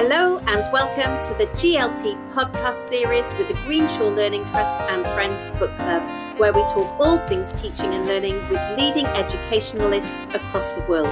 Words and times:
Hello 0.00 0.38
and 0.46 0.72
welcome 0.72 1.20
to 1.26 1.34
the 1.38 1.50
GLT 1.54 2.32
podcast 2.32 2.88
series 2.88 3.34
with 3.36 3.48
the 3.48 3.54
Greenshaw 3.54 4.14
Learning 4.14 4.44
Trust 4.44 4.78
and 4.82 5.02
Friends 5.06 5.44
Book 5.58 5.74
Club, 5.74 6.38
where 6.38 6.52
we 6.52 6.60
talk 6.66 6.86
all 7.00 7.18
things 7.26 7.50
teaching 7.60 7.92
and 7.92 8.06
learning 8.06 8.36
with 8.48 8.60
leading 8.78 9.06
educationalists 9.06 10.32
across 10.32 10.72
the 10.74 10.82
world. 10.82 11.10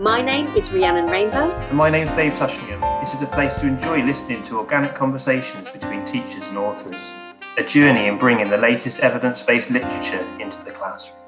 My 0.00 0.22
name 0.22 0.48
is 0.56 0.72
Rhiannon 0.72 1.06
Rainbow. 1.06 1.52
And 1.52 1.78
my 1.78 1.88
name 1.88 2.02
is 2.02 2.10
Dave 2.14 2.34
Tushingham. 2.34 2.80
This 2.98 3.14
is 3.14 3.22
a 3.22 3.26
place 3.26 3.60
to 3.60 3.68
enjoy 3.68 4.02
listening 4.02 4.42
to 4.42 4.58
organic 4.58 4.92
conversations 4.92 5.70
between 5.70 6.04
teachers 6.04 6.48
and 6.48 6.58
authors, 6.58 7.12
a 7.58 7.62
journey 7.62 8.08
in 8.08 8.18
bringing 8.18 8.50
the 8.50 8.58
latest 8.58 8.98
evidence 9.04 9.40
based 9.44 9.70
literature 9.70 10.26
into 10.40 10.64
the 10.64 10.72
classroom. 10.72 11.25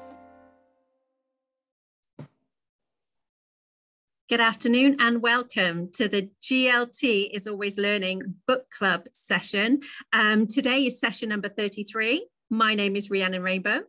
Good 4.29 4.41
afternoon 4.41 4.97
and 4.99 5.23
welcome 5.23 5.89
to 5.93 6.07
the 6.07 6.29
GLT 6.43 7.31
is 7.33 7.47
Always 7.47 7.79
Learning 7.79 8.35
book 8.45 8.69
club 8.69 9.07
session. 9.11 9.79
Um, 10.13 10.45
today 10.45 10.85
is 10.85 10.99
session 10.99 11.29
number 11.29 11.49
33. 11.49 12.27
My 12.51 12.75
name 12.75 12.95
is 12.95 13.09
Rhiannon 13.09 13.41
Rainbow. 13.41 13.81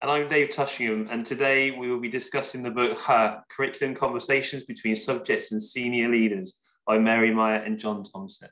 And 0.00 0.10
I'm 0.12 0.28
Dave 0.28 0.50
Tushingham, 0.50 1.08
and 1.10 1.26
today 1.26 1.72
we 1.72 1.90
will 1.90 1.98
be 1.98 2.08
discussing 2.08 2.62
the 2.62 2.70
book 2.70 2.96
Huh 2.96 3.40
Curriculum 3.50 3.96
Conversations 3.96 4.62
Between 4.62 4.94
Subjects 4.94 5.50
and 5.50 5.60
Senior 5.60 6.08
Leaders 6.08 6.60
by 6.86 6.98
Mary 6.98 7.34
Myatt 7.34 7.66
and 7.66 7.80
John 7.80 8.04
Tomsett. 8.04 8.50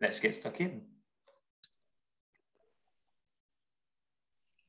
Let's 0.00 0.20
get 0.20 0.34
stuck 0.34 0.58
in. 0.62 0.80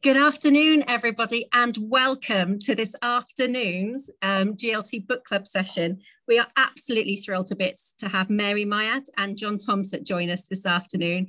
Good 0.04 0.18
afternoon, 0.18 0.84
everybody, 0.88 1.48
and 1.54 1.78
welcome 1.80 2.58
to 2.62 2.74
this 2.74 2.96
afternoon's 3.04 4.10
um, 4.24 4.56
GLT 4.56 5.06
Book 5.06 5.24
Club 5.26 5.46
session. 5.46 6.00
We 6.28 6.40
are 6.40 6.48
absolutely 6.56 7.18
thrilled 7.18 7.48
to 7.48 7.56
bits 7.56 7.94
to 8.00 8.08
have 8.08 8.30
Mary 8.30 8.64
Myatt 8.64 9.10
and 9.18 9.38
John 9.38 9.58
Tomsett 9.58 10.04
join 10.04 10.30
us 10.30 10.46
this 10.46 10.66
afternoon. 10.66 11.28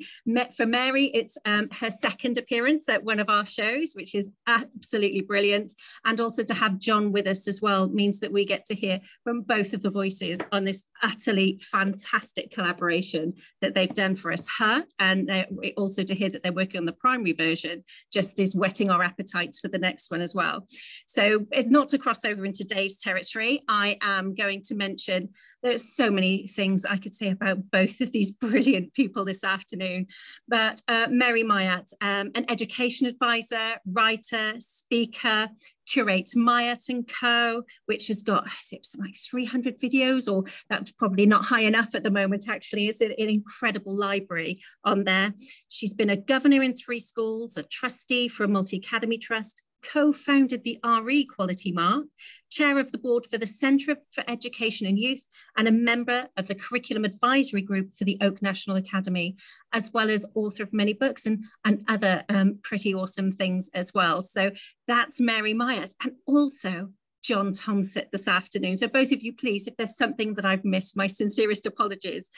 For 0.57 0.65
Mary, 0.65 1.07
it's 1.07 1.37
um, 1.45 1.69
her 1.73 1.91
second 1.91 2.39
appearance 2.39 2.89
at 2.89 3.03
one 3.03 3.19
of 3.19 3.29
our 3.29 3.45
shows, 3.45 3.95
which 3.95 4.15
is 4.15 4.31
absolutely 4.47 5.23
brilliant. 5.23 5.73
And 6.05 6.21
also 6.21 6.45
to 6.45 6.55
have 6.55 6.79
John 6.79 7.11
with 7.11 7.27
us 7.27 7.49
as 7.49 7.61
well 7.61 7.89
means 7.89 8.21
that 8.21 8.33
we 8.33 8.45
get 8.45 8.65
to 8.67 8.75
hear 8.75 9.01
from 9.25 9.43
both 9.43 9.75
of 9.75 9.83
the 9.83 9.91
voices 9.91 10.39
on 10.53 10.65
this 10.65 10.85
utterly 11.03 11.61
fantastic 11.61 12.53
collaboration 12.53 13.35
that 13.61 13.75
they've 13.75 13.93
done 13.93 14.15
for 14.15 14.33
us. 14.33 14.47
Huh, 14.47 14.83
and 14.99 15.31
also 15.77 16.05
to 16.05 16.15
hear 16.15 16.31
that 16.31 16.43
they're 16.43 16.53
working 16.53 16.79
on 16.79 16.87
the 16.87 16.93
primary 16.93 17.33
version, 17.33 17.83
just 18.13 18.39
is 18.39 18.55
whetting 18.63 18.91
our 18.91 19.03
appetites 19.03 19.59
for 19.59 19.67
the 19.67 19.77
next 19.77 20.09
one 20.09 20.21
as 20.21 20.37
well. 20.37 20.69
So, 21.07 21.45
not 21.67 21.89
to 21.89 21.99
cross 21.99 22.25
over 22.25 22.47
into 22.47 22.63
Dave's 22.63 22.95
territory, 22.95 23.65
I 23.67 23.99
am 24.01 24.37
going 24.37 24.63
to 24.63 24.77
mention 24.77 25.31
there's 25.65 25.97
so 25.97 26.13
many 26.13 26.47
things 26.47 26.85
I 26.85 26.97
could 26.97 27.13
say 27.13 27.31
about 27.31 27.59
both 27.73 28.01
of 28.01 28.13
these 28.13 28.31
brilliant 28.47 28.95
people 28.95 29.25
this 29.25 29.43
afternoon. 29.43 30.07
But 30.47 30.81
uh, 30.87 31.09
Mary 31.11 31.43
Myatt, 31.43 31.91
um, 32.01 32.31
an 32.37 32.45
education 32.49 33.09
advisor, 33.09 33.81
writer, 33.85 34.55
speaker, 34.61 35.49
curates 35.87 36.37
Myatt 36.37 36.85
and 36.89 37.09
Co, 37.21 37.63
which 37.87 38.07
has 38.09 38.23
got 38.23 38.45
something 38.63 39.07
like 39.07 39.17
300 39.17 39.81
videos, 39.81 40.33
or 40.33 40.45
that's 40.69 40.93
probably 40.93 41.27
not 41.27 41.45
high 41.45 41.63
enough 41.63 41.95
at 41.95 42.03
the 42.03 42.11
moment, 42.11 42.49
actually. 42.49 42.89
It's 42.89 43.01
an 43.01 43.15
incredible 43.19 43.97
library 43.97 44.61
on 44.85 45.05
there. 45.05 45.33
She's 45.69 45.95
been 45.95 46.11
a 46.11 46.17
governor 46.17 46.63
in 46.63 46.75
three 46.75 47.01
schools, 47.01 47.57
a 47.57 47.63
trustee 47.63 48.29
for 48.29 48.45
a 48.45 48.49
multi-academy 48.49 49.19
trust, 49.19 49.63
co-founded 49.83 50.65
the 50.65 50.79
RE 51.03 51.25
Quality 51.27 51.73
Mark, 51.73 52.07
chair 52.51 52.79
of 52.79 52.93
the 52.93 52.99
board 52.99 53.27
for 53.27 53.39
the 53.39 53.47
Centre 53.47 53.97
for 54.13 54.25
Education 54.29 54.87
and 54.87 54.99
Youth, 54.99 55.27
and 55.57 55.69
a 55.69 55.73
member 55.73 56.29
of 56.37 56.49
the 56.49 56.55
Curriculum 56.55 57.05
Advisory 57.05 57.63
Group 57.63 57.95
for 57.95 58.05
the 58.05 58.19
Oak 58.21 58.43
National 58.43 58.77
Academy, 58.77 59.37
as 59.73 59.91
well 59.93 60.11
as 60.11 60.27
author 60.35 60.63
of 60.63 60.73
many 60.73 60.93
books 60.93 61.27
and, 61.27 61.45
and 61.65 61.85
other 61.89 62.25
um, 62.29 62.59
pretty 62.63 62.95
awesome 62.95 63.33
things 63.33 63.71
as 63.75 63.93
well. 63.95 64.23
So 64.23 64.51
that's 64.87 65.21
Mary 65.21 65.55
Myatt. 65.55 65.95
And 66.03 66.13
also 66.27 66.91
John 67.23 67.53
Tomsett 67.53 68.11
this 68.11 68.29
afternoon. 68.29 68.77
So 68.77 68.89
both 68.89 69.13
of 69.13 69.23
you, 69.23 69.33
please, 69.33 69.67
if 69.67 69.77
there's 69.77 69.97
something 69.97 70.35
that 70.35 70.45
I've 70.45 70.65
missed, 70.65 70.97
my 70.97 71.07
sincerest 71.07 71.67
apologies. 71.67 72.29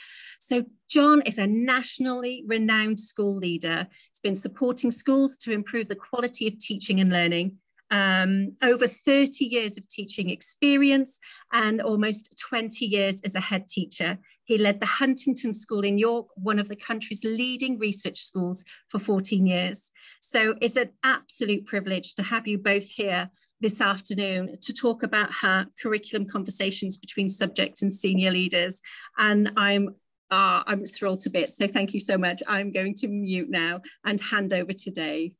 So 0.40 0.64
John 0.88 1.22
is 1.22 1.38
a 1.38 1.46
nationally 1.46 2.44
renowned 2.46 3.00
school 3.00 3.36
leader. 3.36 3.86
He's 4.10 4.20
been 4.20 4.36
supporting 4.36 4.90
schools 4.90 5.36
to 5.38 5.52
improve 5.52 5.88
the 5.88 5.96
quality 5.96 6.46
of 6.46 6.58
teaching 6.58 7.00
and 7.00 7.10
learning. 7.10 7.56
Um, 7.90 8.56
over 8.62 8.88
30 8.88 9.44
years 9.44 9.78
of 9.78 9.86
teaching 9.88 10.30
experience 10.30 11.18
and 11.52 11.80
almost 11.80 12.34
20 12.48 12.84
years 12.84 13.20
as 13.24 13.34
a 13.34 13.40
head 13.40 13.68
teacher. 13.68 14.18
He 14.44 14.58
led 14.58 14.80
the 14.80 14.86
Huntington 14.86 15.52
School 15.52 15.84
in 15.84 15.98
York, 15.98 16.26
one 16.34 16.58
of 16.58 16.68
the 16.68 16.76
country's 16.76 17.24
leading 17.24 17.78
research 17.78 18.20
schools, 18.20 18.64
for 18.88 18.98
14 18.98 19.46
years. 19.46 19.90
So 20.20 20.54
it's 20.60 20.76
an 20.76 20.90
absolute 21.02 21.66
privilege 21.66 22.14
to 22.16 22.22
have 22.22 22.46
you 22.46 22.58
both 22.58 22.84
here 22.84 23.30
this 23.64 23.80
afternoon 23.80 24.58
to 24.60 24.74
talk 24.74 25.02
about 25.02 25.32
Huh 25.32 25.64
curriculum 25.80 26.26
conversations 26.26 26.98
between 26.98 27.30
subject 27.30 27.80
and 27.80 27.92
senior 27.92 28.30
leaders. 28.30 28.82
And 29.16 29.52
I'm 29.56 29.88
uh, 30.30 30.62
I'm 30.66 30.84
thrilled 30.84 31.20
to 31.20 31.30
bits. 31.30 31.56
So 31.56 31.66
thank 31.66 31.94
you 31.94 32.00
so 32.00 32.18
much. 32.18 32.42
I'm 32.46 32.72
going 32.72 32.94
to 32.96 33.08
mute 33.08 33.48
now 33.48 33.80
and 34.04 34.20
hand 34.20 34.52
over 34.52 34.72
to 34.72 34.90
Dave. 34.90 35.32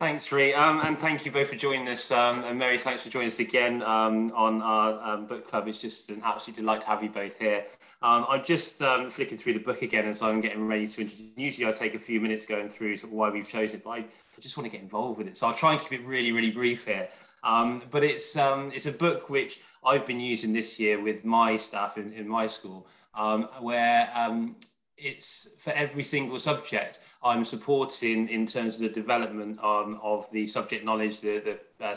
Thanks, 0.00 0.32
Ree, 0.32 0.54
um, 0.54 0.80
and 0.80 0.98
thank 0.98 1.26
you 1.26 1.30
both 1.30 1.48
for 1.48 1.56
joining 1.56 1.88
us. 1.88 2.10
Um, 2.10 2.42
and 2.44 2.58
Mary, 2.58 2.78
thanks 2.78 3.02
for 3.02 3.10
joining 3.10 3.28
us 3.28 3.38
again 3.38 3.82
um, 3.82 4.32
on 4.34 4.62
our 4.62 5.14
um, 5.14 5.26
book 5.26 5.46
club. 5.46 5.68
It's 5.68 5.80
just 5.80 6.08
an 6.08 6.22
absolute 6.24 6.56
delight 6.56 6.80
to 6.80 6.86
have 6.86 7.02
you 7.02 7.10
both 7.10 7.38
here. 7.38 7.66
Um, 8.02 8.26
I'm 8.28 8.44
just 8.44 8.82
um, 8.82 9.10
flicking 9.10 9.38
through 9.38 9.54
the 9.54 9.60
book 9.60 9.82
again 9.82 10.06
as 10.06 10.22
I'm 10.22 10.40
getting 10.40 10.66
ready 10.66 10.86
to 10.86 11.00
introduce. 11.02 11.30
Usually, 11.36 11.68
I 11.68 11.72
take 11.72 11.94
a 11.94 12.00
few 12.00 12.20
minutes 12.20 12.46
going 12.46 12.68
through 12.68 12.96
sort 12.96 13.12
of 13.12 13.16
why 13.16 13.30
we've 13.30 13.48
chosen 13.48 13.76
it, 13.76 13.84
but 13.84 13.90
I, 13.90 13.96
I, 13.98 14.40
just 14.40 14.56
want 14.56 14.64
to 14.64 14.70
get 14.70 14.82
involved 14.82 15.18
with 15.18 15.28
it. 15.28 15.36
So 15.36 15.46
I'll 15.46 15.54
try 15.54 15.72
and 15.72 15.80
keep 15.80 15.92
it 15.92 16.06
really, 16.06 16.32
really 16.32 16.50
brief 16.50 16.84
here. 16.84 17.08
Um, 17.44 17.82
but 17.90 18.02
it's 18.02 18.36
um, 18.36 18.72
it's 18.74 18.86
a 18.86 18.92
book 18.92 19.30
which 19.30 19.60
I've 19.84 20.04
been 20.04 20.20
using 20.20 20.52
this 20.52 20.80
year 20.80 21.00
with 21.00 21.24
my 21.24 21.56
staff 21.56 21.96
in, 21.96 22.12
in 22.12 22.26
my 22.26 22.46
school, 22.48 22.88
um, 23.14 23.44
where 23.60 24.10
um, 24.14 24.56
it's 24.96 25.48
for 25.58 25.72
every 25.72 26.02
single 26.02 26.38
subject. 26.38 26.98
I'm 27.22 27.44
supporting 27.44 28.28
in 28.28 28.46
terms 28.46 28.76
of 28.76 28.80
the 28.80 28.88
development 28.88 29.58
of 29.62 30.28
the 30.32 30.46
subject 30.46 30.84
knowledge, 30.84 31.20
the, 31.20 31.58
the 31.78 31.84
uh, 31.84 31.94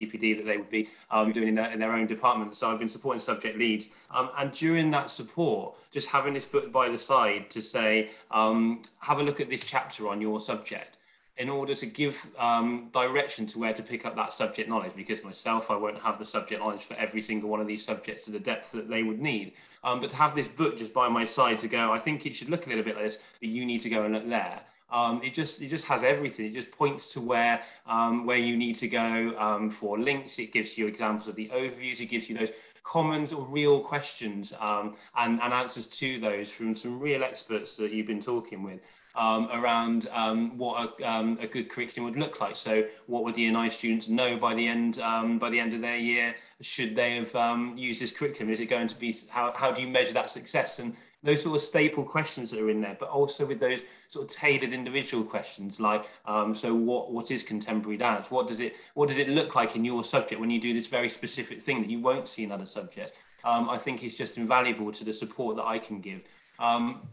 CPD 0.00 0.36
that 0.36 0.46
they 0.46 0.56
would 0.56 0.70
be 0.70 0.88
um, 1.10 1.32
doing 1.32 1.48
in 1.48 1.54
their, 1.54 1.70
in 1.70 1.78
their 1.78 1.92
own 1.92 2.06
department. 2.06 2.56
So 2.56 2.70
I've 2.70 2.78
been 2.78 2.88
supporting 2.88 3.20
subject 3.20 3.58
leads. 3.58 3.88
Um, 4.10 4.30
and 4.38 4.52
during 4.52 4.90
that 4.90 5.10
support, 5.10 5.74
just 5.90 6.08
having 6.08 6.34
this 6.34 6.46
book 6.46 6.72
by 6.72 6.88
the 6.88 6.98
side 6.98 7.50
to 7.50 7.62
say, 7.62 8.10
um, 8.30 8.82
have 9.00 9.18
a 9.18 9.22
look 9.22 9.40
at 9.40 9.50
this 9.50 9.64
chapter 9.64 10.08
on 10.08 10.20
your 10.20 10.40
subject 10.40 10.96
in 11.36 11.48
order 11.48 11.74
to 11.74 11.86
give 11.86 12.28
um, 12.38 12.90
direction 12.92 13.46
to 13.46 13.58
where 13.58 13.72
to 13.72 13.82
pick 13.82 14.04
up 14.04 14.14
that 14.14 14.32
subject 14.32 14.68
knowledge 14.68 14.92
because 14.94 15.24
myself 15.24 15.70
I 15.70 15.76
won't 15.76 15.98
have 15.98 16.18
the 16.18 16.24
subject 16.24 16.60
knowledge 16.60 16.82
for 16.82 16.94
every 16.94 17.22
single 17.22 17.48
one 17.48 17.60
of 17.60 17.66
these 17.66 17.82
subjects 17.82 18.26
to 18.26 18.30
the 18.30 18.38
depth 18.38 18.72
that 18.72 18.90
they 18.90 19.02
would 19.02 19.20
need 19.20 19.54
um, 19.82 20.00
but 20.00 20.10
to 20.10 20.16
have 20.16 20.36
this 20.36 20.48
book 20.48 20.76
just 20.76 20.92
by 20.92 21.08
my 21.08 21.24
side 21.24 21.58
to 21.60 21.68
go 21.68 21.92
I 21.92 21.98
think 21.98 22.26
it 22.26 22.36
should 22.36 22.50
look 22.50 22.66
a 22.66 22.68
little 22.68 22.84
bit 22.84 22.96
like 22.96 23.04
this 23.04 23.18
but 23.40 23.48
you 23.48 23.64
need 23.64 23.80
to 23.80 23.88
go 23.88 24.04
and 24.04 24.12
look 24.12 24.28
there 24.28 24.60
um, 24.92 25.22
it 25.22 25.32
just 25.32 25.62
it 25.62 25.68
just 25.68 25.86
has 25.86 26.02
everything. 26.02 26.46
It 26.46 26.52
just 26.52 26.70
points 26.70 27.12
to 27.14 27.20
where 27.20 27.62
um, 27.86 28.26
where 28.26 28.38
you 28.38 28.56
need 28.56 28.76
to 28.76 28.88
go 28.88 29.34
um, 29.38 29.70
for 29.70 29.98
links. 29.98 30.38
It 30.38 30.52
gives 30.52 30.76
you 30.76 30.86
examples 30.86 31.28
of 31.28 31.36
the 31.36 31.48
overviews. 31.48 32.00
It 32.00 32.06
gives 32.06 32.28
you 32.28 32.36
those 32.36 32.50
common 32.82 33.32
or 33.32 33.44
real 33.44 33.80
questions 33.80 34.52
um, 34.58 34.96
and, 35.16 35.40
and 35.42 35.52
answers 35.52 35.86
to 35.86 36.18
those 36.18 36.50
from 36.50 36.74
some 36.74 36.98
real 36.98 37.22
experts 37.22 37.76
that 37.76 37.92
you've 37.92 38.06
been 38.06 38.22
talking 38.22 38.62
with. 38.62 38.80
Um, 39.16 39.48
around 39.52 40.08
um, 40.12 40.56
what 40.56 41.00
a, 41.00 41.10
um, 41.10 41.36
a, 41.40 41.46
good 41.48 41.68
curriculum 41.68 42.04
would 42.04 42.18
look 42.18 42.40
like. 42.40 42.54
So, 42.54 42.84
what 43.06 43.24
would 43.24 43.34
the 43.34 43.50
NI 43.50 43.68
students 43.68 44.08
know 44.08 44.36
by 44.36 44.54
the 44.54 44.68
end 44.68 45.00
um, 45.00 45.36
by 45.40 45.50
the 45.50 45.58
end 45.58 45.74
of 45.74 45.80
their 45.80 45.96
year? 45.96 46.32
Should 46.60 46.94
they 46.94 47.16
have 47.16 47.34
um, 47.34 47.74
used 47.76 48.00
this 48.00 48.12
curriculum? 48.12 48.52
Is 48.52 48.60
it 48.60 48.66
going 48.66 48.86
to 48.86 48.96
be 48.96 49.12
how, 49.28 49.52
how 49.56 49.72
do 49.72 49.82
you 49.82 49.88
measure 49.88 50.12
that 50.12 50.30
success? 50.30 50.78
And 50.78 50.94
those 51.22 51.42
sort 51.42 51.54
of 51.54 51.60
staple 51.60 52.04
questions 52.04 52.50
that 52.50 52.60
are 52.60 52.70
in 52.70 52.80
there, 52.80 52.96
but 52.98 53.08
also 53.10 53.44
with 53.44 53.60
those 53.60 53.80
sort 54.08 54.24
of 54.24 54.34
tailored 54.34 54.72
individual 54.72 55.22
questions 55.22 55.78
like, 55.78 56.08
um, 56.26 56.54
so 56.54 56.74
what 56.74 57.12
what 57.12 57.30
is 57.30 57.42
contemporary 57.42 57.98
dance? 57.98 58.30
What 58.30 58.48
does 58.48 58.60
it 58.60 58.74
what 58.94 59.08
does 59.08 59.18
it 59.18 59.28
look 59.28 59.54
like 59.54 59.76
in 59.76 59.84
your 59.84 60.02
subject 60.02 60.40
when 60.40 60.50
you 60.50 60.60
do 60.60 60.72
this 60.72 60.86
very 60.86 61.08
specific 61.08 61.62
thing 61.62 61.80
that 61.82 61.90
you 61.90 62.00
won't 62.00 62.28
see 62.28 62.44
in 62.44 62.52
other 62.52 62.66
subjects? 62.66 63.12
Um, 63.44 63.70
I 63.70 63.78
think 63.78 64.02
it's 64.02 64.14
just 64.14 64.38
invaluable 64.38 64.92
to 64.92 65.04
the 65.04 65.12
support 65.12 65.56
that 65.56 65.66
I 65.66 65.78
can 65.78 66.00
give. 66.00 66.22
Um, 66.58 67.08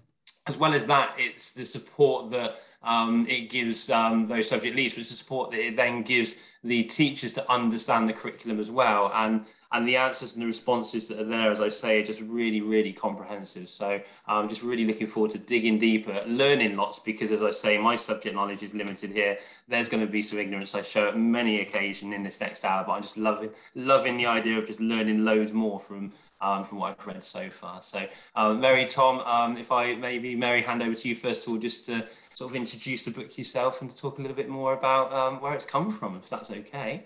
as 0.45 0.57
well 0.57 0.73
as 0.73 0.85
that, 0.87 1.15
it's 1.17 1.51
the 1.51 1.65
support 1.65 2.31
that 2.31 2.59
um, 2.83 3.25
it 3.27 3.49
gives 3.49 3.89
um, 3.89 4.27
those 4.27 4.47
subject 4.47 4.75
leads, 4.75 4.93
but 4.93 5.01
it's 5.01 5.11
a 5.11 5.15
support 5.15 5.51
that 5.51 5.59
it 5.59 5.75
then 5.75 6.03
gives 6.03 6.35
the 6.63 6.83
teachers 6.83 7.33
to 7.33 7.51
understand 7.51 8.07
the 8.07 8.13
curriculum 8.13 8.59
as 8.59 8.71
well. 8.71 9.11
And 9.13 9.45
and 9.71 9.87
the 9.87 9.97
answers 9.97 10.33
and 10.33 10.41
the 10.41 10.47
responses 10.47 11.07
that 11.07 11.19
are 11.19 11.25
there, 11.25 11.51
as 11.51 11.59
I 11.59 11.69
say, 11.69 11.99
are 11.99 12.03
just 12.03 12.21
really, 12.21 12.61
really 12.61 12.93
comprehensive. 12.93 13.67
So 13.69 13.99
I'm 14.25 14.47
just 14.47 14.63
really 14.63 14.85
looking 14.85 15.07
forward 15.07 15.31
to 15.31 15.39
digging 15.39 15.77
deeper, 15.77 16.23
learning 16.25 16.77
lots, 16.77 16.99
because 16.99 17.31
as 17.31 17.43
I 17.43 17.51
say, 17.51 17.77
my 17.77 17.95
subject 17.95 18.35
knowledge 18.35 18.63
is 18.63 18.73
limited 18.73 19.11
here. 19.11 19.37
There's 19.67 19.89
going 19.89 20.05
to 20.05 20.11
be 20.11 20.21
some 20.21 20.39
ignorance 20.39 20.73
I 20.73 20.81
show 20.81 21.09
at 21.09 21.17
many 21.17 21.61
occasions 21.61 22.13
in 22.13 22.23
this 22.23 22.39
next 22.39 22.63
hour, 22.63 22.83
but 22.85 22.93
I'm 22.93 23.01
just 23.01 23.17
loving 23.17 23.49
loving 23.75 24.17
the 24.17 24.25
idea 24.25 24.57
of 24.57 24.67
just 24.67 24.79
learning 24.79 25.25
loads 25.25 25.51
more 25.51 25.79
from 25.79 26.13
um, 26.39 26.63
from 26.63 26.79
what 26.79 26.95
I've 26.99 27.07
read 27.07 27.23
so 27.23 27.49
far. 27.49 27.81
So 27.81 28.05
um, 28.35 28.61
Mary, 28.61 28.85
Tom, 28.85 29.19
um, 29.21 29.57
if 29.57 29.71
I 29.71 29.95
maybe 29.95 30.35
Mary 30.35 30.61
hand 30.61 30.81
over 30.81 30.95
to 30.95 31.09
you 31.09 31.15
first 31.15 31.45
of 31.45 31.53
all, 31.53 31.59
just 31.59 31.85
to 31.87 32.07
sort 32.35 32.51
of 32.51 32.55
introduce 32.55 33.01
the 33.01 33.11
book 33.11 33.35
yourself 33.37 33.81
and 33.81 33.89
to 33.89 33.95
talk 33.95 34.19
a 34.19 34.21
little 34.21 34.37
bit 34.37 34.47
more 34.47 34.73
about 34.73 35.11
um, 35.11 35.41
where 35.41 35.53
it's 35.53 35.65
come 35.65 35.91
from, 35.91 36.15
if 36.15 36.29
that's 36.29 36.51
okay. 36.51 37.03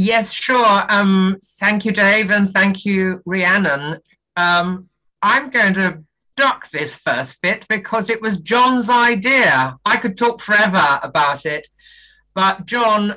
Yes, 0.00 0.32
sure. 0.32 0.84
Um, 0.88 1.38
thank 1.58 1.84
you, 1.84 1.90
Dave, 1.90 2.30
and 2.30 2.48
thank 2.48 2.84
you, 2.84 3.20
Rhiannon. 3.26 3.98
Um, 4.36 4.88
I'm 5.20 5.50
going 5.50 5.74
to 5.74 6.04
duck 6.36 6.70
this 6.70 6.96
first 6.96 7.42
bit 7.42 7.66
because 7.68 8.08
it 8.08 8.22
was 8.22 8.36
John's 8.36 8.88
idea. 8.88 9.76
I 9.84 9.96
could 9.96 10.16
talk 10.16 10.40
forever 10.40 11.00
about 11.02 11.44
it, 11.44 11.68
but 12.32 12.64
John, 12.64 13.16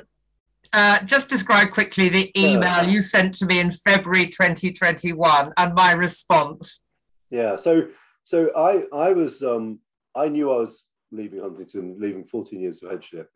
uh, 0.72 1.00
just 1.04 1.30
describe 1.30 1.70
quickly 1.70 2.08
the 2.08 2.32
email 2.36 2.82
you 2.82 3.00
sent 3.00 3.34
to 3.34 3.46
me 3.46 3.60
in 3.60 3.70
February 3.70 4.26
2021 4.26 5.52
and 5.56 5.74
my 5.74 5.92
response. 5.92 6.84
Yeah, 7.30 7.54
so 7.54 7.86
so 8.24 8.50
I 8.56 8.86
I 8.92 9.12
was 9.12 9.40
um, 9.42 9.78
I 10.16 10.26
knew 10.26 10.50
I 10.50 10.56
was 10.56 10.82
leaving 11.12 11.38
Huntington, 11.38 11.96
leaving 12.00 12.24
14 12.24 12.60
years 12.60 12.82
of 12.82 12.90
headship, 12.90 13.30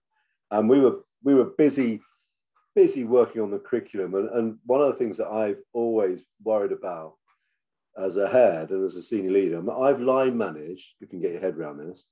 and 0.50 0.68
we 0.68 0.80
were 0.80 1.04
we 1.22 1.34
were 1.34 1.52
busy 1.56 2.00
busy 2.76 3.04
working 3.04 3.40
on 3.40 3.50
the 3.50 3.58
curriculum. 3.58 4.14
And, 4.14 4.28
and 4.28 4.58
one 4.66 4.82
of 4.82 4.88
the 4.88 4.98
things 4.98 5.16
that 5.16 5.28
I've 5.28 5.58
always 5.72 6.20
worried 6.44 6.72
about 6.72 7.14
as 7.98 8.18
a 8.18 8.28
head 8.28 8.70
and 8.70 8.84
as 8.84 8.94
a 8.94 9.02
senior 9.02 9.32
leader, 9.32 9.70
I've 9.72 10.00
line 10.00 10.36
managed, 10.36 10.94
if 11.00 11.00
you 11.00 11.06
can 11.08 11.20
get 11.20 11.32
your 11.32 11.40
head 11.40 11.56
around 11.56 11.78
this, 11.78 12.06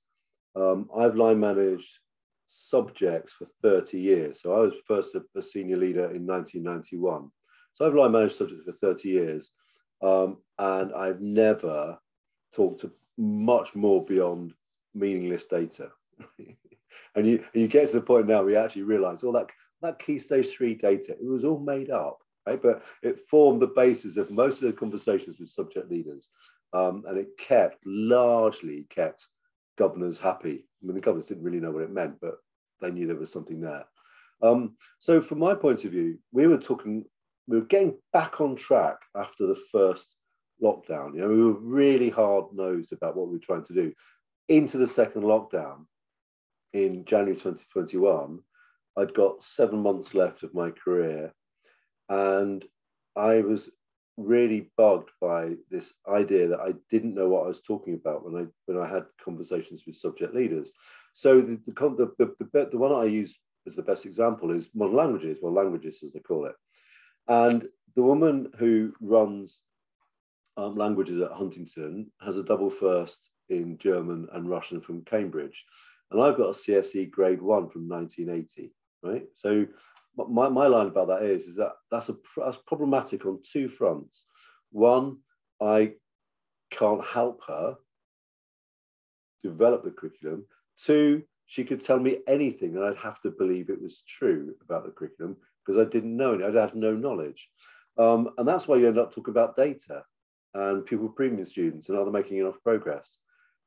um, 0.56 0.88
I've 0.96 1.16
line 1.16 1.38
managed 1.38 1.98
subjects 2.48 3.32
for 3.32 3.46
30 3.62 4.00
years. 4.00 4.40
So 4.40 4.54
I 4.54 4.60
was 4.60 4.72
first 4.86 5.14
a, 5.14 5.22
a, 5.36 5.42
senior 5.42 5.76
leader 5.76 6.10
in 6.14 6.26
1991. 6.26 7.30
So 7.74 7.86
I've 7.86 7.94
line 7.94 8.12
managed 8.12 8.36
subjects 8.36 8.64
for 8.64 8.72
30 8.72 9.08
years. 9.08 9.50
Um, 10.02 10.38
and 10.58 10.94
I've 10.94 11.20
never 11.20 11.98
talked 12.54 12.80
to 12.82 12.92
much 13.18 13.74
more 13.74 14.02
beyond 14.02 14.54
meaningless 14.94 15.44
data. 15.44 15.90
and 17.14 17.26
you, 17.26 17.44
and 17.52 17.62
you 17.62 17.68
get 17.68 17.88
to 17.88 17.96
the 17.96 18.00
point 18.00 18.28
now 18.28 18.42
where 18.42 18.52
you 18.52 18.56
actually 18.56 18.82
realize 18.82 19.22
all 19.22 19.32
that 19.32 19.48
that 19.84 19.98
key 19.98 20.18
stage 20.18 20.48
three 20.48 20.74
data, 20.74 21.12
it 21.12 21.26
was 21.26 21.44
all 21.44 21.58
made 21.58 21.90
up, 21.90 22.18
right? 22.46 22.60
But 22.60 22.82
it 23.02 23.20
formed 23.28 23.60
the 23.62 23.68
basis 23.68 24.16
of 24.16 24.30
most 24.30 24.62
of 24.62 24.70
the 24.70 24.78
conversations 24.78 25.38
with 25.38 25.48
subject 25.48 25.90
leaders. 25.90 26.30
Um, 26.72 27.04
and 27.06 27.18
it 27.18 27.28
kept, 27.38 27.78
largely 27.86 28.86
kept 28.90 29.26
governors 29.78 30.18
happy. 30.18 30.66
I 30.82 30.86
mean, 30.86 30.96
the 30.96 31.00
governors 31.00 31.28
didn't 31.28 31.44
really 31.44 31.60
know 31.60 31.70
what 31.70 31.82
it 31.82 31.90
meant, 31.90 32.16
but 32.20 32.34
they 32.80 32.90
knew 32.90 33.06
there 33.06 33.16
was 33.16 33.32
something 33.32 33.60
there. 33.60 33.84
Um, 34.42 34.76
so 34.98 35.20
from 35.20 35.38
my 35.38 35.54
point 35.54 35.84
of 35.84 35.92
view, 35.92 36.18
we 36.32 36.46
were 36.46 36.58
talking, 36.58 37.04
we 37.46 37.58
were 37.58 37.66
getting 37.66 37.96
back 38.12 38.40
on 38.40 38.56
track 38.56 38.96
after 39.14 39.46
the 39.46 39.58
first 39.70 40.16
lockdown. 40.62 41.14
You 41.14 41.20
know, 41.20 41.28
we 41.28 41.42
were 41.42 41.60
really 41.60 42.10
hard 42.10 42.46
nosed 42.52 42.92
about 42.92 43.16
what 43.16 43.28
we 43.28 43.34
were 43.34 43.44
trying 43.44 43.64
to 43.64 43.74
do. 43.74 43.92
Into 44.48 44.76
the 44.76 44.86
second 44.86 45.22
lockdown 45.22 45.86
in 46.72 47.04
January 47.04 47.36
2021, 47.36 48.40
I'd 48.96 49.14
got 49.14 49.42
seven 49.42 49.80
months 49.80 50.14
left 50.14 50.42
of 50.42 50.54
my 50.54 50.70
career, 50.70 51.32
and 52.08 52.64
I 53.16 53.40
was 53.40 53.70
really 54.16 54.70
bugged 54.76 55.10
by 55.20 55.54
this 55.70 55.92
idea 56.08 56.48
that 56.48 56.60
I 56.60 56.74
didn't 56.90 57.14
know 57.14 57.28
what 57.28 57.44
I 57.44 57.48
was 57.48 57.62
talking 57.62 57.94
about 57.94 58.24
when 58.24 58.40
I 58.40 58.46
when 58.66 58.82
I 58.82 58.88
had 58.88 59.04
conversations 59.22 59.82
with 59.86 59.96
subject 59.96 60.34
leaders. 60.34 60.70
So 61.12 61.40
the 61.40 61.60
the, 61.66 62.14
the, 62.18 62.34
the, 62.52 62.68
the 62.72 62.78
one 62.78 62.92
I 62.92 63.04
use 63.04 63.36
as 63.66 63.74
the 63.74 63.82
best 63.82 64.04
example 64.04 64.50
is 64.50 64.68
modern 64.74 64.96
languages, 64.96 65.38
well 65.42 65.52
languages 65.52 65.98
as 66.04 66.12
they 66.12 66.20
call 66.20 66.46
it, 66.46 66.54
and 67.26 67.66
the 67.96 68.02
woman 68.02 68.50
who 68.58 68.92
runs 69.00 69.60
um, 70.56 70.76
languages 70.76 71.20
at 71.20 71.32
Huntington 71.32 72.12
has 72.20 72.36
a 72.36 72.44
double 72.44 72.70
first 72.70 73.30
in 73.48 73.78
German 73.78 74.28
and 74.32 74.48
Russian 74.48 74.80
from 74.80 75.04
Cambridge, 75.04 75.64
and 76.12 76.22
I've 76.22 76.36
got 76.36 76.50
a 76.50 76.52
CSE 76.52 77.10
grade 77.10 77.42
one 77.42 77.68
from 77.68 77.88
1980 77.88 78.72
right? 79.04 79.24
So 79.34 79.66
my, 80.16 80.48
my 80.48 80.66
line 80.66 80.86
about 80.86 81.08
that 81.08 81.22
is, 81.22 81.44
is 81.44 81.56
that 81.56 81.72
that's, 81.90 82.08
a, 82.08 82.16
that's 82.36 82.58
problematic 82.66 83.26
on 83.26 83.40
two 83.42 83.68
fronts. 83.68 84.26
One, 84.70 85.18
I 85.60 85.94
can't 86.70 87.04
help 87.04 87.42
her 87.46 87.76
develop 89.42 89.84
the 89.84 89.90
curriculum. 89.90 90.46
Two, 90.82 91.22
she 91.46 91.64
could 91.64 91.80
tell 91.80 91.98
me 91.98 92.18
anything 92.26 92.76
and 92.76 92.84
I'd 92.84 92.96
have 92.96 93.20
to 93.22 93.30
believe 93.30 93.68
it 93.68 93.80
was 93.80 94.02
true 94.08 94.54
about 94.62 94.84
the 94.84 94.90
curriculum 94.90 95.36
because 95.64 95.84
I 95.84 95.88
didn't 95.90 96.16
know 96.16 96.34
it. 96.34 96.42
I'd 96.42 96.54
have 96.54 96.74
no 96.74 96.94
knowledge. 96.94 97.48
Um, 97.98 98.30
and 98.38 98.48
that's 98.48 98.66
why 98.66 98.76
you 98.76 98.88
end 98.88 98.98
up 98.98 99.14
talking 99.14 99.32
about 99.32 99.56
data 99.56 100.02
and 100.54 100.86
pupil 100.86 101.08
premium 101.08 101.44
students 101.44 101.88
and 101.88 101.98
are 101.98 102.04
they 102.04 102.10
making 102.10 102.38
enough 102.38 102.62
progress? 102.62 103.10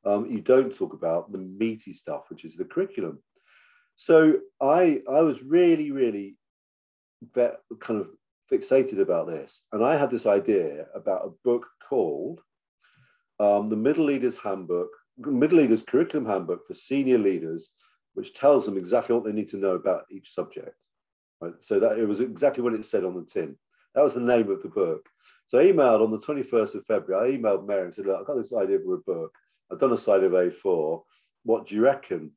Um, 0.06 0.30
you 0.30 0.42
don't 0.42 0.74
talk 0.74 0.94
about 0.94 1.31
the 1.31 1.38
meaty 1.38 1.92
stuff, 1.92 2.30
which 2.30 2.45
is 2.45 2.56
the 2.56 2.66
curriculum. 2.66 3.19
So 3.98 4.38
I 4.62 5.02
I 5.10 5.22
was 5.22 5.44
really 5.44 5.92
really 5.92 6.38
kind 7.34 8.00
of 8.00 8.08
fixated 8.50 9.02
about 9.02 9.28
this, 9.28 9.64
and 9.74 9.84
I 9.84 9.98
had 9.98 10.12
this 10.12 10.28
idea 10.28 10.86
about 10.96 11.26
a 11.26 11.34
book 11.44 11.66
called 11.90 12.42
um, 13.40 13.70
the 13.70 13.76
Middle 13.76 14.06
Leaders 14.06 14.38
Handbook, 14.38 14.90
Middle 15.18 15.58
Leaders 15.58 15.82
Curriculum 15.82 16.28
Handbook 16.28 16.68
for 16.68 16.76
Senior 16.76 17.18
Leaders, 17.18 17.70
which 18.14 18.36
tells 18.36 18.66
them 18.66 18.78
exactly 18.78 19.16
what 19.16 19.26
they 19.26 19.32
need 19.32 19.50
to 19.50 19.58
know 19.58 19.72
about 19.72 20.06
each 20.12 20.32
subject. 20.34 20.76
Right? 21.42 21.54
So 21.60 21.80
that 21.80 21.98
it 21.98 22.08
was 22.08 22.20
exactly 22.20 22.64
what 22.64 22.74
it 22.74 22.86
said 22.86 23.04
on 23.04 23.16
the 23.16 23.26
tin. 23.26 23.58
That 23.96 24.04
was 24.04 24.14
the 24.14 24.20
name 24.20 24.52
of 24.52 24.62
the 24.62 24.70
book. 24.70 25.10
So 25.48 25.58
I 25.58 25.66
emailed 25.66 26.04
on 26.04 26.12
the 26.12 26.20
21st 26.20 26.76
of 26.76 26.86
February, 26.86 27.34
I 27.34 27.38
emailed 27.38 27.66
Mary 27.66 27.86
and 27.86 27.94
said, 27.94 28.06
Look, 28.06 28.20
I've 28.20 28.28
got 28.28 28.38
this 28.38 28.54
idea 28.54 28.78
for 28.86 28.94
a 28.94 29.00
book. 29.00 29.34
I've 29.72 29.80
done 29.80 29.94
a 29.94 29.98
side 29.98 30.24
of 30.24 30.34
A4. 30.34 31.02
What 31.44 31.66
do 31.66 31.76
you 31.76 31.82
reckon? 31.82 32.32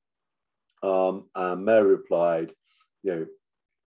Um, 0.83 1.27
and 1.35 1.65
Mary 1.65 1.89
replied, 1.89 2.53
you 3.03 3.13
know, 3.13 3.27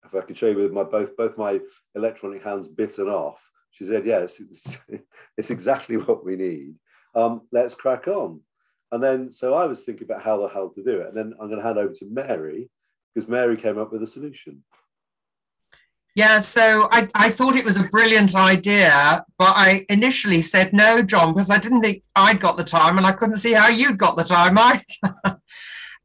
if 0.05 0.15
I 0.15 0.21
could 0.21 0.37
show 0.37 0.47
you 0.47 0.57
with 0.57 0.71
my 0.71 0.83
both 0.83 1.15
both 1.15 1.37
my 1.37 1.59
electronic 1.95 2.43
hands 2.43 2.67
bitten 2.67 3.07
off, 3.07 3.41
she 3.71 3.85
said, 3.85 4.05
yes, 4.05 4.39
it's, 4.39 4.77
it's 5.37 5.49
exactly 5.51 5.97
what 5.97 6.25
we 6.25 6.35
need. 6.35 6.75
Um, 7.15 7.41
let's 7.51 7.75
crack 7.75 8.07
on. 8.07 8.41
And 8.91 9.03
then, 9.03 9.29
so 9.29 9.53
I 9.53 9.65
was 9.65 9.83
thinking 9.83 10.05
about 10.05 10.23
how 10.23 10.37
the 10.37 10.47
hell 10.47 10.69
to 10.69 10.83
do 10.83 11.01
it. 11.01 11.07
And 11.07 11.15
then 11.15 11.33
I'm 11.39 11.47
going 11.47 11.59
to 11.59 11.65
hand 11.65 11.77
over 11.77 11.93
to 11.93 12.05
Mary 12.09 12.69
because 13.13 13.29
Mary 13.29 13.55
came 13.55 13.77
up 13.77 13.91
with 13.91 14.01
a 14.01 14.07
solution. 14.07 14.63
Yeah, 16.15 16.39
so 16.39 16.87
I, 16.91 17.07
I 17.13 17.29
thought 17.29 17.55
it 17.55 17.63
was 17.63 17.77
a 17.77 17.83
brilliant 17.83 18.35
idea, 18.35 19.23
but 19.37 19.53
I 19.55 19.85
initially 19.89 20.41
said 20.41 20.73
no, 20.73 21.01
John, 21.03 21.33
because 21.33 21.51
I 21.51 21.59
didn't 21.59 21.81
think 21.81 22.03
I'd 22.15 22.41
got 22.41 22.57
the 22.57 22.63
time 22.63 22.97
and 22.97 23.05
I 23.05 23.11
couldn't 23.11 23.37
see 23.37 23.53
how 23.53 23.69
you'd 23.69 23.99
got 23.99 24.17
the 24.17 24.23
time. 24.23 24.57
I 24.57 24.81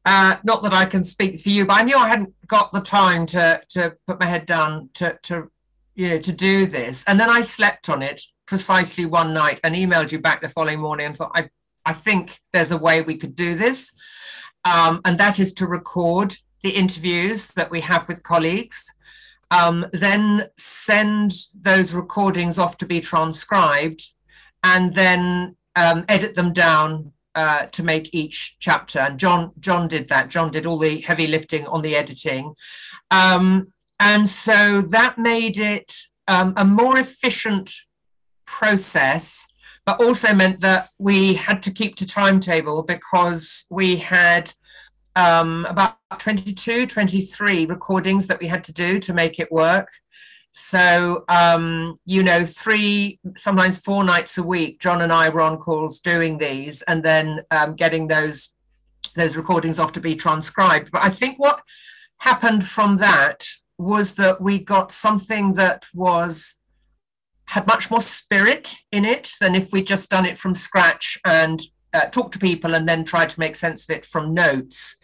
Uh, 0.05 0.37
not 0.43 0.61
that 0.61 0.73
I 0.73 0.85
can 0.85 1.03
speak 1.03 1.39
for 1.39 1.49
you, 1.49 1.65
but 1.65 1.79
I 1.79 1.83
knew 1.83 1.97
I 1.97 2.07
hadn't 2.07 2.35
got 2.47 2.71
the 2.71 2.79
time 2.79 3.25
to 3.27 3.61
to 3.69 3.95
put 4.05 4.19
my 4.19 4.27
head 4.27 4.45
down 4.45 4.89
to 4.93 5.17
to 5.23 5.51
you 5.95 6.09
know 6.09 6.19
to 6.19 6.31
do 6.31 6.67
this. 6.67 7.03
And 7.07 7.19
then 7.19 7.29
I 7.29 7.41
slept 7.41 7.89
on 7.89 8.03
it 8.03 8.21
precisely 8.45 9.05
one 9.05 9.33
night 9.33 9.59
and 9.63 9.73
emailed 9.73 10.11
you 10.11 10.19
back 10.19 10.41
the 10.41 10.49
following 10.49 10.79
morning 10.79 11.07
and 11.07 11.17
thought 11.17 11.31
I 11.33 11.49
I 11.85 11.93
think 11.93 12.39
there's 12.53 12.71
a 12.71 12.77
way 12.77 13.01
we 13.01 13.17
could 13.17 13.35
do 13.35 13.55
this, 13.55 13.91
um, 14.63 15.01
and 15.05 15.17
that 15.17 15.39
is 15.39 15.53
to 15.53 15.65
record 15.65 16.35
the 16.61 16.71
interviews 16.71 17.49
that 17.49 17.71
we 17.71 17.81
have 17.81 18.07
with 18.07 18.23
colleagues. 18.23 18.93
Um, 19.51 19.85
then 19.93 20.49
send 20.57 21.33
those 21.53 21.93
recordings 21.93 22.57
off 22.57 22.77
to 22.79 22.85
be 22.85 22.99
transcribed 22.99 24.11
and 24.63 24.95
then 24.95 25.55
um, 25.75 26.05
edit 26.09 26.33
them 26.33 26.51
down 26.51 27.11
uh, 27.35 27.65
to 27.67 27.83
make 27.83 28.13
each 28.13 28.55
chapter. 28.59 28.99
And 28.99 29.19
John 29.19 29.51
John 29.59 29.87
did 29.87 30.07
that. 30.09 30.29
John 30.29 30.51
did 30.51 30.65
all 30.65 30.79
the 30.79 31.01
heavy 31.01 31.27
lifting 31.27 31.67
on 31.67 31.81
the 31.81 31.95
editing, 31.95 32.55
um, 33.11 33.67
and 33.99 34.27
so 34.27 34.81
that 34.81 35.17
made 35.17 35.57
it 35.57 35.93
um, 36.27 36.53
a 36.57 36.65
more 36.65 36.97
efficient 36.97 37.73
process. 38.45 39.45
But 39.85 40.01
also 40.01 40.33
meant 40.33 40.61
that 40.61 40.89
we 40.97 41.35
had 41.35 41.61
to 41.61 41.71
keep 41.71 41.95
to 41.97 42.07
timetable 42.07 42.81
because 42.81 43.67
we 43.69 43.97
had 43.97 44.51
um, 45.15 45.65
about 45.69 45.97
22, 46.17 46.87
23 46.87 47.65
recordings 47.67 48.27
that 48.27 48.39
we 48.39 48.47
had 48.47 48.63
to 48.63 48.73
do 48.73 48.99
to 48.99 49.13
make 49.13 49.39
it 49.39 49.51
work. 49.51 49.89
So, 50.57 51.25
um, 51.27 51.99
you 52.05 52.23
know, 52.23 52.45
three, 52.45 53.19
sometimes 53.35 53.77
four 53.77 54.05
nights 54.05 54.37
a 54.37 54.43
week, 54.43 54.79
John 54.79 55.01
and 55.01 55.11
I 55.11 55.27
were 55.27 55.41
on 55.41 55.57
calls 55.57 55.99
doing 55.99 56.37
these 56.37 56.81
and 56.83 57.03
then 57.03 57.41
um, 57.51 57.75
getting 57.75 58.07
those 58.07 58.53
those 59.15 59.35
recordings 59.35 59.79
off 59.79 59.91
to 59.93 59.99
be 59.99 60.15
transcribed. 60.15 60.91
But 60.91 61.03
I 61.03 61.09
think 61.09 61.39
what 61.39 61.61
happened 62.19 62.65
from 62.65 62.95
that 62.97 63.45
was 63.77 64.15
that 64.15 64.39
we 64.39 64.59
got 64.59 64.93
something 64.93 65.55
that 65.55 65.87
was 65.93 66.55
had 67.47 67.67
much 67.67 67.91
more 67.91 67.99
spirit 67.99 68.77
in 68.93 69.03
it 69.03 69.33
than 69.41 69.55
if 69.55 69.73
we'd 69.73 69.87
just 69.87 70.09
done 70.09 70.25
it 70.25 70.37
from 70.37 70.55
scratch 70.55 71.17
and 71.25 71.61
uh, 71.93 72.05
talked 72.05 72.31
to 72.31 72.39
people 72.39 72.75
and 72.75 72.87
then 72.87 73.03
tried 73.03 73.29
to 73.31 73.39
make 73.41 73.57
sense 73.57 73.83
of 73.83 73.93
it 73.93 74.05
from 74.05 74.33
notes. 74.33 74.95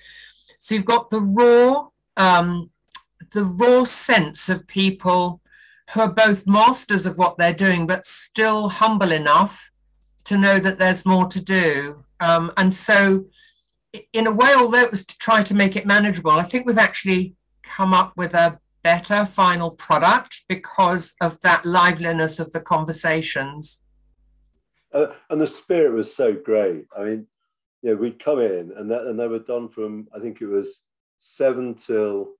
So 0.59 0.75
you've 0.75 0.85
got 0.85 1.09
the 1.09 1.19
raw, 1.19 1.87
um, 2.15 2.69
the 3.33 3.45
raw 3.45 3.83
sense 3.83 4.49
of 4.49 4.67
people 4.67 5.41
who 5.93 6.01
are 6.01 6.11
both 6.11 6.47
masters 6.47 7.05
of 7.05 7.17
what 7.17 7.37
they're 7.37 7.53
doing, 7.53 7.85
but 7.85 8.05
still 8.05 8.69
humble 8.69 9.11
enough 9.11 9.71
to 10.25 10.37
know 10.37 10.59
that 10.59 10.79
there's 10.79 11.05
more 11.05 11.27
to 11.27 11.41
do. 11.41 12.03
Um, 12.19 12.51
and 12.57 12.73
so, 12.73 13.25
in 14.13 14.27
a 14.27 14.31
way, 14.31 14.53
although 14.55 14.81
it 14.81 14.91
was 14.91 15.05
to 15.05 15.17
try 15.17 15.43
to 15.43 15.53
make 15.53 15.75
it 15.75 15.85
manageable, 15.85 16.31
I 16.31 16.43
think 16.43 16.65
we've 16.65 16.77
actually 16.77 17.35
come 17.63 17.93
up 17.93 18.13
with 18.15 18.33
a 18.33 18.59
better 18.83 19.25
final 19.25 19.71
product 19.71 20.43
because 20.47 21.13
of 21.21 21.39
that 21.41 21.65
liveliness 21.65 22.39
of 22.39 22.51
the 22.51 22.61
conversations. 22.61 23.81
Uh, 24.93 25.07
and 25.29 25.39
the 25.39 25.47
spirit 25.47 25.93
was 25.93 26.15
so 26.15 26.33
great. 26.33 26.85
I 26.97 27.03
mean, 27.03 27.27
yeah, 27.81 27.93
we'd 27.93 28.23
come 28.23 28.39
in 28.39 28.71
and 28.75 28.91
that, 28.91 29.07
and 29.07 29.19
they 29.19 29.27
were 29.27 29.39
done 29.39 29.69
from 29.69 30.07
I 30.15 30.19
think 30.19 30.41
it 30.41 30.47
was 30.47 30.81
seven 31.19 31.75
till 31.75 32.33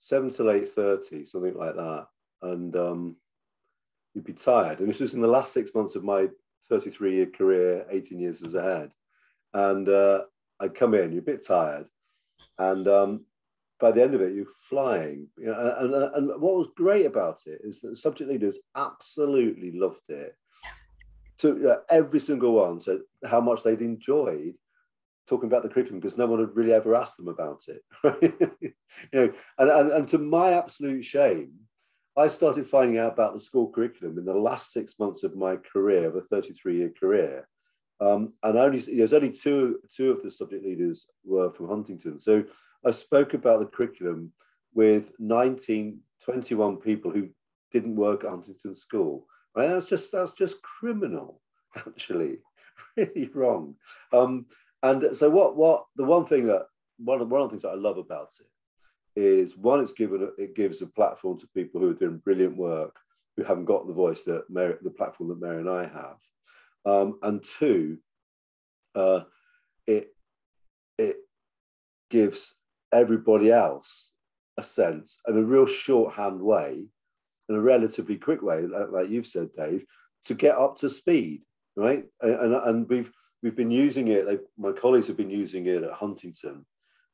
seven 0.00 0.30
till 0.30 0.50
eight 0.50 0.68
thirty, 0.70 1.26
something 1.26 1.54
like 1.54 1.74
that, 1.74 2.06
and 2.42 2.74
um, 2.76 3.16
you'd 4.14 4.24
be 4.24 4.32
tired. 4.32 4.80
And 4.80 4.88
this 4.88 5.00
was 5.00 5.14
in 5.14 5.20
the 5.20 5.28
last 5.28 5.52
six 5.52 5.74
months 5.74 5.94
of 5.94 6.04
my 6.04 6.28
33 6.68 7.14
year 7.14 7.26
career, 7.26 7.86
18 7.90 8.18
years 8.18 8.42
as 8.42 8.54
a 8.54 8.62
head. 8.62 8.90
And 9.54 9.88
uh, 9.88 10.22
I'd 10.60 10.74
come 10.74 10.94
in, 10.94 11.12
you're 11.12 11.20
a 11.20 11.24
bit 11.24 11.46
tired. 11.46 11.86
And 12.58 12.86
um, 12.88 13.24
by 13.80 13.92
the 13.92 14.02
end 14.02 14.14
of 14.14 14.20
it, 14.20 14.34
you're 14.34 14.46
flying. 14.68 15.28
You 15.38 15.46
know, 15.46 15.74
and, 15.78 15.94
and, 15.94 16.14
and 16.14 16.42
what 16.42 16.56
was 16.56 16.68
great 16.76 17.06
about 17.06 17.42
it 17.46 17.60
is 17.64 17.80
that 17.80 17.90
the 17.90 17.96
subject 17.96 18.30
leaders 18.30 18.58
absolutely 18.76 19.72
loved 19.72 20.08
it. 20.08 20.36
So 21.38 21.56
uh, 21.68 21.78
every 21.88 22.20
single 22.20 22.52
one 22.52 22.80
said 22.80 22.98
how 23.24 23.40
much 23.40 23.62
they'd 23.62 23.80
enjoyed 23.80 24.54
talking 25.28 25.48
about 25.48 25.62
the 25.62 25.68
curriculum 25.68 26.00
because 26.00 26.18
no 26.18 26.26
one 26.26 26.40
had 26.40 26.56
really 26.56 26.72
ever 26.72 26.94
asked 26.94 27.16
them 27.16 27.28
about 27.28 27.64
it. 27.68 27.82
you 28.62 28.72
know, 29.12 29.32
and, 29.58 29.70
and, 29.70 29.92
and 29.92 30.08
to 30.08 30.18
my 30.18 30.52
absolute 30.52 31.04
shame, 31.04 31.52
I 32.16 32.28
started 32.28 32.66
finding 32.66 32.98
out 32.98 33.12
about 33.12 33.34
the 33.34 33.40
school 33.40 33.70
curriculum 33.70 34.18
in 34.18 34.24
the 34.24 34.34
last 34.34 34.72
six 34.72 34.98
months 34.98 35.22
of 35.22 35.36
my 35.36 35.56
career, 35.56 36.08
of 36.08 36.16
a 36.16 36.22
33 36.22 36.78
year 36.78 36.92
career. 36.98 37.46
Um, 38.00 38.34
and 38.42 38.56
only 38.56 38.80
there's 38.80 39.12
only 39.12 39.30
two 39.30 39.80
two 39.94 40.12
of 40.12 40.22
the 40.22 40.30
subject 40.30 40.64
leaders 40.64 41.06
were 41.24 41.52
from 41.52 41.68
Huntington. 41.68 42.20
So 42.20 42.44
I 42.84 42.92
spoke 42.92 43.34
about 43.34 43.60
the 43.60 43.66
curriculum 43.66 44.32
with 44.72 45.12
19, 45.18 45.98
21 46.24 46.76
people 46.76 47.10
who 47.10 47.28
didn't 47.72 47.96
work 47.96 48.24
at 48.24 48.30
Huntington 48.30 48.76
School. 48.76 49.26
Right? 49.54 49.68
That's 49.68 49.86
just 49.86 50.12
that's 50.12 50.32
just 50.32 50.62
criminal, 50.62 51.40
actually, 51.76 52.38
really 52.96 53.28
wrong. 53.34 53.74
Um, 54.12 54.46
and 54.82 55.16
so 55.16 55.28
what 55.28 55.56
what 55.56 55.84
the 55.96 56.04
one 56.04 56.26
thing 56.26 56.46
that 56.46 56.66
one 56.98 57.20
of, 57.20 57.28
one 57.28 57.42
of 57.42 57.48
the 57.48 57.52
things 57.52 57.62
that 57.62 57.70
I 57.70 57.74
love 57.74 57.98
about 57.98 58.34
it 58.40 59.20
is 59.20 59.56
one, 59.56 59.80
it's 59.80 59.92
given 59.92 60.30
it 60.38 60.54
gives 60.54 60.82
a 60.82 60.86
platform 60.86 61.38
to 61.38 61.48
people 61.48 61.80
who 61.80 61.90
are 61.90 61.94
doing 61.94 62.18
brilliant 62.18 62.56
work 62.56 62.96
who 63.36 63.44
haven't 63.44 63.66
got 63.66 63.86
the 63.86 63.92
voice 63.92 64.22
that 64.22 64.50
Mary, 64.50 64.74
the 64.82 64.90
platform 64.90 65.28
that 65.28 65.40
Mary 65.40 65.60
and 65.60 65.70
I 65.70 65.84
have, 65.84 66.16
um, 66.84 67.18
and 67.22 67.44
two, 67.44 67.98
uh, 68.94 69.20
it 69.86 70.14
it 70.98 71.16
gives 72.10 72.54
everybody 72.92 73.52
else 73.52 74.12
a 74.56 74.62
sense 74.62 75.20
in 75.28 75.36
a 75.36 75.42
real 75.42 75.66
shorthand 75.66 76.40
way, 76.40 76.84
in 77.48 77.54
a 77.54 77.60
relatively 77.60 78.16
quick 78.16 78.42
way, 78.42 78.62
like 78.62 79.08
you've 79.08 79.26
said, 79.26 79.50
Dave, 79.56 79.84
to 80.24 80.34
get 80.34 80.56
up 80.56 80.78
to 80.78 80.88
speed, 80.88 81.42
right? 81.76 82.04
And, 82.20 82.54
and 82.54 82.88
we've 82.88 83.12
we've 83.42 83.56
been 83.56 83.70
using 83.70 84.08
it. 84.08 84.26
They, 84.26 84.38
my 84.56 84.72
colleagues 84.72 85.06
have 85.06 85.16
been 85.16 85.30
using 85.30 85.66
it 85.66 85.82
at 85.82 85.92
Huntington 85.92 86.64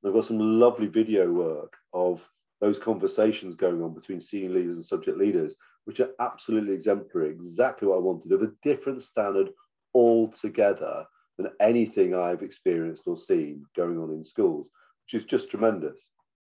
They've 0.04 0.12
got 0.12 0.26
some 0.26 0.61
lovely 0.61 0.87
video 0.87 1.33
work 1.33 1.78
of 1.95 2.28
those 2.61 2.78
conversations 2.78 3.57
going 3.57 3.83
on 3.83 3.95
between 3.95 4.21
senior 4.21 4.50
leaders 4.50 4.76
and 4.76 4.85
subject 4.85 5.16
leaders, 5.16 5.54
which 5.87 5.99
are 5.99 6.11
absolutely 6.21 6.75
exemplary, 6.75 7.31
exactly 7.31 7.88
what 7.88 7.97
I 7.97 8.00
wanted, 8.00 8.33
of 8.33 8.43
a 8.43 8.52
different 8.62 9.02
standard 9.02 9.49
altogether 9.95 11.07
than 11.38 11.52
anything 11.59 12.14
I've 12.14 12.43
experienced 12.43 13.04
or 13.07 13.16
seen 13.16 13.64
going 13.75 13.99
on 13.99 14.11
in 14.11 14.25
schools, 14.25 14.69
which 15.04 15.19
is 15.19 15.25
just 15.26 15.50
tremendous. 15.50 15.97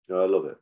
You 0.08 0.14
know, 0.14 0.22
I 0.22 0.26
love 0.26 0.44
it. 0.44 0.56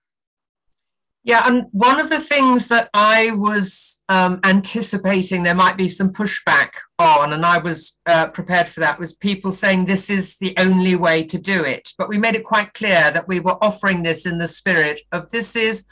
Yeah, 1.27 1.43
and 1.45 1.65
one 1.73 1.99
of 1.99 2.09
the 2.09 2.21
things 2.21 2.69
that 2.69 2.89
I 2.95 3.33
was 3.33 4.01
um, 4.09 4.39
anticipating 4.45 5.43
there 5.43 5.57
might 5.57 5.77
be 5.77 5.89
some 5.89 6.13
pushback 6.13 6.69
on, 7.01 7.33
and 7.33 7.45
I 7.45 7.59
was 7.59 7.99
uh, 8.07 8.29
prepared 8.29 8.69
for 8.69 8.79
that, 8.79 9.01
was 9.01 9.13
people 9.13 9.51
saying 9.51 9.87
this 9.87 10.09
is 10.09 10.37
the 10.37 10.55
only 10.57 10.95
way 10.95 11.25
to 11.25 11.37
do 11.37 11.65
it. 11.65 11.91
But 11.99 12.09
we 12.09 12.17
made 12.17 12.37
it 12.37 12.45
quite 12.45 12.75
clear 12.75 13.11
that 13.11 13.27
we 13.27 13.41
were 13.41 13.59
offering 13.61 14.05
this 14.05 14.25
in 14.25 14.39
the 14.39 14.47
spirit 14.47 15.01
of 15.11 15.29
this 15.31 15.57
is 15.57 15.85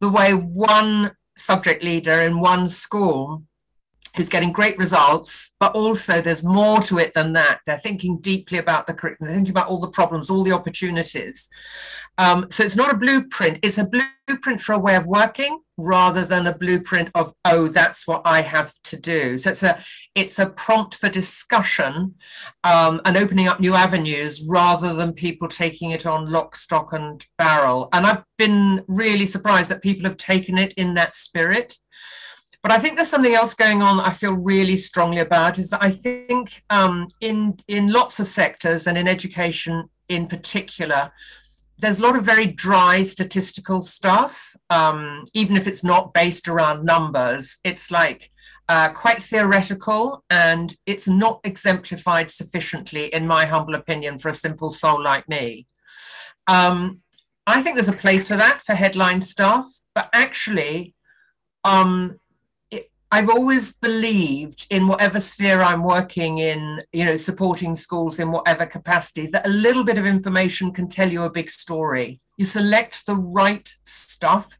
the 0.00 0.08
way 0.08 0.32
one 0.32 1.12
subject 1.36 1.82
leader 1.82 2.22
in 2.22 2.40
one 2.40 2.68
school 2.68 3.42
who's 4.16 4.28
getting 4.28 4.52
great 4.52 4.78
results, 4.78 5.54
but 5.60 5.74
also 5.74 6.20
there's 6.20 6.44
more 6.44 6.80
to 6.82 6.98
it 6.98 7.12
than 7.14 7.32
that. 7.34 7.60
They're 7.66 7.78
thinking 7.78 8.18
deeply 8.18 8.58
about 8.58 8.86
the 8.86 8.94
curriculum, 8.94 9.28
they're 9.28 9.36
thinking 9.36 9.52
about 9.52 9.68
all 9.68 9.80
the 9.80 9.90
problems, 9.90 10.30
all 10.30 10.44
the 10.44 10.52
opportunities. 10.52 11.48
Um, 12.18 12.46
so 12.50 12.64
it's 12.64 12.76
not 12.76 12.92
a 12.92 12.96
blueprint, 12.96 13.60
it's 13.62 13.78
a 13.78 13.88
blueprint 14.26 14.60
for 14.60 14.72
a 14.72 14.78
way 14.78 14.96
of 14.96 15.06
working 15.06 15.60
rather 15.76 16.24
than 16.24 16.46
a 16.46 16.58
blueprint 16.58 17.08
of, 17.14 17.32
oh, 17.44 17.68
that's 17.68 18.08
what 18.08 18.22
I 18.24 18.40
have 18.40 18.72
to 18.84 19.00
do. 19.00 19.38
So 19.38 19.50
it's 19.50 19.62
a 19.62 19.82
it's 20.16 20.40
a 20.40 20.46
prompt 20.50 20.96
for 20.96 21.08
discussion 21.08 22.16
um, 22.64 23.00
and 23.04 23.16
opening 23.16 23.46
up 23.46 23.60
new 23.60 23.74
avenues 23.74 24.44
rather 24.48 24.92
than 24.92 25.12
people 25.12 25.46
taking 25.46 25.92
it 25.92 26.06
on 26.06 26.24
lock, 26.24 26.56
stock, 26.56 26.92
and 26.92 27.24
barrel. 27.38 27.88
And 27.92 28.04
I've 28.04 28.24
been 28.36 28.84
really 28.88 29.26
surprised 29.26 29.70
that 29.70 29.82
people 29.82 30.08
have 30.08 30.16
taken 30.16 30.58
it 30.58 30.74
in 30.74 30.94
that 30.94 31.14
spirit. 31.14 31.78
But 32.68 32.76
I 32.76 32.80
think 32.80 32.96
there's 32.96 33.08
something 33.08 33.34
else 33.34 33.54
going 33.54 33.80
on 33.80 33.98
I 33.98 34.12
feel 34.12 34.34
really 34.34 34.76
strongly 34.76 35.20
about 35.20 35.56
is 35.56 35.70
that 35.70 35.82
I 35.82 35.90
think 35.90 36.60
um, 36.68 37.06
in, 37.18 37.58
in 37.66 37.90
lots 37.90 38.20
of 38.20 38.28
sectors 38.28 38.86
and 38.86 38.98
in 38.98 39.08
education 39.08 39.88
in 40.10 40.26
particular, 40.26 41.10
there's 41.78 41.98
a 41.98 42.02
lot 42.02 42.14
of 42.14 42.24
very 42.24 42.46
dry 42.46 43.00
statistical 43.00 43.80
stuff, 43.80 44.54
um, 44.68 45.24
even 45.32 45.56
if 45.56 45.66
it's 45.66 45.82
not 45.82 46.12
based 46.12 46.46
around 46.46 46.84
numbers. 46.84 47.58
It's 47.64 47.90
like 47.90 48.30
uh, 48.68 48.90
quite 48.90 49.22
theoretical 49.22 50.22
and 50.28 50.76
it's 50.84 51.08
not 51.08 51.40
exemplified 51.44 52.30
sufficiently, 52.30 53.06
in 53.14 53.26
my 53.26 53.46
humble 53.46 53.76
opinion, 53.76 54.18
for 54.18 54.28
a 54.28 54.34
simple 54.34 54.68
soul 54.68 55.02
like 55.02 55.26
me. 55.26 55.66
Um, 56.46 57.00
I 57.46 57.62
think 57.62 57.76
there's 57.76 57.88
a 57.88 57.94
place 57.94 58.28
for 58.28 58.36
that 58.36 58.60
for 58.62 58.74
headline 58.74 59.22
stuff, 59.22 59.64
but 59.94 60.10
actually, 60.12 60.94
um, 61.64 62.20
I've 63.10 63.30
always 63.30 63.72
believed 63.72 64.66
in 64.70 64.86
whatever 64.86 65.18
sphere 65.18 65.62
I'm 65.62 65.82
working 65.82 66.38
in, 66.38 66.82
you 66.92 67.06
know, 67.06 67.16
supporting 67.16 67.74
schools 67.74 68.18
in 68.18 68.30
whatever 68.30 68.66
capacity, 68.66 69.26
that 69.28 69.46
a 69.46 69.50
little 69.50 69.82
bit 69.82 69.96
of 69.96 70.04
information 70.04 70.72
can 70.72 70.88
tell 70.88 71.10
you 71.10 71.22
a 71.22 71.30
big 71.30 71.48
story. 71.48 72.20
You 72.36 72.44
select 72.44 73.06
the 73.06 73.16
right 73.16 73.74
stuff 73.84 74.58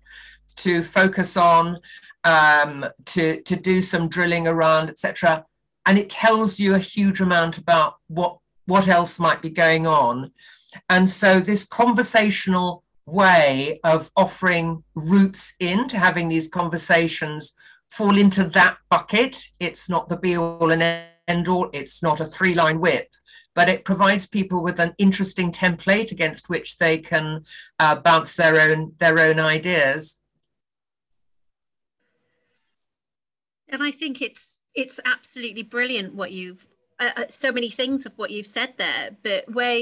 to 0.56 0.82
focus 0.82 1.36
on, 1.36 1.78
um, 2.24 2.86
to, 3.06 3.42
to 3.42 3.54
do 3.54 3.82
some 3.82 4.08
drilling 4.08 4.48
around, 4.48 4.88
etc. 4.88 5.44
And 5.84 5.98
it 5.98 6.08
tells 6.08 6.58
you 6.58 6.74
a 6.74 6.78
huge 6.78 7.20
amount 7.20 7.58
about 7.58 7.96
what, 8.08 8.38
what 8.64 8.88
else 8.88 9.18
might 9.18 9.42
be 9.42 9.50
going 9.50 9.86
on. 9.86 10.32
And 10.88 11.08
so 11.08 11.40
this 11.40 11.66
conversational 11.66 12.82
way 13.04 13.80
of 13.84 14.10
offering 14.16 14.84
routes 14.94 15.54
into 15.60 15.98
having 15.98 16.28
these 16.28 16.48
conversations 16.48 17.54
fall 17.90 18.16
into 18.16 18.44
that 18.44 18.78
bucket. 18.90 19.48
It's 19.58 19.88
not 19.88 20.08
the 20.08 20.16
be 20.16 20.36
all 20.36 20.70
and 20.70 20.82
end 21.28 21.48
all, 21.48 21.68
it's 21.72 22.02
not 22.02 22.20
a 22.20 22.24
three 22.24 22.54
line 22.54 22.80
whip, 22.80 23.08
but 23.54 23.68
it 23.68 23.84
provides 23.84 24.26
people 24.26 24.62
with 24.62 24.80
an 24.80 24.94
interesting 24.98 25.52
template 25.52 26.10
against 26.10 26.48
which 26.48 26.78
they 26.78 26.98
can 26.98 27.44
uh, 27.78 27.96
bounce 27.96 28.34
their 28.34 28.60
own, 28.60 28.94
their 28.98 29.18
own 29.18 29.38
ideas. 29.38 30.20
And 33.68 33.82
I 33.82 33.90
think 33.90 34.22
it's 34.22 34.58
it's 34.74 35.00
absolutely 35.04 35.62
brilliant 35.62 36.14
what 36.14 36.32
you've 36.32 36.66
uh, 37.00 37.10
uh 37.16 37.24
so 37.28 37.52
many 37.52 37.68
things 37.68 38.06
of 38.06 38.16
what 38.16 38.30
you've 38.30 38.46
said 38.46 38.74
there, 38.78 39.10
but 39.22 39.52
where 39.52 39.78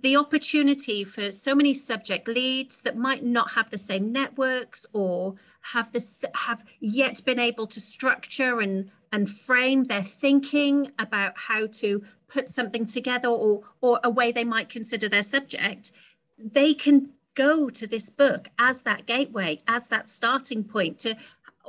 the 0.00 0.16
opportunity 0.16 1.04
for 1.04 1.30
so 1.30 1.54
many 1.54 1.74
subject 1.74 2.26
leads 2.26 2.80
that 2.80 2.96
might 2.96 3.24
not 3.24 3.50
have 3.52 3.70
the 3.70 3.78
same 3.78 4.10
networks 4.10 4.86
or 4.92 5.34
have 5.60 5.92
this 5.92 6.24
have 6.34 6.64
yet 6.80 7.22
been 7.24 7.38
able 7.38 7.66
to 7.66 7.80
structure 7.80 8.60
and 8.60 8.90
and 9.12 9.28
frame 9.28 9.84
their 9.84 10.02
thinking 10.02 10.90
about 10.98 11.32
how 11.36 11.66
to 11.66 12.02
put 12.26 12.48
something 12.48 12.86
together 12.86 13.28
or 13.28 13.62
or 13.80 14.00
a 14.02 14.10
way 14.10 14.32
they 14.32 14.44
might 14.44 14.68
consider 14.68 15.08
their 15.08 15.22
subject 15.22 15.92
they 16.38 16.72
can 16.72 17.10
go 17.34 17.70
to 17.70 17.86
this 17.86 18.10
book 18.10 18.48
as 18.58 18.82
that 18.82 19.06
gateway 19.06 19.58
as 19.68 19.88
that 19.88 20.08
starting 20.08 20.64
point 20.64 20.98
to 20.98 21.14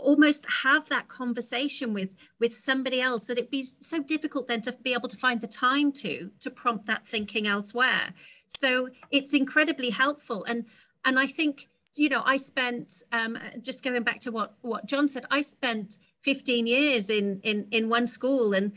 almost 0.03 0.45
have 0.63 0.87
that 0.89 1.07
conversation 1.07 1.93
with 1.93 2.09
with 2.39 2.53
somebody 2.53 3.01
else 3.01 3.27
that 3.27 3.37
it'd 3.37 3.49
be 3.49 3.63
so 3.63 4.01
difficult 4.01 4.47
then 4.47 4.61
to 4.61 4.71
be 4.83 4.93
able 4.93 5.09
to 5.09 5.17
find 5.17 5.41
the 5.41 5.47
time 5.47 5.91
to 5.91 6.29
to 6.39 6.49
prompt 6.49 6.85
that 6.85 7.05
thinking 7.05 7.47
elsewhere. 7.47 8.13
So 8.47 8.89
it's 9.11 9.33
incredibly 9.33 9.89
helpful. 9.89 10.43
And 10.45 10.65
and 11.05 11.19
i 11.19 11.27
think 11.27 11.67
you 11.95 12.09
know 12.09 12.21
i 12.25 12.37
spent 12.37 13.03
um, 13.11 13.37
just 13.61 13.83
going 13.83 14.01
back 14.03 14.19
to 14.19 14.31
what 14.31 14.55
what 14.61 14.85
john 14.85 15.07
said 15.07 15.25
i 15.31 15.41
spent 15.41 15.97
15 16.21 16.67
years 16.67 17.09
in 17.09 17.39
in 17.43 17.67
in 17.71 17.89
one 17.89 18.07
school 18.07 18.53
and 18.53 18.73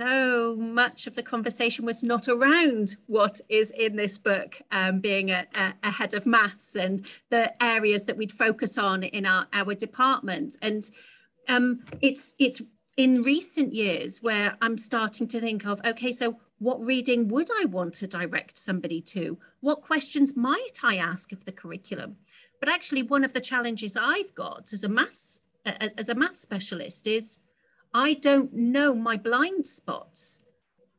so 0.00 0.56
much 0.56 1.06
of 1.06 1.14
the 1.14 1.22
conversation 1.22 1.84
was 1.84 2.02
not 2.02 2.28
around 2.28 2.96
what 3.06 3.40
is 3.48 3.70
in 3.72 3.96
this 3.96 4.16
book, 4.16 4.60
um, 4.72 5.00
being 5.00 5.30
a, 5.30 5.46
a, 5.54 5.74
a, 5.82 5.90
head 5.90 6.14
of 6.14 6.24
maths 6.26 6.74
and 6.74 7.04
the 7.28 7.52
areas 7.62 8.04
that 8.04 8.16
we'd 8.16 8.32
focus 8.32 8.78
on 8.78 9.02
in 9.02 9.26
our, 9.26 9.46
our 9.52 9.74
department. 9.74 10.56
And 10.62 10.88
um, 11.48 11.80
it's 12.00 12.34
it's 12.38 12.62
in 12.96 13.22
recent 13.22 13.74
years 13.74 14.22
where 14.22 14.56
I'm 14.62 14.78
starting 14.78 15.26
to 15.28 15.40
think 15.40 15.66
of, 15.66 15.80
okay, 15.84 16.12
so 16.12 16.38
what 16.58 16.80
reading 16.80 17.28
would 17.28 17.48
I 17.60 17.66
want 17.66 17.94
to 17.94 18.06
direct 18.06 18.58
somebody 18.58 19.00
to? 19.02 19.38
What 19.60 19.82
questions 19.82 20.36
might 20.36 20.78
I 20.82 20.96
ask 20.96 21.32
of 21.32 21.44
the 21.44 21.52
curriculum? 21.52 22.16
But 22.58 22.68
actually, 22.68 23.02
one 23.02 23.24
of 23.24 23.32
the 23.32 23.40
challenges 23.40 23.96
I've 24.00 24.34
got 24.34 24.72
as 24.72 24.84
a 24.84 24.88
maths 24.88 25.44
as, 25.66 25.92
as 25.98 26.08
a 26.08 26.14
maths 26.14 26.40
specialist 26.40 27.06
is 27.06 27.40
I 27.92 28.14
don't 28.14 28.52
know 28.52 28.94
my 28.94 29.16
blind 29.16 29.66
spots. 29.66 30.40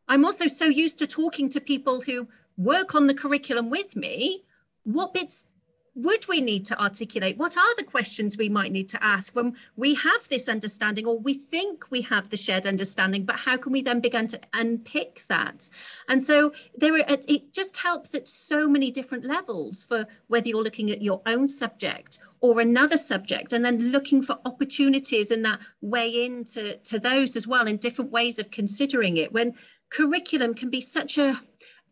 I'm 0.07 0.25
also 0.25 0.47
so 0.47 0.65
used 0.65 0.99
to 0.99 1.07
talking 1.07 1.47
to 1.49 1.61
people 1.61 2.01
who 2.01 2.27
work 2.57 2.95
on 2.95 3.07
the 3.07 3.13
curriculum 3.13 3.69
with 3.69 3.95
me. 3.95 4.43
What 4.83 5.13
bits 5.13 5.47
would 5.95 6.27
we 6.27 6.41
need 6.41 6.65
to 6.65 6.81
articulate? 6.81 7.37
What 7.37 7.57
are 7.57 7.75
the 7.77 7.83
questions 7.83 8.37
we 8.37 8.49
might 8.49 8.71
need 8.71 8.89
to 8.89 9.03
ask 9.03 9.35
when 9.35 9.55
we 9.75 9.93
have 9.95 10.27
this 10.29 10.47
understanding 10.47 11.05
or 11.05 11.19
we 11.19 11.33
think 11.33 11.91
we 11.91 12.01
have 12.03 12.29
the 12.29 12.37
shared 12.37 12.65
understanding, 12.65 13.25
but 13.25 13.37
how 13.37 13.57
can 13.57 13.71
we 13.71 13.81
then 13.81 13.99
begin 13.99 14.27
to 14.27 14.39
unpick 14.53 15.23
that? 15.27 15.69
And 16.07 16.23
so 16.23 16.53
there, 16.77 16.93
are, 16.93 17.05
it 17.07 17.53
just 17.53 17.77
helps 17.77 18.15
at 18.15 18.29
so 18.29 18.67
many 18.67 18.89
different 18.89 19.25
levels 19.25 19.83
for 19.83 20.05
whether 20.27 20.47
you're 20.47 20.63
looking 20.63 20.91
at 20.91 21.01
your 21.01 21.21
own 21.25 21.47
subject 21.47 22.19
or 22.41 22.59
another 22.59 22.97
subject 22.97 23.53
and 23.53 23.63
then 23.63 23.91
looking 23.91 24.21
for 24.21 24.39
opportunities 24.45 25.31
in 25.31 25.43
that 25.43 25.59
way 25.81 26.25
into 26.25 26.75
to 26.77 26.99
those 26.99 27.35
as 27.35 27.47
well 27.47 27.67
in 27.67 27.77
different 27.77 28.11
ways 28.11 28.39
of 28.39 28.51
considering 28.51 29.17
it 29.17 29.31
when 29.31 29.53
curriculum 29.91 30.53
can 30.53 30.69
be 30.69 30.81
such 30.81 31.17
a 31.17 31.39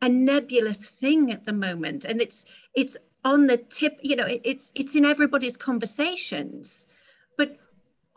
a 0.01 0.09
nebulous 0.09 0.85
thing 0.85 1.31
at 1.31 1.45
the 1.45 1.53
moment 1.53 2.05
and 2.05 2.21
it's 2.21 2.45
it's 2.73 2.97
on 3.23 3.47
the 3.47 3.57
tip 3.57 3.99
you 4.01 4.15
know 4.15 4.25
it, 4.25 4.41
it's 4.43 4.71
it's 4.75 4.95
in 4.95 5.05
everybody's 5.05 5.57
conversations. 5.57 6.87
But 7.37 7.57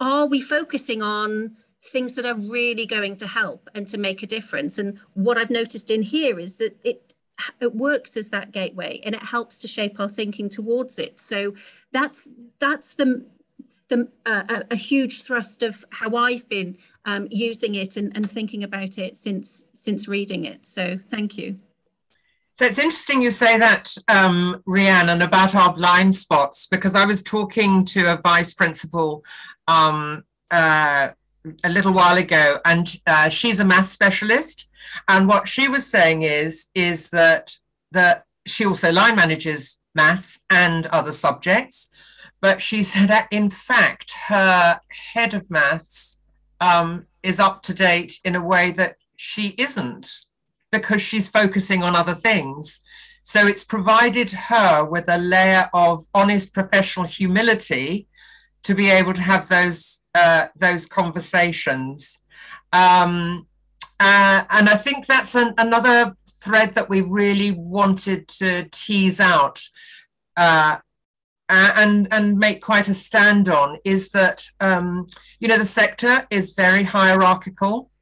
are 0.00 0.26
we 0.26 0.40
focusing 0.40 1.02
on 1.02 1.56
things 1.84 2.14
that 2.14 2.26
are 2.26 2.38
really 2.38 2.86
going 2.86 3.16
to 3.16 3.26
help 3.26 3.68
and 3.74 3.86
to 3.88 3.98
make 3.98 4.22
a 4.22 4.26
difference? 4.26 4.78
And 4.78 4.98
what 5.14 5.38
i've 5.38 5.50
noticed 5.50 5.90
in 5.90 6.02
here 6.02 6.38
is 6.38 6.58
that 6.58 6.76
it 6.84 7.11
it 7.60 7.74
works 7.74 8.16
as 8.16 8.28
that 8.28 8.52
gateway 8.52 9.00
and 9.04 9.14
it 9.14 9.22
helps 9.22 9.58
to 9.58 9.68
shape 9.68 9.98
our 10.00 10.08
thinking 10.08 10.48
towards 10.48 10.98
it 10.98 11.18
so 11.18 11.54
that's 11.92 12.28
that's 12.58 12.94
the 12.94 13.24
the, 13.92 14.08
uh, 14.24 14.62
a, 14.70 14.76
huge 14.76 15.22
thrust 15.22 15.62
of 15.62 15.84
how 15.90 16.16
I've 16.16 16.48
been 16.48 16.78
um, 17.04 17.28
using 17.30 17.74
it 17.74 17.98
and, 17.98 18.16
and 18.16 18.28
thinking 18.28 18.64
about 18.64 18.96
it 18.96 19.18
since 19.18 19.66
since 19.74 20.08
reading 20.08 20.44
it. 20.46 20.66
So 20.66 20.98
thank 21.10 21.36
you. 21.36 21.58
So 22.54 22.64
it's 22.64 22.78
interesting 22.78 23.22
you 23.22 23.30
say 23.30 23.58
that, 23.58 23.94
um, 24.08 24.62
Rhiannon, 24.66 25.22
about 25.22 25.54
our 25.54 25.72
blind 25.72 26.14
spots, 26.14 26.66
because 26.66 26.94
I 26.94 27.04
was 27.04 27.22
talking 27.22 27.84
to 27.86 28.12
a 28.12 28.20
vice 28.20 28.54
principal 28.54 29.24
um, 29.68 30.24
uh, 30.50 31.08
a 31.64 31.68
little 31.68 31.92
while 31.92 32.16
ago, 32.16 32.60
and 32.64 32.94
uh, 33.06 33.28
she's 33.28 33.58
a 33.58 33.64
math 33.64 33.88
specialist. 33.88 34.68
And 35.08 35.28
what 35.28 35.48
she 35.48 35.68
was 35.68 35.86
saying 35.86 36.22
is, 36.22 36.70
is 36.74 37.10
that 37.10 37.56
that 37.92 38.24
she 38.46 38.64
also 38.64 38.90
line 38.90 39.16
manages 39.16 39.80
maths 39.94 40.40
and 40.50 40.86
other 40.86 41.12
subjects. 41.12 41.88
But 42.40 42.62
she 42.62 42.82
said 42.92 43.08
that 43.08 43.28
in 43.30 43.50
fact, 43.50 44.12
her 44.28 44.80
head 45.14 45.34
of 45.34 45.50
maths 45.50 46.18
um, 46.60 47.06
is 47.22 47.40
up 47.40 47.62
to 47.62 47.74
date 47.74 48.20
in 48.24 48.34
a 48.34 48.44
way 48.44 48.70
that 48.72 48.96
she 49.16 49.54
isn't 49.58 50.08
because 50.70 51.02
she's 51.02 51.28
focusing 51.28 51.82
on 51.82 51.94
other 51.94 52.14
things. 52.14 52.80
So 53.22 53.46
it's 53.46 53.62
provided 53.62 54.30
her 54.30 54.84
with 54.84 55.08
a 55.08 55.18
layer 55.18 55.70
of 55.72 56.06
honest 56.12 56.52
professional 56.52 57.06
humility 57.06 58.08
to 58.64 58.74
be 58.74 58.90
able 58.90 59.12
to 59.12 59.22
have 59.22 59.48
those 59.48 60.02
uh, 60.14 60.46
those 60.56 60.86
conversations. 60.86 62.18
Um, 62.72 63.46
uh, 64.02 64.42
and 64.50 64.68
I 64.68 64.76
think 64.76 65.06
that's 65.06 65.36
an, 65.36 65.54
another 65.58 66.16
thread 66.28 66.74
that 66.74 66.90
we 66.90 67.02
really 67.02 67.52
wanted 67.52 68.26
to 68.26 68.64
tease 68.72 69.20
out 69.20 69.62
uh, 70.36 70.78
and 71.48 72.08
and 72.10 72.36
make 72.36 72.62
quite 72.62 72.88
a 72.88 72.94
stand 72.94 73.48
on 73.48 73.78
is 73.84 74.10
that 74.10 74.48
um, 74.58 75.06
you 75.38 75.46
know 75.46 75.56
the 75.56 75.64
sector 75.64 76.26
is 76.30 76.50
very 76.50 76.82
hierarchical. 76.82 77.92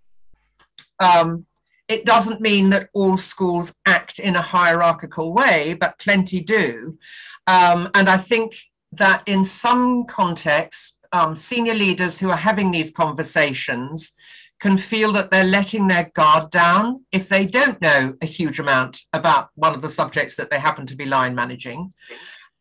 Um, 1.00 1.44
it 1.86 2.06
doesn't 2.06 2.40
mean 2.40 2.70
that 2.70 2.88
all 2.94 3.18
schools 3.18 3.74
act 3.84 4.18
in 4.18 4.36
a 4.36 4.42
hierarchical 4.42 5.34
way, 5.34 5.74
but 5.74 5.98
plenty 5.98 6.40
do. 6.40 6.98
Um, 7.46 7.90
and 7.94 8.08
I 8.08 8.16
think 8.16 8.56
that 8.92 9.22
in 9.26 9.44
some 9.44 10.06
contexts, 10.06 10.98
um, 11.12 11.36
senior 11.36 11.74
leaders 11.74 12.18
who 12.18 12.30
are 12.30 12.38
having 12.38 12.70
these 12.70 12.90
conversations 12.90 14.14
can 14.60 14.76
feel 14.76 15.10
that 15.12 15.30
they're 15.30 15.42
letting 15.42 15.88
their 15.88 16.10
guard 16.14 16.50
down 16.50 17.04
if 17.10 17.28
they 17.28 17.46
don't 17.46 17.80
know 17.80 18.14
a 18.20 18.26
huge 18.26 18.60
amount 18.60 19.00
about 19.12 19.48
one 19.54 19.74
of 19.74 19.80
the 19.80 19.88
subjects 19.88 20.36
that 20.36 20.50
they 20.50 20.60
happen 20.60 20.86
to 20.86 20.96
be 20.96 21.06
line 21.06 21.34
managing. 21.34 21.92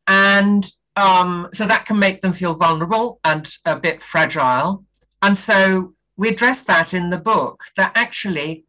And 0.07 0.69
um, 0.95 1.49
so 1.53 1.67
that 1.67 1.85
can 1.85 1.99
make 1.99 2.21
them 2.21 2.33
feel 2.33 2.55
vulnerable 2.55 3.19
and 3.23 3.51
a 3.65 3.75
bit 3.75 4.01
fragile. 4.01 4.85
And 5.21 5.37
so 5.37 5.93
we 6.15 6.29
address 6.29 6.63
that 6.63 6.93
in 6.93 7.09
the 7.09 7.17
book 7.17 7.65
that 7.75 7.91
actually 7.95 8.65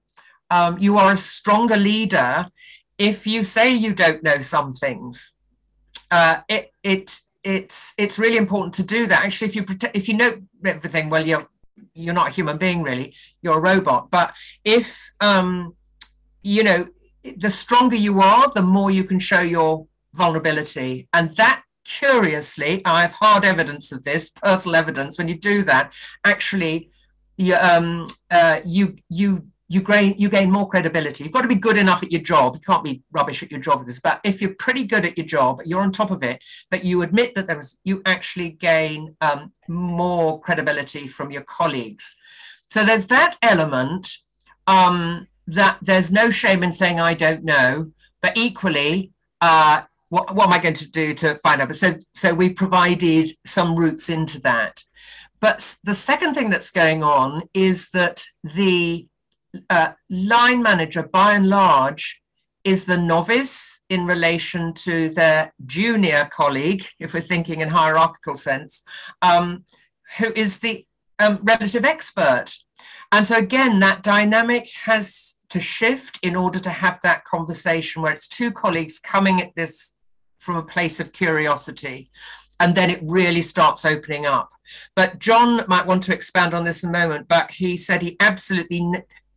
um, 0.51 0.79
you 0.79 0.99
are 0.99 1.13
a 1.13 1.17
stronger 1.17 1.77
leader 1.77 2.49
if 2.99 3.27
you 3.27 3.45
say 3.45 3.73
you 3.73 3.95
don't 3.95 4.23
know 4.23 4.41
some 4.41 4.73
things. 4.73 5.33
Uh, 6.11 6.41
it, 6.49 6.73
it, 6.83 7.21
it's, 7.45 7.95
it's 7.97 8.19
really 8.19 8.37
important 8.37 8.75
to 8.75 8.83
do 8.83 9.07
that. 9.07 9.25
Actually, 9.25 9.49
if 9.49 9.57
you 9.57 9.65
if 9.95 10.09
you 10.09 10.15
know 10.15 10.43
everything, 10.65 11.09
well, 11.09 11.27
you're 11.27 11.49
you're 11.95 12.15
not 12.15 12.29
a 12.29 12.33
human 12.33 12.59
being 12.59 12.83
really. 12.83 13.15
You're 13.43 13.59
a 13.59 13.61
robot. 13.61 14.11
But 14.11 14.35
if 14.65 15.11
um 15.21 15.75
you 16.43 16.63
know 16.65 16.89
the 17.37 17.51
stronger 17.51 17.97
you 17.97 18.21
are 18.21 18.51
the 18.55 18.63
more 18.63 18.91
you 18.91 19.05
can 19.05 19.19
show 19.19 19.41
your 19.41 19.87
vulnerability. 20.15 21.09
And 21.13 21.37
that 21.37 21.63
curiously 21.85 22.83
i 22.85 23.03
have 23.03 23.13
hard 23.13 23.45
evidence 23.45 23.91
of 23.91 24.05
this 24.05 24.31
personal 24.31 24.77
evidence 24.77 25.19
when 25.19 25.29
you 25.29 25.35
do 25.35 25.63
that 25.63 25.93
actually 26.25 26.91
you 27.37 27.55
um 27.55 28.07
uh, 28.31 28.61
you 28.65 28.97
you 29.09 29.47
you 29.73 29.81
gain 29.81 30.17
you 30.19 30.29
gain 30.29 30.51
more 30.51 30.69
credibility. 30.69 31.23
You've 31.23 31.33
got 31.33 31.43
to 31.43 31.49
be 31.49 31.55
good 31.55 31.77
enough 31.77 32.03
at 32.03 32.11
your 32.11 32.21
job. 32.21 32.57
You 32.57 32.61
can't 32.61 32.83
be 32.83 33.05
rubbish 33.13 33.41
at 33.45 33.53
your 33.53 33.61
job 33.61 33.87
this. 33.87 34.01
But 34.01 34.21
if 34.25 34.43
you're 34.43 34.55
pretty 34.55 34.83
good 34.83 35.05
at 35.05 35.17
your 35.17 35.29
job, 35.29 35.61
you're 35.65 35.81
on 35.81 35.93
top 35.93 36.11
of 36.11 36.25
it. 36.25 36.43
But 36.71 36.85
you 36.85 37.03
admit 37.03 37.37
that 37.37 37.47
there 37.47 37.57
was 37.57 37.79
you 37.85 38.03
actually 38.05 38.51
gain 38.51 39.15
um, 39.21 39.53
more 39.69 40.41
credibility 40.41 41.07
from 41.07 41.31
your 41.31 41.43
colleagues. 41.43 42.17
So 42.67 42.85
there's 42.85 43.07
that 43.07 43.37
element 43.43 44.19
um, 44.67 45.29
that 45.47 45.79
there's 45.81 46.11
no 46.11 46.31
shame 46.31 46.65
in 46.65 46.73
saying 46.73 46.99
I 46.99 47.15
don't 47.15 47.45
know. 47.45 47.93
But 48.21 48.37
equally, 48.37 49.13
uh, 49.41 49.83
what, 50.09 50.35
what 50.35 50.49
am 50.49 50.53
I 50.53 50.59
going 50.59 50.75
to 50.75 50.91
do 50.91 51.15
to 51.15 51.37
find 51.37 51.61
out? 51.61 51.69
But 51.69 51.77
so 51.77 51.95
so 52.13 52.35
we've 52.35 52.57
provided 52.57 53.31
some 53.47 53.77
routes 53.77 54.09
into 54.09 54.41
that. 54.41 54.83
But 55.39 55.77
the 55.85 55.95
second 55.95 56.35
thing 56.35 56.51
that's 56.51 56.73
going 56.73 57.05
on 57.05 57.49
is 57.55 57.91
that 57.91 58.25
the 58.43 59.07
uh, 59.69 59.93
line 60.09 60.63
manager, 60.63 61.03
by 61.03 61.35
and 61.35 61.49
large, 61.49 62.21
is 62.63 62.85
the 62.85 62.99
novice 62.99 63.81
in 63.89 64.07
relation 64.07 64.75
to 64.75 65.09
their 65.09 65.53
junior 65.65 66.29
colleague, 66.33 66.87
if 66.99 67.15
we're 67.15 67.21
thinking 67.21 67.61
in 67.61 67.69
hierarchical 67.69 68.35
sense, 68.35 68.83
um, 69.23 69.65
who 70.19 70.33
is 70.35 70.59
the 70.59 70.87
um, 71.19 71.39
relative 71.43 71.85
expert. 71.85 72.53
And 73.13 73.27
so 73.27 73.37
again, 73.37 73.81
that 73.81 74.03
dynamic 74.03 74.69
has 74.85 75.37
to 75.49 75.61
shift 75.61 76.19
in 76.23 76.37
order 76.37 76.61
to 76.61 76.71
have 76.71 76.99
that 77.03 77.25
conversation 77.25 78.03
where 78.03 78.13
it's 78.13 78.29
two 78.29 78.53
colleagues 78.53 78.99
coming 78.99 79.41
at 79.41 79.55
this 79.57 79.97
from 80.39 80.57
a 80.57 80.63
place 80.63 81.01
of 81.01 81.13
curiosity 81.13 82.11
and 82.61 82.75
then 82.75 82.91
it 82.91 83.01
really 83.03 83.43
starts 83.43 83.85
opening 83.85 84.27
up. 84.27 84.51
But 84.95 85.19
John 85.19 85.65
might 85.67 85.87
want 85.87 86.03
to 86.05 86.15
expand 86.15 86.55
on 86.55 86.65
this 86.65 86.85
a 86.85 86.91
moment, 86.91 87.27
but 87.27 87.51
he 87.51 87.77
said 87.77 88.03
he 88.03 88.17
absolutely 88.21 88.87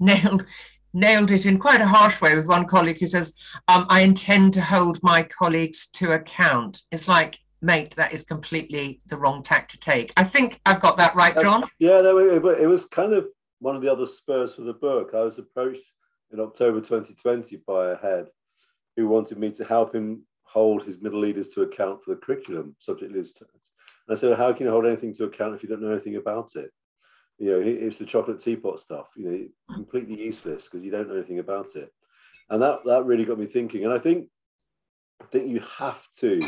nailed 0.04 0.46
nailed 0.94 1.32
it 1.32 1.46
in 1.46 1.58
quite 1.58 1.82
a 1.82 1.88
harsh 1.88 2.22
way 2.22 2.36
with 2.36 2.48
one 2.48 2.66
colleague 2.66 3.00
who 3.00 3.08
says, 3.08 3.34
um, 3.68 3.86
I 3.90 4.02
intend 4.02 4.54
to 4.54 4.62
hold 4.62 5.02
my 5.02 5.24
colleagues 5.24 5.88
to 5.94 6.12
account. 6.12 6.84
It's 6.92 7.08
like, 7.08 7.40
mate, 7.62 7.96
that 7.96 8.14
is 8.14 8.24
completely 8.24 9.02
the 9.08 9.18
wrong 9.18 9.42
tack 9.42 9.68
to 9.70 9.80
take. 9.80 10.14
I 10.18 10.24
think 10.24 10.60
I've 10.66 10.82
got 10.82 10.98
that 10.98 11.16
right, 11.16 11.36
John. 11.40 11.64
Uh, 11.64 11.68
yeah, 11.80 12.02
no, 12.02 12.18
it, 12.20 12.62
it 12.62 12.68
was 12.68 12.86
kind 12.86 13.14
of 13.14 13.26
one 13.60 13.76
of 13.76 13.82
the 13.82 13.92
other 13.92 14.06
spurs 14.06 14.54
for 14.54 14.62
the 14.62 14.74
book. 14.74 15.12
I 15.16 15.22
was 15.22 15.40
approached 15.40 15.92
in 16.32 16.40
October 16.40 16.80
2020 16.80 17.58
by 17.66 17.92
a 17.92 17.98
head 17.98 18.28
who 18.96 19.08
wanted 19.08 19.40
me 19.40 19.50
to 19.52 19.64
help 19.64 19.96
him 19.96 20.24
hold 20.44 20.84
his 20.84 21.02
middle 21.02 21.20
leaders 21.20 21.48
to 21.50 21.64
account 21.64 22.04
for 22.04 22.14
the 22.14 22.22
curriculum 22.22 22.76
subject 22.80 23.12
leaders. 23.12 23.34
And 23.40 24.16
I 24.16 24.20
said, 24.20 24.38
how 24.38 24.54
can 24.54 24.66
you 24.68 24.72
hold 24.72 24.86
anything 24.86 25.16
to 25.16 25.24
account 25.24 25.56
if 25.56 25.64
you 25.64 25.70
don't 25.70 25.82
know 25.82 25.92
anything 25.92 26.18
about 26.18 26.52
it? 26.56 26.72
You 27.40 27.52
know, 27.52 27.62
it's 27.62 27.98
the 27.98 28.06
chocolate 28.06 28.40
teapot 28.42 28.80
stuff, 28.80 29.08
you 29.16 29.30
know, 29.30 29.76
completely 29.76 30.20
useless 30.20 30.64
because 30.64 30.84
you 30.84 30.92
don't 30.92 31.08
know 31.08 31.16
anything 31.16 31.40
about 31.40 31.76
it. 31.76 31.92
And 32.50 32.62
that, 32.62 32.80
that 32.86 33.06
really 33.06 33.26
got 33.26 33.40
me 33.40 33.46
thinking. 33.46 33.84
And 33.86 33.94
I 33.94 34.00
think, 34.00 34.28
I 35.22 35.26
think 35.26 35.50
you 35.50 35.62
have 35.78 36.06
to, 36.20 36.42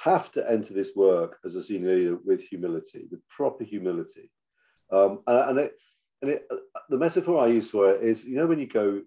have 0.00 0.30
to 0.32 0.50
enter 0.50 0.74
this 0.74 0.90
work 0.94 1.38
as 1.44 1.54
a 1.54 1.62
senior 1.62 1.94
leader 1.94 2.18
with 2.24 2.42
humility, 2.42 3.06
with 3.10 3.26
proper 3.28 3.64
humility. 3.64 4.30
Um, 4.90 5.20
and, 5.26 5.50
and, 5.50 5.58
it, 5.58 5.72
and 6.22 6.30
it, 6.32 6.48
the 6.88 6.96
metaphor 6.96 7.44
I 7.44 7.48
use 7.48 7.70
for 7.70 7.90
it 7.90 8.02
is, 8.02 8.24
you 8.24 8.36
know, 8.36 8.46
when 8.46 8.58
you 8.58 8.66
go, 8.66 9.02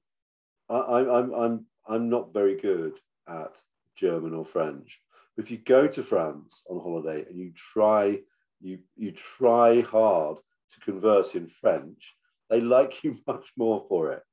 I, 0.70 1.00
I'm, 1.00 1.34
I'm, 1.34 1.66
I'm 1.88 2.10
not 2.10 2.34
very 2.34 2.60
good 2.60 3.00
at 3.28 3.62
German 3.96 4.34
or 4.34 4.46
French. 4.46 5.00
But 5.36 5.46
if 5.46 5.52
you 5.52 5.58
go 5.58 5.88
to 5.88 6.04
France 6.04 6.64
on 6.70 6.80
holiday 6.80 7.26
and 7.28 7.38
you 7.38 7.52
try, 7.56 8.20
you, 8.62 8.80
you 8.96 9.12
try 9.12 9.82
hard 9.82 10.40
to 10.74 10.80
converse 10.80 11.36
in 11.36 11.48
French, 11.48 12.16
they 12.50 12.62
like 12.62 13.04
you 13.04 13.18
much 13.28 13.52
more 13.58 13.86
for 13.88 14.12
it, 14.12 14.24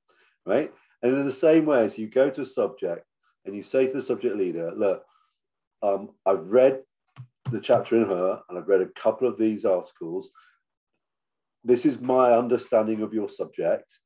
right? 0.47 0.73
And 1.03 1.17
in 1.17 1.25
the 1.25 1.33
same 1.33 1.67
way 1.67 1.85
as 1.85 1.99
you 1.99 2.09
go 2.09 2.31
to 2.31 2.41
a 2.43 2.47
subject 2.47 3.07
and 3.45 3.55
you 3.55 3.63
say 3.63 3.87
to 3.87 3.93
the 3.93 4.03
subject 4.03 4.37
leader, 4.37 4.73
look, 4.77 5.05
um, 5.83 6.11
I've 6.27 6.47
read 6.47 6.81
the 7.51 7.61
chapter 7.61 7.97
in 7.97 8.07
Huh 8.07 8.41
and 8.49 8.59
I've 8.59 8.69
read 8.69 8.83
a 8.83 9.01
couple 9.01 9.29
of 9.29 9.39
these 9.39 9.65
articles. 9.65 10.31
This 11.65 11.87
is 11.87 12.01
my 12.01 12.33
understanding 12.33 13.03
of 13.03 13.15
your 13.15 13.29
subject, 13.29 13.99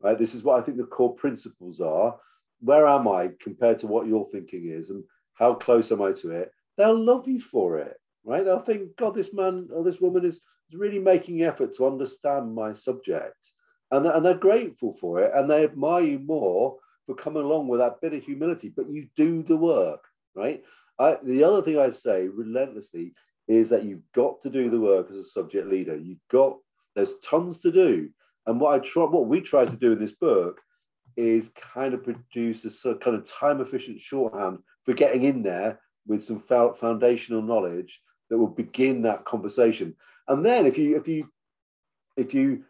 right? 0.00 0.18
This 0.18 0.34
is 0.34 0.44
what 0.44 0.60
I 0.60 0.64
think 0.64 0.76
the 0.76 0.84
core 0.84 1.14
principles 1.14 1.80
are 1.80 2.16
where 2.60 2.86
am 2.86 3.08
I 3.08 3.30
compared 3.40 3.78
to 3.80 3.86
what 3.86 4.06
your 4.06 4.28
thinking 4.30 4.70
is, 4.70 4.90
and 4.90 5.04
how 5.34 5.54
close 5.54 5.92
am 5.92 6.02
I 6.02 6.12
to 6.12 6.30
it? 6.30 6.50
They'll 6.76 6.98
love 6.98 7.28
you 7.28 7.40
for 7.40 7.78
it, 7.78 7.96
right? 8.26 8.44
They'll 8.44 8.60
think, 8.60 8.96
God, 8.96 9.14
this 9.14 9.32
man 9.32 9.68
or 9.72 9.82
this 9.84 10.00
woman 10.00 10.24
is, 10.26 10.40
really 10.72 10.98
making 10.98 11.44
effort 11.44 11.72
to 11.76 11.86
understand 11.86 12.52
my 12.52 12.72
subject, 12.72 13.52
and 13.92 14.04
and 14.04 14.26
they're 14.26 14.34
grateful 14.34 14.92
for 14.94 15.22
it, 15.22 15.30
and 15.32 15.48
they 15.48 15.62
admire 15.62 16.02
you 16.02 16.18
more 16.18 16.76
for 17.06 17.14
coming 17.14 17.44
along 17.44 17.68
with 17.68 17.78
that 17.78 18.00
bit 18.02 18.12
of 18.12 18.24
humility. 18.24 18.72
But 18.76 18.90
you 18.90 19.06
do 19.16 19.44
the 19.44 19.56
work, 19.56 20.02
right? 20.34 20.64
I, 20.98 21.18
the 21.22 21.44
other 21.44 21.62
thing 21.62 21.78
I 21.78 21.90
say 21.90 22.26
relentlessly 22.26 23.14
is 23.46 23.68
that 23.68 23.84
you've 23.84 24.02
got 24.12 24.42
to 24.42 24.50
do 24.50 24.68
the 24.68 24.80
work 24.80 25.08
as 25.08 25.16
a 25.18 25.24
subject 25.24 25.68
leader. 25.68 25.96
You've 25.96 26.26
got 26.32 26.56
there's 26.96 27.16
tons 27.22 27.60
to 27.60 27.70
do, 27.70 28.10
and 28.48 28.60
what 28.60 28.74
I 28.74 28.80
try, 28.80 29.04
what 29.04 29.28
we 29.28 29.40
try 29.40 29.66
to 29.66 29.76
do 29.76 29.92
in 29.92 30.00
this 30.00 30.16
book 30.20 30.60
is 31.16 31.50
kind 31.50 31.94
of 31.94 32.02
produce 32.02 32.64
a 32.64 32.70
sort 32.70 32.96
of 32.96 33.00
kind 33.02 33.14
of 33.14 33.24
time 33.24 33.60
efficient 33.60 34.00
shorthand 34.00 34.58
for 34.84 34.94
getting 34.94 35.22
in 35.22 35.44
there 35.44 35.80
with 36.08 36.24
some 36.24 36.40
foundational 36.40 37.42
knowledge 37.42 38.00
that 38.30 38.38
will 38.38 38.46
begin 38.46 39.02
that 39.02 39.24
conversation. 39.24 39.94
And 40.28 40.44
then 40.44 40.66
if 40.66 40.78
you 40.78 40.96
if 40.96 41.08
you 41.08 41.30
if 42.16 42.34
you 42.34 42.64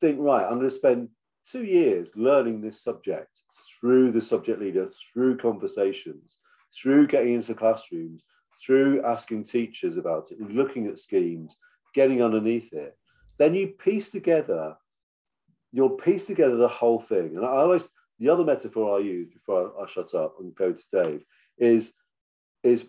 think 0.00 0.18
right, 0.20 0.44
I'm 0.44 0.58
going 0.58 0.68
to 0.68 0.70
spend 0.70 1.08
two 1.50 1.64
years 1.64 2.08
learning 2.14 2.60
this 2.60 2.82
subject 2.82 3.40
through 3.80 4.12
the 4.12 4.22
subject 4.22 4.60
leader, 4.60 4.88
through 5.12 5.38
conversations, 5.38 6.38
through 6.74 7.06
getting 7.06 7.34
into 7.34 7.54
classrooms, 7.54 8.22
through 8.64 9.04
asking 9.04 9.44
teachers 9.44 9.96
about 9.96 10.30
it, 10.30 10.40
looking 10.40 10.86
at 10.86 10.98
schemes, 10.98 11.56
getting 11.94 12.22
underneath 12.22 12.72
it, 12.72 12.96
then 13.38 13.54
you 13.54 13.68
piece 13.68 14.10
together 14.10 14.76
you'll 15.72 15.90
piece 15.90 16.26
together 16.26 16.56
the 16.56 16.68
whole 16.68 17.00
thing. 17.00 17.36
And 17.36 17.44
I 17.44 17.48
always, 17.48 17.88
the 18.18 18.28
other 18.28 18.44
metaphor 18.44 18.98
I 18.98 19.02
use 19.02 19.28
before 19.32 19.72
I, 19.78 19.82
I 19.82 19.86
shut 19.86 20.14
up 20.14 20.36
and 20.40 20.54
go 20.54 20.72
to 20.72 20.82
Dave 20.92 21.24
is, 21.58 21.92
is 22.62 22.84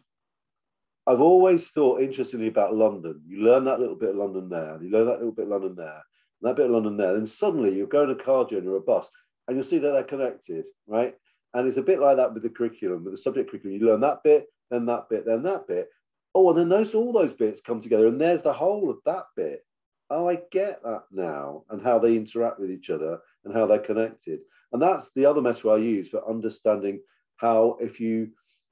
I've 1.08 1.22
always 1.22 1.68
thought 1.68 2.02
interestingly 2.02 2.48
about 2.48 2.76
London. 2.76 3.22
You 3.28 3.44
learn 3.44 3.66
that 3.66 3.80
little 3.80 3.96
bit 3.96 4.10
of 4.10 4.16
London 4.18 4.50
there, 4.50 4.80
you 4.82 4.90
learn 4.90 5.08
that 5.08 5.18
little 5.18 5.32
bit 5.32 5.46
of 5.46 5.52
London 5.52 5.76
there, 5.76 6.04
and 6.42 6.50
that 6.50 6.56
bit 6.56 6.66
of 6.66 6.72
London 6.72 6.98
there. 6.98 7.14
Then 7.14 7.28
suddenly 7.28 7.76
you're 7.76 7.88
going 7.88 8.12
a 8.12 8.24
car 8.24 8.46
journey 8.46 8.68
or 8.68 8.78
a 8.78 8.82
bus, 8.82 9.10
and 9.48 9.58
you'll 9.58 9.66
see 9.66 9.80
that 9.80 9.92
they're 9.92 10.04
connected, 10.04 10.66
right? 10.88 11.16
And 11.54 11.68
it's 11.68 11.78
a 11.78 11.82
bit 11.82 12.00
like 12.00 12.18
that 12.18 12.34
with 12.34 12.44
the 12.44 12.50
curriculum, 12.50 13.04
with 13.04 13.14
the 13.14 13.22
subject 13.22 13.50
curriculum. 13.50 13.78
You 13.78 13.88
learn 13.88 14.02
that 14.02 14.24
bit, 14.24 14.46
then 14.70 14.86
that 14.86 15.10
bit, 15.10 15.26
then 15.26 15.44
that 15.44 15.68
bit. 15.68 15.90
Oh, 16.34 16.50
and 16.50 16.58
then 16.58 16.70
those 16.70 16.94
all 16.94 17.12
those 17.12 17.34
bits 17.34 17.62
come 17.62 17.82
together, 17.82 18.08
and 18.08 18.22
there's 18.22 18.42
the 18.42 18.54
whole 18.54 18.90
of 18.90 18.98
that 19.06 19.26
bit 19.36 19.66
oh, 20.12 20.28
I 20.28 20.40
get 20.52 20.84
that 20.84 21.04
now, 21.12 21.64
and 21.70 21.82
how 21.82 21.98
they 21.98 22.16
interact 22.16 22.60
with 22.60 22.70
each 22.70 22.90
other 22.90 23.20
and 23.46 23.54
how 23.54 23.66
they're 23.66 23.80
connected. 23.80 24.42
And 24.72 24.82
that's 24.82 25.10
the 25.16 25.26
other 25.26 25.42
metaphor 25.42 25.76
I 25.76 25.78
use 25.78 26.10
for 26.10 26.30
understanding 26.30 27.00
how 27.38 27.78
if 27.80 28.00
you 28.00 28.32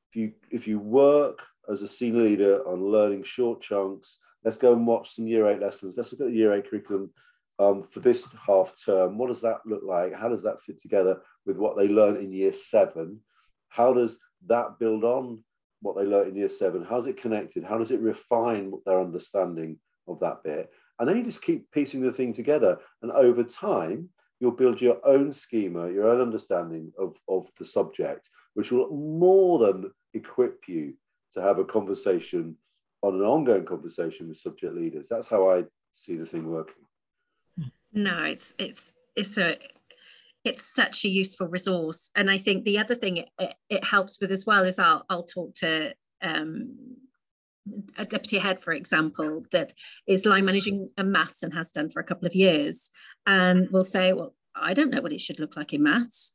if 0.10 0.16
you 0.16 0.34
if 0.50 0.68
you 0.68 0.80
work 0.80 1.40
as 1.72 1.82
a 1.82 1.88
senior 1.88 2.24
leader 2.24 2.68
on 2.68 2.84
learning 2.84 3.24
short 3.24 3.62
chunks, 3.62 4.20
let's 4.44 4.58
go 4.58 4.74
and 4.74 4.88
watch 4.88 5.16
some 5.16 5.28
year 5.28 5.48
eight 5.48 5.62
lessons. 5.62 5.96
Let's 5.96 6.12
look 6.12 6.22
at 6.22 6.28
the 6.28 6.34
year 6.34 6.54
eight 6.54 6.70
curriculum 6.70 7.12
um, 7.60 7.84
for 7.84 8.00
this 8.00 8.28
half 8.46 8.74
term. 8.84 9.18
What 9.18 9.28
does 9.28 9.42
that 9.42 9.60
look 9.66 9.84
like? 9.86 10.14
How 10.16 10.30
does 10.30 10.44
that 10.44 10.62
fit 10.62 10.82
together 10.82 11.22
with 11.46 11.58
what 11.58 11.78
they 11.78 11.88
learn 11.88 12.18
in 12.18 12.32
year 12.32 12.54
seven? 12.54 13.20
How 13.68 13.94
does 13.94 14.18
that 14.48 14.80
build 14.80 15.04
on 15.04 15.44
what 15.82 15.96
they 15.96 16.04
learned 16.04 16.30
in 16.30 16.36
year 16.36 16.50
seven? 16.50 16.86
How's 16.90 17.08
it 17.08 17.22
connected? 17.22 17.64
How 17.64 17.78
does 17.78 17.92
it 17.92 18.02
refine 18.02 18.74
their 18.86 19.00
understanding 19.00 19.78
of 20.08 20.20
that 20.22 20.44
bit? 20.44 20.72
And 20.98 21.08
then 21.08 21.18
you 21.18 21.24
just 21.24 21.42
keep 21.42 21.72
piecing 21.72 22.02
the 22.02 22.12
thing 22.12 22.34
together. 22.34 22.78
And 23.02 23.12
over 23.12 23.44
time, 23.44 24.10
you'll 24.40 24.52
build 24.52 24.82
your 24.82 25.06
own 25.06 25.32
schema, 25.32 25.92
your 25.92 26.10
own 26.10 26.22
understanding 26.22 26.92
of, 26.98 27.16
of 27.28 27.50
the 27.60 27.66
subject, 27.66 28.30
which 28.54 28.72
will 28.72 28.90
more 28.90 29.60
than 29.60 29.92
equip 30.14 30.68
you 30.68 30.94
to 31.34 31.42
have 31.42 31.60
a 31.60 31.66
conversation 31.66 32.56
on 33.02 33.16
an 33.16 33.22
ongoing 33.22 33.66
conversation 33.66 34.28
with 34.28 34.38
subject 34.38 34.76
leaders. 34.76 35.08
That's 35.10 35.28
how 35.28 35.50
I 35.50 35.64
see 35.96 36.16
the 36.16 36.26
thing 36.26 36.50
working. 36.50 36.84
No, 37.94 38.24
it's 38.24 38.54
it's 38.58 38.92
it's 39.16 39.38
a 39.38 39.58
it's 40.46 40.64
such 40.64 41.04
a 41.04 41.10
useful 41.10 41.48
resource, 41.48 42.10
and 42.16 42.30
I 42.30 42.38
think 42.38 42.64
the 42.64 42.78
other 42.78 42.96
thing 42.96 43.18
it, 43.18 43.30
it, 43.38 43.54
it 43.70 43.84
helps 43.84 44.20
with 44.22 44.32
as 44.32 44.46
well 44.46 44.64
is 44.64 44.80
I'll 44.80 45.06
I'll 45.10 45.24
talk 45.24 45.56
to 45.56 45.94
um, 46.22 46.78
a 47.98 48.06
deputy 48.06 48.38
head, 48.38 48.62
for 48.62 48.74
example, 48.74 49.46
that 49.52 49.74
is 50.08 50.26
line 50.26 50.46
managing 50.46 50.90
a 50.98 51.04
maths 51.04 51.44
and 51.44 51.54
has 51.54 51.72
done 51.72 51.90
for 51.90 52.00
a 52.00 52.06
couple 52.06 52.28
of 52.28 52.36
years, 52.36 52.90
and 53.26 53.70
will 53.72 53.86
say, 53.86 54.14
"Well, 54.14 54.36
I 54.56 54.74
don't 54.74 54.92
know 54.92 55.02
what 55.02 55.14
it 55.14 55.22
should 55.22 55.40
look 55.40 55.58
like 55.58 55.74
in 55.74 55.84
maths 55.84 56.34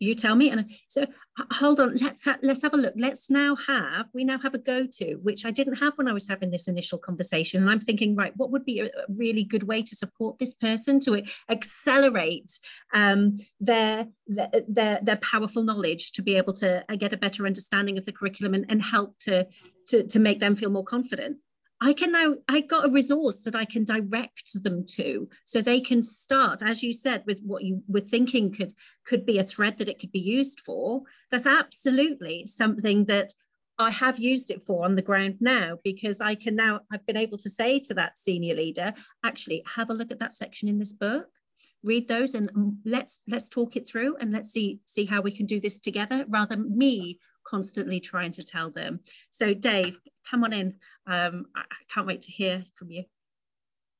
you 0.00 0.14
tell 0.14 0.34
me. 0.34 0.50
And 0.50 0.68
so 0.88 1.06
hold 1.52 1.78
on 1.78 1.94
let's 1.96 2.24
ha- 2.24 2.38
let's 2.42 2.62
have 2.62 2.74
a 2.74 2.76
look. 2.76 2.94
Let's 2.96 3.30
now 3.30 3.54
have 3.66 4.06
we 4.12 4.24
now 4.24 4.38
have 4.38 4.54
a 4.54 4.58
go-to 4.58 5.14
which 5.22 5.44
i 5.44 5.50
didn't 5.50 5.76
have 5.76 5.92
when 5.96 6.08
i 6.08 6.12
was 6.12 6.26
having 6.26 6.50
this 6.50 6.66
initial 6.66 6.98
conversation. 6.98 7.62
And 7.62 7.70
i'm 7.70 7.80
thinking 7.80 8.16
right 8.16 8.32
what 8.36 8.50
would 8.50 8.64
be 8.64 8.80
a 8.80 8.90
really 9.08 9.44
good 9.44 9.62
way 9.62 9.82
to 9.82 9.94
support 9.94 10.38
this 10.38 10.54
person 10.54 10.98
to 11.00 11.22
accelerate 11.48 12.50
um, 12.92 13.36
their, 13.60 14.06
their 14.26 15.00
their 15.02 15.16
powerful 15.16 15.62
knowledge 15.62 16.12
to 16.12 16.22
be 16.22 16.36
able 16.36 16.54
to 16.54 16.84
uh, 16.90 16.96
get 16.96 17.12
a 17.12 17.16
better 17.16 17.46
understanding 17.46 17.98
of 17.98 18.04
the 18.04 18.12
curriculum 18.12 18.54
and, 18.54 18.66
and 18.68 18.82
help 18.82 19.18
to, 19.20 19.46
to 19.88 20.06
to 20.06 20.18
make 20.18 20.40
them 20.40 20.56
feel 20.56 20.70
more 20.70 20.84
confident 20.84 21.36
I 21.82 21.94
can 21.94 22.12
now, 22.12 22.34
I 22.46 22.60
got 22.60 22.86
a 22.86 22.92
resource 22.92 23.40
that 23.40 23.56
I 23.56 23.64
can 23.64 23.84
direct 23.84 24.62
them 24.62 24.84
to 24.96 25.28
so 25.46 25.62
they 25.62 25.80
can 25.80 26.02
start, 26.02 26.62
as 26.62 26.82
you 26.82 26.92
said, 26.92 27.22
with 27.26 27.40
what 27.40 27.64
you 27.64 27.82
were 27.88 28.00
thinking 28.00 28.52
could, 28.52 28.74
could 29.06 29.24
be 29.24 29.38
a 29.38 29.44
thread 29.44 29.78
that 29.78 29.88
it 29.88 29.98
could 29.98 30.12
be 30.12 30.20
used 30.20 30.60
for. 30.60 31.02
That's 31.30 31.46
absolutely 31.46 32.46
something 32.46 33.06
that 33.06 33.32
I 33.78 33.90
have 33.90 34.18
used 34.18 34.50
it 34.50 34.62
for 34.62 34.84
on 34.84 34.94
the 34.94 35.00
ground 35.00 35.36
now 35.40 35.78
because 35.82 36.20
I 36.20 36.34
can 36.34 36.54
now, 36.54 36.80
I've 36.92 37.06
been 37.06 37.16
able 37.16 37.38
to 37.38 37.48
say 37.48 37.78
to 37.78 37.94
that 37.94 38.18
senior 38.18 38.54
leader, 38.54 38.92
actually 39.24 39.62
have 39.74 39.88
a 39.88 39.94
look 39.94 40.10
at 40.10 40.18
that 40.18 40.34
section 40.34 40.68
in 40.68 40.78
this 40.78 40.92
book 40.92 41.28
read 41.82 42.06
those 42.08 42.34
and 42.34 42.50
let's 42.84 43.22
let's 43.28 43.48
talk 43.48 43.76
it 43.76 43.88
through 43.88 44.16
and 44.16 44.32
let's 44.32 44.50
see 44.50 44.80
see 44.84 45.06
how 45.06 45.20
we 45.20 45.32
can 45.32 45.46
do 45.46 45.60
this 45.60 45.78
together 45.78 46.24
rather 46.28 46.56
me 46.56 47.18
constantly 47.44 47.98
trying 48.00 48.32
to 48.32 48.42
tell 48.42 48.70
them 48.70 49.00
so 49.30 49.54
dave 49.54 49.98
come 50.30 50.44
on 50.44 50.52
in 50.52 50.74
um, 51.06 51.46
I 51.56 51.62
can't 51.92 52.06
wait 52.06 52.22
to 52.22 52.30
hear 52.30 52.64
from 52.78 52.90
you. 52.90 53.04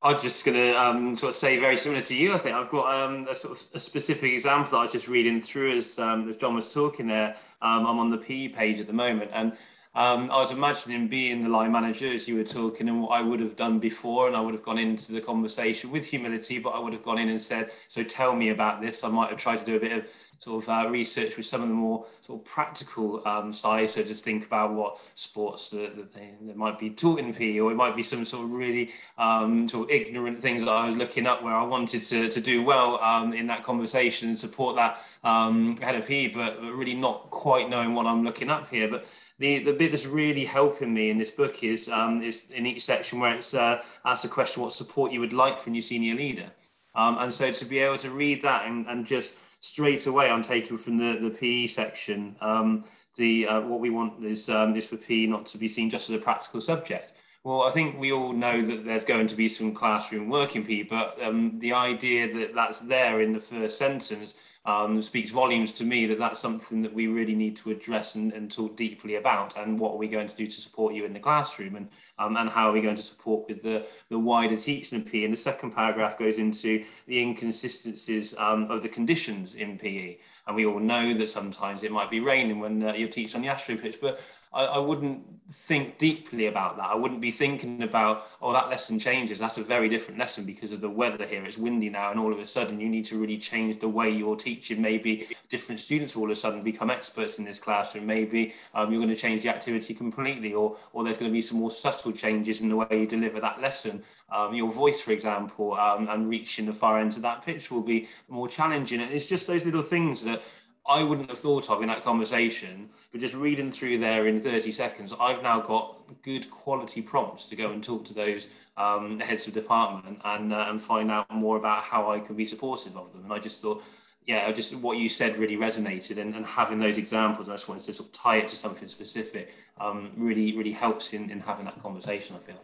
I'm 0.02 0.18
just 0.18 0.46
going 0.46 0.56
to 0.56 0.80
um, 0.80 1.14
sort 1.14 1.30
of 1.30 1.34
say 1.34 1.58
very 1.58 1.76
similar 1.76 2.00
to 2.00 2.14
you. 2.14 2.32
I 2.32 2.38
think 2.38 2.56
I've 2.56 2.70
got 2.70 2.90
um, 2.90 3.28
a 3.28 3.34
sort 3.34 3.58
of 3.58 3.66
a 3.74 3.80
specific 3.80 4.32
example 4.32 4.70
that 4.70 4.78
I 4.78 4.82
was 4.82 4.92
just 4.92 5.08
reading 5.08 5.42
through 5.42 5.76
as, 5.76 5.98
um, 5.98 6.26
as 6.28 6.36
John 6.36 6.54
was 6.54 6.72
talking 6.72 7.06
there. 7.06 7.36
Um, 7.60 7.86
I'm 7.86 7.98
on 7.98 8.10
the 8.10 8.16
PE 8.16 8.48
page 8.48 8.80
at 8.80 8.86
the 8.86 8.94
moment, 8.94 9.30
and 9.34 9.52
um, 9.94 10.30
I 10.30 10.38
was 10.38 10.52
imagining 10.52 11.08
being 11.08 11.42
the 11.42 11.50
line 11.50 11.72
manager 11.72 12.10
as 12.10 12.26
you 12.26 12.36
were 12.36 12.44
talking, 12.44 12.88
and 12.88 13.02
what 13.02 13.08
I 13.08 13.20
would 13.20 13.40
have 13.40 13.56
done 13.56 13.78
before, 13.78 14.26
and 14.26 14.34
I 14.34 14.40
would 14.40 14.54
have 14.54 14.62
gone 14.62 14.78
into 14.78 15.12
the 15.12 15.20
conversation 15.20 15.90
with 15.90 16.06
humility, 16.06 16.58
but 16.58 16.70
I 16.70 16.78
would 16.78 16.94
have 16.94 17.02
gone 17.02 17.18
in 17.18 17.28
and 17.28 17.42
said, 17.42 17.70
"So 17.88 18.02
tell 18.02 18.34
me 18.34 18.50
about 18.50 18.80
this." 18.80 19.04
I 19.04 19.08
might 19.08 19.28
have 19.28 19.38
tried 19.38 19.58
to 19.58 19.64
do 19.66 19.76
a 19.76 19.80
bit 19.80 19.92
of 19.92 20.06
sort 20.40 20.64
of 20.64 20.68
uh, 20.70 20.88
research 20.88 21.36
with 21.36 21.44
some 21.44 21.62
of 21.62 21.68
the 21.68 21.74
more 21.74 22.06
sort 22.22 22.40
of 22.40 22.46
practical 22.46 23.22
um, 23.28 23.52
side. 23.52 23.90
So 23.90 24.02
just 24.02 24.24
think 24.24 24.46
about 24.46 24.72
what 24.72 24.98
sports 25.14 25.68
that, 25.70 25.94
that, 25.96 26.14
they, 26.14 26.32
might 26.54 26.78
be 26.78 26.88
taught 26.88 27.20
in 27.20 27.34
PE, 27.34 27.58
or 27.58 27.70
it 27.70 27.74
might 27.74 27.94
be 27.94 28.02
some 28.02 28.24
sort 28.24 28.44
of 28.44 28.52
really 28.52 28.90
um, 29.18 29.68
sort 29.68 29.84
of 29.84 29.90
ignorant 29.90 30.40
things 30.40 30.64
that 30.64 30.70
I 30.70 30.86
was 30.86 30.96
looking 30.96 31.26
up 31.26 31.42
where 31.42 31.54
I 31.54 31.62
wanted 31.62 32.00
to, 32.00 32.30
to 32.30 32.40
do 32.40 32.62
well 32.62 32.98
um, 33.02 33.34
in 33.34 33.46
that 33.48 33.62
conversation 33.62 34.30
and 34.30 34.38
support 34.38 34.76
that 34.76 35.02
um, 35.24 35.76
head 35.76 35.94
of 35.94 36.06
PE, 36.06 36.28
but, 36.28 36.58
but 36.58 36.72
really 36.72 36.94
not 36.94 37.28
quite 37.28 37.68
knowing 37.68 37.94
what 37.94 38.06
I'm 38.06 38.24
looking 38.24 38.48
up 38.48 38.70
here. 38.70 38.88
But 38.88 39.04
the, 39.36 39.58
the 39.58 39.74
bit 39.74 39.90
that's 39.90 40.06
really 40.06 40.46
helping 40.46 40.94
me 40.94 41.10
in 41.10 41.18
this 41.18 41.30
book 41.30 41.62
is 41.62 41.90
um, 41.90 42.22
is 42.22 42.50
in 42.50 42.64
each 42.64 42.82
section 42.82 43.20
where 43.20 43.34
it's 43.34 43.52
uh, 43.52 43.82
asked 44.06 44.22
the 44.22 44.28
question 44.28 44.62
what 44.62 44.72
support 44.72 45.12
you 45.12 45.20
would 45.20 45.34
like 45.34 45.60
from 45.60 45.74
your 45.74 45.82
senior 45.82 46.14
leader. 46.14 46.50
Um, 46.94 47.18
and 47.18 47.32
so 47.32 47.52
to 47.52 47.64
be 47.66 47.78
able 47.78 47.98
to 47.98 48.10
read 48.10 48.42
that 48.42 48.66
and, 48.66 48.86
and 48.86 49.06
just 49.06 49.34
straight 49.60 50.06
away 50.06 50.30
I'm 50.30 50.42
taking 50.42 50.76
from 50.76 50.96
the, 50.96 51.18
the 51.20 51.30
PE 51.30 51.66
section. 51.66 52.34
Um, 52.40 52.84
the 53.16 53.46
uh, 53.46 53.60
what 53.62 53.80
we 53.80 53.90
want 53.90 54.24
is 54.24 54.48
um, 54.48 54.76
is 54.76 54.86
for 54.86 54.96
PE 54.96 55.26
not 55.26 55.46
to 55.46 55.58
be 55.58 55.68
seen 55.68 55.90
just 55.90 56.10
as 56.10 56.16
a 56.16 56.18
practical 56.18 56.60
subject. 56.60 57.12
Well, 57.42 57.62
I 57.62 57.70
think 57.70 57.98
we 57.98 58.12
all 58.12 58.32
know 58.32 58.64
that 58.66 58.84
there's 58.84 59.04
going 59.04 59.26
to 59.28 59.36
be 59.36 59.48
some 59.48 59.72
classroom 59.72 60.28
work 60.28 60.56
in 60.56 60.64
PE, 60.64 60.82
but 60.84 61.20
um, 61.22 61.58
the 61.58 61.72
idea 61.72 62.32
that 62.34 62.54
that's 62.54 62.80
there 62.80 63.22
in 63.22 63.32
the 63.32 63.40
first 63.40 63.78
sentence 63.78 64.34
um, 64.66 65.00
speaks 65.00 65.30
volumes 65.30 65.72
to 65.72 65.84
me 65.84 66.06
that 66.06 66.18
that's 66.18 66.38
something 66.38 66.82
that 66.82 66.92
we 66.92 67.06
really 67.06 67.34
need 67.34 67.56
to 67.56 67.70
address 67.70 68.14
and, 68.14 68.32
and, 68.32 68.50
talk 68.50 68.76
deeply 68.76 69.14
about. 69.14 69.56
And 69.56 69.78
what 69.78 69.92
are 69.92 69.96
we 69.96 70.06
going 70.06 70.28
to 70.28 70.36
do 70.36 70.46
to 70.46 70.60
support 70.60 70.94
you 70.94 71.06
in 71.06 71.14
the 71.14 71.18
classroom? 71.18 71.76
And, 71.76 71.88
um, 72.18 72.36
and 72.36 72.48
how 72.50 72.68
are 72.68 72.72
we 72.72 72.82
going 72.82 72.96
to 72.96 73.02
support 73.02 73.48
with 73.48 73.62
the, 73.62 73.86
the 74.10 74.18
wider 74.18 74.56
teaching 74.56 75.00
of 75.00 75.06
PE? 75.06 75.24
And 75.24 75.32
the 75.32 75.38
second 75.38 75.70
paragraph 75.70 76.18
goes 76.18 76.36
into 76.36 76.84
the 77.06 77.20
inconsistencies 77.20 78.36
um, 78.36 78.70
of 78.70 78.82
the 78.82 78.88
conditions 78.88 79.54
in 79.54 79.78
PE. 79.78 80.18
And 80.46 80.56
we 80.56 80.66
all 80.66 80.80
know 80.80 81.14
that 81.14 81.28
sometimes 81.28 81.82
it 81.82 81.92
might 81.92 82.10
be 82.10 82.20
raining 82.20 82.60
when 82.60 82.82
uh, 82.82 82.92
you're 82.92 83.08
teaching 83.08 83.36
on 83.36 83.42
the 83.42 83.48
astro 83.48 83.76
pitch, 83.76 83.98
but 84.00 84.20
I, 84.52 84.64
I, 84.64 84.78
wouldn't 84.78 85.22
think 85.52 85.98
deeply 85.98 86.46
about 86.46 86.76
that. 86.76 86.90
I 86.90 86.94
wouldn't 86.94 87.20
be 87.20 87.30
thinking 87.30 87.82
about, 87.82 88.26
oh, 88.42 88.52
that 88.52 88.68
lesson 88.68 88.98
changes. 88.98 89.38
That's 89.38 89.58
a 89.58 89.62
very 89.62 89.88
different 89.88 90.18
lesson 90.18 90.44
because 90.44 90.72
of 90.72 90.80
the 90.80 90.90
weather 90.90 91.24
here. 91.24 91.44
It's 91.44 91.56
windy 91.56 91.88
now, 91.88 92.10
and 92.10 92.18
all 92.18 92.32
of 92.32 92.38
a 92.38 92.46
sudden 92.46 92.80
you 92.80 92.88
need 92.88 93.04
to 93.06 93.16
really 93.18 93.38
change 93.38 93.78
the 93.78 93.88
way 93.88 94.10
you're 94.10 94.36
teaching. 94.36 94.82
Maybe 94.82 95.28
different 95.48 95.80
students 95.80 96.16
all 96.16 96.24
of 96.24 96.30
a 96.30 96.34
sudden 96.34 96.62
become 96.62 96.90
experts 96.90 97.38
in 97.38 97.44
this 97.44 97.58
classroom. 97.60 98.06
Maybe 98.06 98.54
um, 98.74 98.90
you're 98.90 99.00
going 99.00 99.14
to 99.14 99.20
change 99.20 99.42
the 99.42 99.50
activity 99.50 99.94
completely, 99.94 100.52
or 100.52 100.76
or 100.92 101.04
there's 101.04 101.16
going 101.16 101.30
to 101.30 101.34
be 101.34 101.42
some 101.42 101.58
more 101.58 101.70
subtle 101.70 102.12
changes 102.12 102.60
in 102.60 102.68
the 102.68 102.76
way 102.76 102.86
you 102.90 103.06
deliver 103.06 103.40
that 103.40 103.60
lesson. 103.60 104.02
Um, 104.32 104.54
your 104.54 104.70
voice, 104.70 105.00
for 105.00 105.10
example, 105.10 105.74
um, 105.74 106.08
and 106.08 106.28
reaching 106.28 106.66
the 106.66 106.72
far 106.72 107.00
ends 107.00 107.16
of 107.16 107.22
that 107.22 107.44
pitch 107.44 107.70
will 107.70 107.82
be 107.82 108.08
more 108.28 108.46
challenging. 108.46 109.00
And 109.00 109.12
it's 109.12 109.28
just 109.28 109.46
those 109.46 109.64
little 109.64 109.82
things 109.82 110.22
that 110.22 110.42
I 110.88 111.02
wouldn't 111.02 111.28
have 111.28 111.38
thought 111.38 111.70
of 111.70 111.82
in 111.82 111.88
that 111.88 112.02
conversation, 112.02 112.88
but 113.12 113.20
just 113.20 113.34
reading 113.34 113.70
through 113.70 113.98
there 113.98 114.26
in 114.26 114.40
30 114.40 114.72
seconds, 114.72 115.14
I've 115.20 115.42
now 115.42 115.60
got 115.60 116.22
good 116.22 116.50
quality 116.50 117.02
prompts 117.02 117.44
to 117.46 117.56
go 117.56 117.70
and 117.70 117.82
talk 117.82 118.04
to 118.06 118.14
those 118.14 118.48
um, 118.76 119.20
heads 119.20 119.46
of 119.46 119.54
department 119.54 120.20
and, 120.24 120.52
uh, 120.52 120.66
and 120.68 120.80
find 120.80 121.10
out 121.10 121.30
more 121.30 121.56
about 121.56 121.82
how 121.82 122.10
I 122.10 122.18
can 122.18 122.34
be 122.34 122.46
supportive 122.46 122.96
of 122.96 123.12
them. 123.12 123.24
And 123.24 123.32
I 123.32 123.38
just 123.38 123.60
thought, 123.60 123.84
yeah, 124.24 124.50
just 124.52 124.74
what 124.76 124.98
you 124.98 125.08
said 125.08 125.36
really 125.36 125.56
resonated 125.56 126.18
and, 126.18 126.34
and 126.34 126.46
having 126.46 126.78
those 126.78 126.98
examples, 126.98 127.48
I 127.48 127.52
just 127.52 127.68
wanted 127.68 127.84
to 127.84 127.92
sort 127.92 128.08
of 128.08 128.12
tie 128.12 128.36
it 128.36 128.48
to 128.48 128.56
something 128.56 128.88
specific, 128.88 129.54
um, 129.78 130.12
really, 130.16 130.56
really 130.56 130.72
helps 130.72 131.12
in, 131.12 131.30
in 131.30 131.40
having 131.40 131.64
that 131.66 131.80
conversation, 131.80 132.36
I 132.36 132.38
feel. 132.38 132.62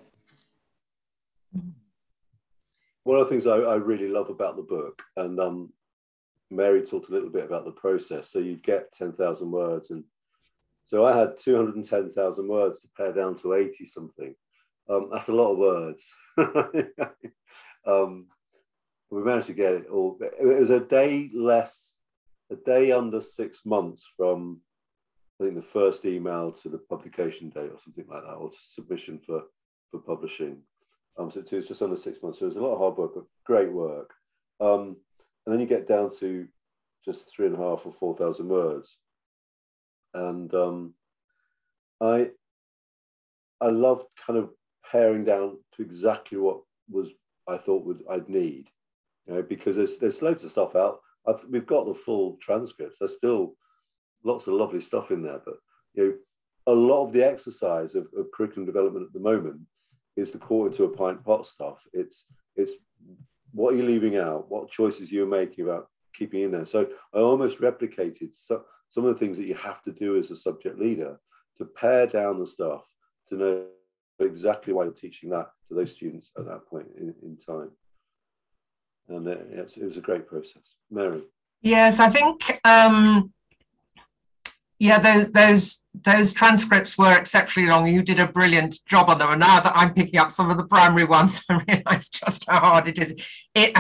One 3.05 3.21
of 3.21 3.29
the 3.29 3.31
things 3.31 3.47
I, 3.47 3.57
I 3.57 3.77
really 3.77 4.09
love 4.09 4.31
about 4.31 4.57
the 4.57 4.63
book, 4.63 5.01
and 5.17 5.39
um, 5.39 5.73
Mary 6.51 6.83
talked 6.83 7.09
a 7.09 7.13
little 7.13 7.31
bit 7.31 7.45
about 7.45 7.65
the 7.65 7.73
process. 7.73 8.31
So 8.31 8.39
you'd 8.39 8.63
get 8.63 8.93
10,000 8.93 9.51
words. 9.51 9.91
And 9.91 10.05
so 10.85 11.05
I 11.05 11.17
had 11.17 11.39
210,000 11.41 12.49
words 12.49 12.81
to 12.81 12.89
pare 12.97 13.13
down 13.13 13.37
to 13.39 13.55
80 13.55 13.85
something. 13.87 14.35
Um, 14.89 15.11
that's 15.13 15.29
a 15.29 15.33
lot 15.33 15.53
of 15.53 15.59
words. 15.59 16.05
um, 17.87 18.27
we 19.11 19.23
managed 19.23 19.49
to 19.49 19.55
get 19.55 19.73
it 19.73 19.87
all. 19.91 20.19
It 20.21 20.45
was 20.45 20.71
a 20.71 20.81
day 20.81 21.31
less, 21.35 21.97
a 22.51 22.57
day 22.57 22.93
under 22.93 23.21
six 23.21 23.61
months 23.65 24.07
from, 24.17 24.61
I 25.41 25.45
think, 25.45 25.57
the 25.57 25.63
first 25.63 26.05
email 26.05 26.53
to 26.53 26.69
the 26.69 26.79
publication 26.79 27.51
date 27.51 27.71
or 27.73 27.81
something 27.83 28.07
like 28.09 28.23
that, 28.23 28.35
or 28.35 28.51
submission 28.57 29.21
for, 29.25 29.43
for 29.91 30.01
publishing. 30.01 30.59
Um, 31.19 31.31
so 31.31 31.41
it 31.41 31.51
was 31.51 31.67
just 31.67 31.83
under 31.83 31.97
six 31.97 32.23
months. 32.23 32.39
So 32.39 32.45
it 32.45 32.49
was 32.49 32.57
a 32.57 32.61
lot 32.61 32.75
of 32.75 32.79
hard 32.79 32.97
work, 32.97 33.13
but 33.15 33.25
great 33.45 33.73
work. 33.73 34.13
Um, 34.61 34.97
and 35.47 35.53
then 35.53 35.61
you 35.61 35.67
get 35.67 35.89
down 35.89 36.11
to 36.19 36.49
just 37.05 37.31
three 37.31 37.47
and 37.47 37.55
a 37.55 37.59
half 37.59 37.87
or 37.87 37.93
four 37.93 38.17
thousand 38.17 38.49
words. 38.49 38.99
And 40.15 40.53
um, 40.55 40.95
i 42.01 42.31
i 43.61 43.69
loved 43.69 44.07
kind 44.27 44.39
of 44.39 44.51
paring 44.91 45.25
down 45.25 45.57
to 45.75 45.83
exactly 45.83 46.37
what 46.37 46.61
was 46.91 47.09
i 47.49 47.57
thought 47.57 47.87
would 47.87 48.03
i'd 48.11 48.29
need 48.29 48.69
you 49.27 49.35
know 49.35 49.43
because 49.43 49.77
there's 49.77 49.97
there's 49.97 50.23
loads 50.23 50.45
of 50.45 50.51
stuff 50.51 50.77
out. 50.77 51.01
I've, 51.27 51.43
we've 51.51 51.67
got 51.67 51.87
the 51.87 51.95
full 51.95 52.37
transcripts. 52.41 52.99
There's 53.01 53.17
still 53.17 53.57
lots 54.23 54.47
of 54.47 54.55
lovely 54.55 54.81
stuff 54.81 55.11
in 55.11 55.23
there 55.23 55.41
but 55.45 55.57
you 55.95 56.05
know 56.05 56.15
a 56.69 56.75
lot 56.75 57.07
of 57.07 57.13
the 57.13 57.25
exercise 57.25 57.95
of, 57.95 58.07
of 58.17 58.27
curriculum 58.35 58.67
development 58.67 59.07
at 59.07 59.13
the 59.13 59.21
moment 59.21 59.61
is 60.17 60.31
the 60.31 60.39
quarter 60.39 60.75
to 60.77 60.85
a 60.85 60.89
pint 60.89 61.25
pot 61.25 61.47
stuff. 61.47 61.87
It's 61.93 62.27
it's 62.57 62.73
what 63.57 63.73
are 63.73 63.77
you 63.79 63.85
leaving 63.85 64.19
out? 64.19 64.51
What 64.51 64.71
choices 64.71 65.11
you're 65.11 65.27
making 65.27 65.65
about 65.65 65.89
keeping 66.15 66.43
in 66.43 66.51
there? 66.51 66.67
So 66.67 66.89
I 67.15 67.19
almost 67.19 67.61
replicated 67.61 68.35
so, 68.35 68.65
some 68.91 69.07
of 69.07 69.15
the 69.15 69.19
things 69.19 69.39
that 69.39 69.47
you 69.47 69.55
have 69.55 69.83
to 69.83 69.93
do 69.93 70.19
as 70.19 70.31
a 70.31 70.37
subject 70.37 70.79
leader 70.79 71.19
to 71.57 71.65
pare 71.65 72.07
down 72.07 72.39
the 72.39 72.47
stuff 72.47 72.83
to 73.31 73.37
know 73.37 73.65
exactly 74.21 74.75
why 74.75 74.85
you're 74.85 74.93
teaching 74.93 75.31
that 75.31 75.49
to 75.69 75.75
those 75.75 75.93
students 75.93 76.33
at 76.39 76.45
that 76.45 76.67
point 76.67 76.87
in, 76.99 77.15
in 77.23 77.39
time. 77.39 77.71
And 79.09 79.27
it, 79.27 79.73
it 79.75 79.85
was 79.85 79.97
a 79.97 80.03
great 80.03 80.27
process. 80.27 80.75
Mary. 80.91 81.23
Yes, 81.63 81.99
I 81.99 82.11
think 82.11 82.61
um, 82.65 83.33
yeah, 84.79 84.99
those 84.99 85.31
those 85.33 85.85
those 86.05 86.33
transcripts 86.35 86.99
were 86.99 87.17
exceptionally 87.17 87.69
long. 87.69 87.87
You 87.87 88.03
did 88.03 88.21
a 88.21 88.29
brilliant 88.29 88.85
job 88.85 89.09
on 89.09 89.19
them, 89.19 89.31
and 89.31 89.41
now 89.41 89.61
that 89.61 89.73
I'm 89.75 89.95
picking 89.95 90.21
up 90.21 90.31
some 90.31 90.51
of 90.51 90.59
the 90.59 90.67
primary 90.67 91.05
ones, 91.05 91.43
I 91.49 91.63
realise 91.67 92.11
just 92.11 92.49
how 92.49 92.61
hard 92.61 92.89
it 92.89 92.99
is. 92.99 93.15
It, 93.55 93.77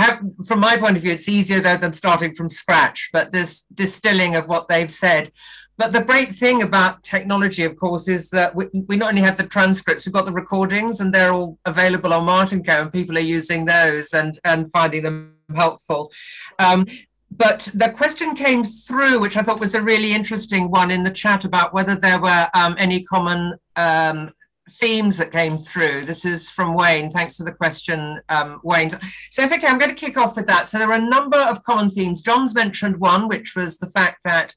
from 0.46 0.60
my 0.60 0.78
point 0.78 0.96
of 0.96 1.02
view, 1.02 1.12
it's 1.12 1.28
easier 1.28 1.60
though 1.60 1.76
than 1.76 1.92
starting 1.92 2.34
from 2.34 2.48
scratch. 2.48 3.10
But 3.12 3.32
this 3.32 3.64
distilling 3.74 4.36
of 4.36 4.48
what 4.48 4.68
they've 4.68 4.90
said. 4.90 5.32
But 5.78 5.92
the 5.92 6.02
great 6.02 6.34
thing 6.34 6.62
about 6.62 7.02
technology, 7.02 7.62
of 7.64 7.76
course, 7.76 8.08
is 8.08 8.30
that 8.30 8.54
we, 8.54 8.66
we 8.72 8.96
not 8.96 9.10
only 9.10 9.20
have 9.20 9.36
the 9.36 9.46
transcripts, 9.46 10.06
we've 10.06 10.12
got 10.14 10.24
the 10.24 10.32
recordings, 10.32 11.00
and 11.00 11.12
they're 11.12 11.34
all 11.34 11.58
available 11.66 12.14
on 12.14 12.24
Myatt 12.24 12.52
and 12.52 12.66
Co, 12.66 12.80
and 12.80 12.92
people 12.92 13.18
are 13.18 13.20
using 13.20 13.66
those 13.66 14.14
and 14.14 14.38
and 14.44 14.72
finding 14.72 15.02
them 15.02 15.36
helpful. 15.54 16.10
Um, 16.58 16.86
but 17.30 17.68
the 17.74 17.90
question 17.90 18.34
came 18.34 18.64
through, 18.64 19.20
which 19.20 19.36
I 19.36 19.42
thought 19.42 19.60
was 19.60 19.74
a 19.74 19.82
really 19.82 20.12
interesting 20.12 20.70
one 20.70 20.90
in 20.90 21.04
the 21.04 21.10
chat 21.10 21.44
about 21.44 21.74
whether 21.74 21.94
there 21.94 22.20
were 22.20 22.48
um, 22.54 22.76
any 22.78 23.02
common 23.02 23.54
um, 23.74 24.32
themes 24.70 25.18
that 25.18 25.32
came 25.32 25.58
through. 25.58 26.02
This 26.02 26.24
is 26.24 26.50
from 26.50 26.74
Wayne. 26.74 27.10
Thanks 27.10 27.36
for 27.36 27.44
the 27.44 27.52
question, 27.52 28.20
um, 28.28 28.60
Wayne. 28.64 28.90
So, 29.30 29.42
if 29.42 29.52
okay, 29.52 29.66
I'm 29.66 29.78
going 29.78 29.94
to 29.94 30.06
kick 30.06 30.16
off 30.16 30.36
with 30.36 30.46
that. 30.46 30.66
So, 30.66 30.78
there 30.78 30.90
are 30.90 31.00
a 31.00 31.08
number 31.08 31.38
of 31.38 31.62
common 31.62 31.90
themes. 31.90 32.22
John's 32.22 32.54
mentioned 32.54 32.98
one, 32.98 33.28
which 33.28 33.54
was 33.54 33.78
the 33.78 33.88
fact 33.88 34.20
that 34.24 34.54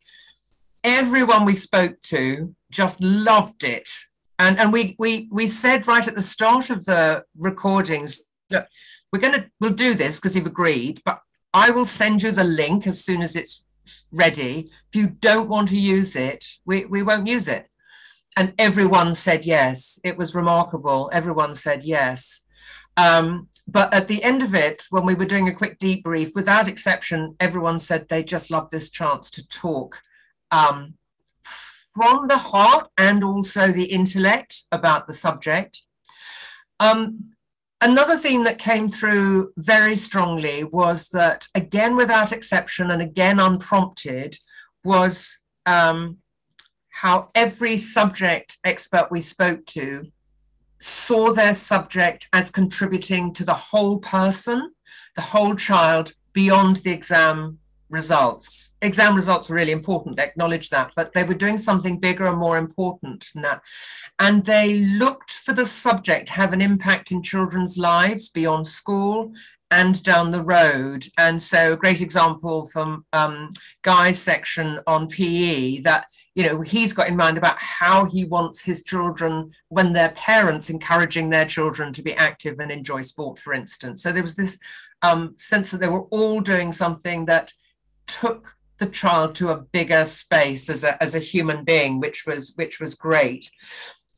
everyone 0.83 1.45
we 1.45 1.55
spoke 1.55 2.01
to 2.03 2.55
just 2.71 3.01
loved 3.01 3.63
it. 3.63 3.89
And, 4.37 4.57
and 4.57 4.71
we, 4.71 4.95
we, 4.97 5.27
we 5.31 5.47
said 5.47 5.87
right 5.87 6.07
at 6.07 6.15
the 6.15 6.21
start 6.21 6.69
of 6.69 6.85
the 6.85 7.25
recordings 7.37 8.21
that 8.49 8.69
we're 9.11 9.19
going 9.19 9.33
to, 9.33 9.49
we'll 9.59 9.71
do 9.71 9.93
this 9.93 10.17
because 10.17 10.35
you've 10.35 10.45
agreed, 10.45 11.01
but 11.03 11.19
I 11.53 11.71
will 11.71 11.85
send 11.85 12.21
you 12.21 12.31
the 12.31 12.43
link 12.43 12.85
as 12.85 13.03
soon 13.03 13.21
as 13.21 13.35
it's 13.35 13.63
ready. 14.11 14.69
If 14.89 14.95
you 14.95 15.07
don't 15.07 15.49
want 15.49 15.69
to 15.69 15.79
use 15.79 16.15
it, 16.15 16.45
we, 16.65 16.85
we 16.85 17.03
won't 17.03 17.27
use 17.27 17.47
it. 17.47 17.67
And 18.37 18.53
everyone 18.57 19.13
said 19.15 19.45
yes. 19.45 19.99
It 20.03 20.17
was 20.17 20.35
remarkable. 20.35 21.09
Everyone 21.11 21.55
said 21.55 21.83
yes. 21.83 22.45
Um, 22.97 23.47
but 23.67 23.93
at 23.93 24.07
the 24.07 24.23
end 24.23 24.43
of 24.43 24.53
it, 24.53 24.83
when 24.89 25.05
we 25.05 25.13
were 25.13 25.25
doing 25.25 25.47
a 25.47 25.53
quick 25.53 25.79
debrief, 25.79 26.35
without 26.35 26.67
exception, 26.67 27.35
everyone 27.39 27.79
said 27.79 28.07
they 28.07 28.23
just 28.23 28.51
loved 28.51 28.71
this 28.71 28.89
chance 28.89 29.31
to 29.31 29.47
talk 29.47 30.01
um, 30.51 30.95
from 31.43 32.27
the 32.27 32.37
heart 32.37 32.89
and 32.97 33.23
also 33.23 33.71
the 33.71 33.85
intellect 33.85 34.63
about 34.71 35.07
the 35.07 35.13
subject. 35.13 35.83
Um, 36.79 37.31
another 37.81 38.17
theme 38.17 38.43
that 38.43 38.59
came 38.59 38.87
through 38.87 39.53
very 39.57 39.95
strongly 39.95 40.63
was 40.63 41.09
that, 41.09 41.47
again, 41.55 41.95
without 41.95 42.31
exception 42.31 42.91
and 42.91 43.01
again 43.01 43.39
unprompted, 43.39 44.37
was 44.83 45.37
um, 45.65 46.17
how 46.89 47.29
every 47.35 47.77
subject 47.77 48.57
expert 48.63 49.07
we 49.11 49.21
spoke 49.21 49.65
to 49.65 50.11
saw 50.79 51.33
their 51.33 51.53
subject 51.53 52.29
as 52.31 52.49
contributing 52.49 53.33
to 53.33 53.43
the 53.43 53.53
whole 53.53 53.99
person, 53.99 54.71
the 55.15 55.21
whole 55.21 55.55
child, 55.55 56.13
beyond 56.33 56.77
the 56.77 56.91
exam 56.91 57.59
results. 57.89 58.73
Exam 58.81 59.15
results 59.15 59.49
were 59.49 59.55
really 59.55 59.71
important, 59.71 60.19
acknowledge 60.19 60.69
that, 60.69 60.91
but 60.95 61.13
they 61.13 61.23
were 61.23 61.33
doing 61.33 61.57
something 61.57 61.99
bigger 61.99 62.25
and 62.25 62.37
more 62.37 62.57
important 62.57 63.27
than 63.33 63.41
that. 63.43 63.61
And 64.19 64.45
they 64.45 64.75
looked 64.75 65.31
for 65.31 65.53
the 65.53 65.65
subject 65.65 66.27
to 66.27 66.33
have 66.33 66.53
an 66.53 66.61
impact 66.61 67.11
in 67.11 67.23
children's 67.23 67.77
lives 67.77 68.29
beyond 68.29 68.67
school 68.67 69.33
and 69.71 70.01
down 70.03 70.31
the 70.31 70.43
road. 70.43 71.05
And 71.17 71.41
so 71.41 71.73
a 71.73 71.77
great 71.77 72.01
example 72.01 72.67
from 72.69 73.05
um, 73.13 73.49
Guy's 73.83 74.19
section 74.19 74.79
on 74.87 75.07
PE 75.07 75.81
that 75.81 76.05
you 76.35 76.43
know 76.43 76.61
he's 76.61 76.93
got 76.93 77.07
in 77.07 77.17
mind 77.17 77.37
about 77.37 77.59
how 77.59 78.05
he 78.05 78.23
wants 78.23 78.63
his 78.63 78.83
children 78.83 79.51
when 79.69 79.93
their 79.93 80.09
parents 80.09 80.69
encouraging 80.69 81.29
their 81.29 81.45
children 81.45 81.91
to 81.91 82.03
be 82.03 82.13
active 82.15 82.59
and 82.59 82.71
enjoy 82.71 83.01
sport 83.01 83.39
for 83.39 83.51
instance 83.51 84.03
so 84.03 84.11
there 84.11 84.23
was 84.23 84.35
this 84.35 84.59
um, 85.01 85.33
sense 85.37 85.71
that 85.71 85.79
they 85.81 85.89
were 85.89 86.03
all 86.03 86.39
doing 86.39 86.71
something 86.71 87.25
that 87.25 87.51
took 88.09 88.57
the 88.79 88.87
child 88.87 89.35
to 89.35 89.49
a 89.49 89.61
bigger 89.61 90.05
space 90.05 90.69
as 90.69 90.83
a, 90.83 91.01
as 91.03 91.13
a 91.15 91.19
human 91.19 91.63
being, 91.63 91.99
which 91.99 92.25
was 92.25 92.53
which 92.55 92.79
was 92.79 92.95
great. 92.95 93.51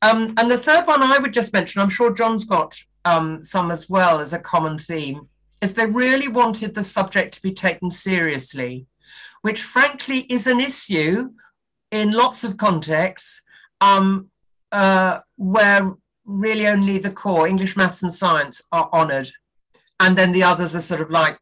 Um, 0.02 0.34
and 0.38 0.50
the 0.50 0.58
third 0.58 0.88
one 0.88 1.04
I 1.04 1.20
would 1.20 1.34
just 1.34 1.54
mention, 1.54 1.82
I'm 1.82 1.90
sure 1.90 2.14
John's 2.14 2.46
got 2.46 2.82
um, 3.06 3.44
some 3.44 3.70
as 3.72 3.90
well 3.90 4.20
as 4.20 4.34
a 4.34 4.40
common 4.40 4.80
theme, 4.80 5.30
is 5.62 5.74
they 5.74 5.86
really 5.86 6.28
wanted 6.28 6.74
the 6.74 6.84
subject 6.84 7.34
to 7.34 7.42
be 7.42 7.54
taken 7.54 7.92
seriously, 7.92 8.88
which 9.42 9.62
frankly 9.62 10.20
is 10.22 10.48
an 10.48 10.60
issue 10.60 11.32
in 11.92 12.12
lots 12.12 12.44
of 12.44 12.58
contexts 12.58 13.42
um, 13.80 14.30
uh, 14.72 15.20
where 15.38 15.96
really 16.26 16.68
only 16.68 16.98
the 16.98 17.12
core, 17.12 17.48
English, 17.48 17.76
maths, 17.76 18.04
and 18.04 18.14
science, 18.14 18.62
are 18.72 18.90
honoured. 18.94 19.30
And 20.00 20.18
then 20.18 20.32
the 20.32 20.44
others 20.44 20.76
are 20.76 20.82
sort 20.82 21.02
of 21.02 21.12
like, 21.12 21.38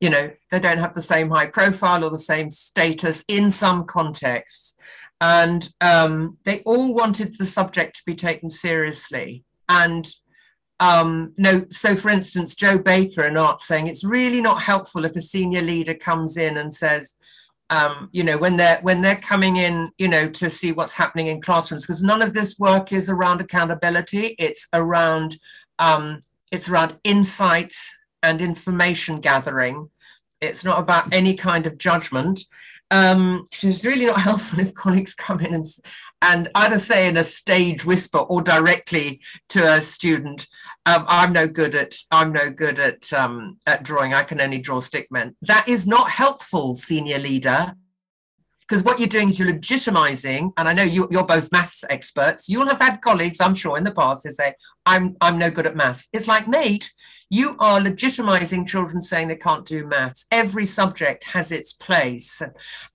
you 0.00 0.10
know, 0.10 0.30
they 0.50 0.60
don't 0.60 0.78
have 0.78 0.94
the 0.94 1.02
same 1.02 1.30
high 1.30 1.46
profile 1.46 2.04
or 2.04 2.10
the 2.10 2.18
same 2.18 2.50
status 2.50 3.24
in 3.28 3.50
some 3.50 3.84
contexts. 3.84 4.76
And 5.20 5.68
um, 5.80 6.38
they 6.44 6.60
all 6.60 6.92
wanted 6.92 7.38
the 7.38 7.46
subject 7.46 7.96
to 7.96 8.02
be 8.04 8.14
taken 8.14 8.50
seriously. 8.50 9.44
And 9.68 10.06
um, 10.80 11.32
no, 11.38 11.64
so 11.70 11.96
for 11.96 12.10
instance, 12.10 12.54
Joe 12.54 12.78
Baker 12.78 13.22
and 13.22 13.38
art 13.38 13.60
saying 13.60 13.86
it's 13.86 14.04
really 14.04 14.40
not 14.40 14.62
helpful 14.62 15.04
if 15.04 15.16
a 15.16 15.22
senior 15.22 15.62
leader 15.62 15.94
comes 15.94 16.36
in 16.36 16.56
and 16.56 16.74
says, 16.74 17.14
um, 17.70 18.10
you 18.12 18.22
know, 18.22 18.36
when 18.36 18.56
they're 18.56 18.78
when 18.82 19.00
they're 19.00 19.16
coming 19.16 19.56
in, 19.56 19.90
you 19.96 20.08
know, 20.08 20.28
to 20.28 20.50
see 20.50 20.72
what's 20.72 20.92
happening 20.92 21.28
in 21.28 21.40
classrooms, 21.40 21.86
because 21.86 22.02
none 22.02 22.20
of 22.20 22.34
this 22.34 22.58
work 22.58 22.92
is 22.92 23.08
around 23.08 23.40
accountability. 23.40 24.34
It's 24.38 24.68
around 24.74 25.38
um, 25.78 26.20
it's 26.50 26.68
around 26.68 26.98
insights 27.04 27.96
and 28.24 28.42
information 28.42 29.20
gathering 29.20 29.90
it's 30.44 30.64
not 30.64 30.78
about 30.78 31.12
any 31.12 31.34
kind 31.34 31.66
of 31.66 31.78
judgment. 31.78 32.40
Um, 32.90 33.44
it's 33.50 33.84
really 33.84 34.06
not 34.06 34.20
helpful 34.28 34.60
if 34.60 34.74
colleagues 34.74 35.14
come 35.14 35.40
in 35.40 35.54
and, 35.54 35.66
and 36.22 36.48
either 36.54 36.78
say 36.78 37.08
in 37.08 37.16
a 37.16 37.24
stage 37.24 37.84
whisper 37.84 38.18
or 38.18 38.42
directly 38.42 39.20
to 39.50 39.74
a 39.74 39.80
student, 39.80 40.46
um, 40.86 41.04
I'm 41.08 41.32
no 41.32 41.48
good 41.48 41.74
at 41.74 41.96
I'm 42.10 42.32
no 42.32 42.50
good 42.50 42.78
at 42.78 43.10
um, 43.12 43.56
at 43.66 43.82
drawing. 43.82 44.12
I 44.12 44.22
can 44.22 44.40
only 44.40 44.58
draw 44.58 44.80
stickmen. 44.80 45.34
That 45.42 45.66
is 45.66 45.86
not 45.86 46.10
helpful, 46.10 46.76
senior 46.76 47.18
leader 47.18 47.74
because 48.66 48.82
what 48.82 48.98
you're 48.98 49.08
doing 49.08 49.28
is 49.28 49.38
you're 49.38 49.48
legitimizing 49.52 50.50
and 50.56 50.66
i 50.66 50.72
know 50.72 50.82
you, 50.82 51.06
are 51.18 51.26
both 51.26 51.52
maths 51.52 51.84
experts 51.90 52.48
you'll 52.48 52.66
have 52.66 52.80
had 52.80 53.02
colleagues 53.02 53.38
i'm 53.38 53.54
sure 53.54 53.76
in 53.76 53.84
the 53.84 53.92
past 53.92 54.24
who 54.24 54.30
say 54.30 54.54
i'm 54.86 55.16
i'm 55.20 55.38
no 55.38 55.50
good 55.50 55.66
at 55.66 55.76
maths 55.76 56.08
it's 56.14 56.26
like 56.26 56.48
mate 56.48 56.90
you 57.34 57.56
are 57.58 57.80
legitimizing 57.80 58.64
children 58.64 59.02
saying 59.02 59.26
they 59.26 59.34
can't 59.34 59.64
do 59.66 59.84
maths. 59.84 60.24
Every 60.30 60.66
subject 60.66 61.24
has 61.24 61.50
its 61.50 61.72
place. 61.72 62.40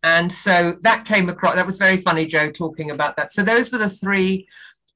And 0.01 0.31
so 0.31 0.77
that 0.81 1.03
came 1.03 1.27
across 1.27 1.55
that 1.55 1.65
was 1.65 1.77
very 1.77 1.97
funny 1.97 2.25
joe 2.25 2.49
talking 2.49 2.89
about 2.91 3.17
that. 3.17 3.31
So 3.31 3.43
those 3.43 3.69
were 3.69 3.79
the 3.79 3.89
three 3.89 4.47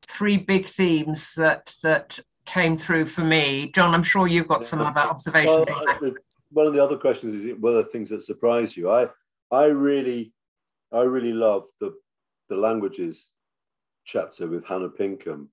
three 0.06 0.38
big 0.38 0.66
themes 0.66 1.36
that 1.36 1.76
that 1.84 2.20
came 2.46 2.78
through 2.78 3.08
for 3.08 3.26
me. 3.26 3.70
John 3.76 3.94
i'm 3.94 4.04
sure 4.04 4.28
you've 4.28 4.48
got 4.48 4.64
some 4.64 4.80
other 4.80 5.02
observations. 5.02 5.68
well, 5.70 6.14
one 6.52 6.68
of 6.68 6.74
the 6.74 6.84
other 6.84 6.98
questions 6.98 7.36
is 7.36 7.60
one 7.60 7.76
of 7.76 7.84
the 7.84 7.92
things 7.92 8.10
that 8.12 8.24
surprised 8.24 8.78
you. 8.78 8.90
I 8.90 9.10
i 9.52 9.66
really 9.66 10.32
I 10.94 11.02
really 11.02 11.34
love 11.34 11.66
the 11.82 11.94
the 12.48 12.56
languages 12.56 13.30
chapter 14.06 14.48
with 14.48 14.64
Hannah 14.66 14.90
Pinkham, 14.90 15.50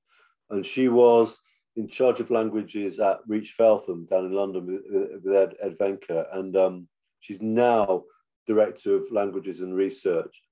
and 0.49 0.65
she 0.65 0.89
was 0.89 1.41
in 1.77 1.89
charge 1.89 2.21
of 2.21 2.31
languages 2.31 2.99
at 2.99 3.21
Reach 3.27 3.53
Feltham 3.53 4.07
down 4.11 4.27
in 4.27 4.33
London 4.33 4.67
with, 4.67 5.23
with 5.25 5.35
Ed, 5.35 5.55
Ed 5.63 5.79
Vainker, 5.79 6.27
and 6.33 6.57
um, 6.57 6.89
she's 7.21 7.41
now 7.41 8.05
director 8.47 8.97
of 8.97 9.13
languages 9.13 9.61
and 9.61 9.75
research 9.75 10.43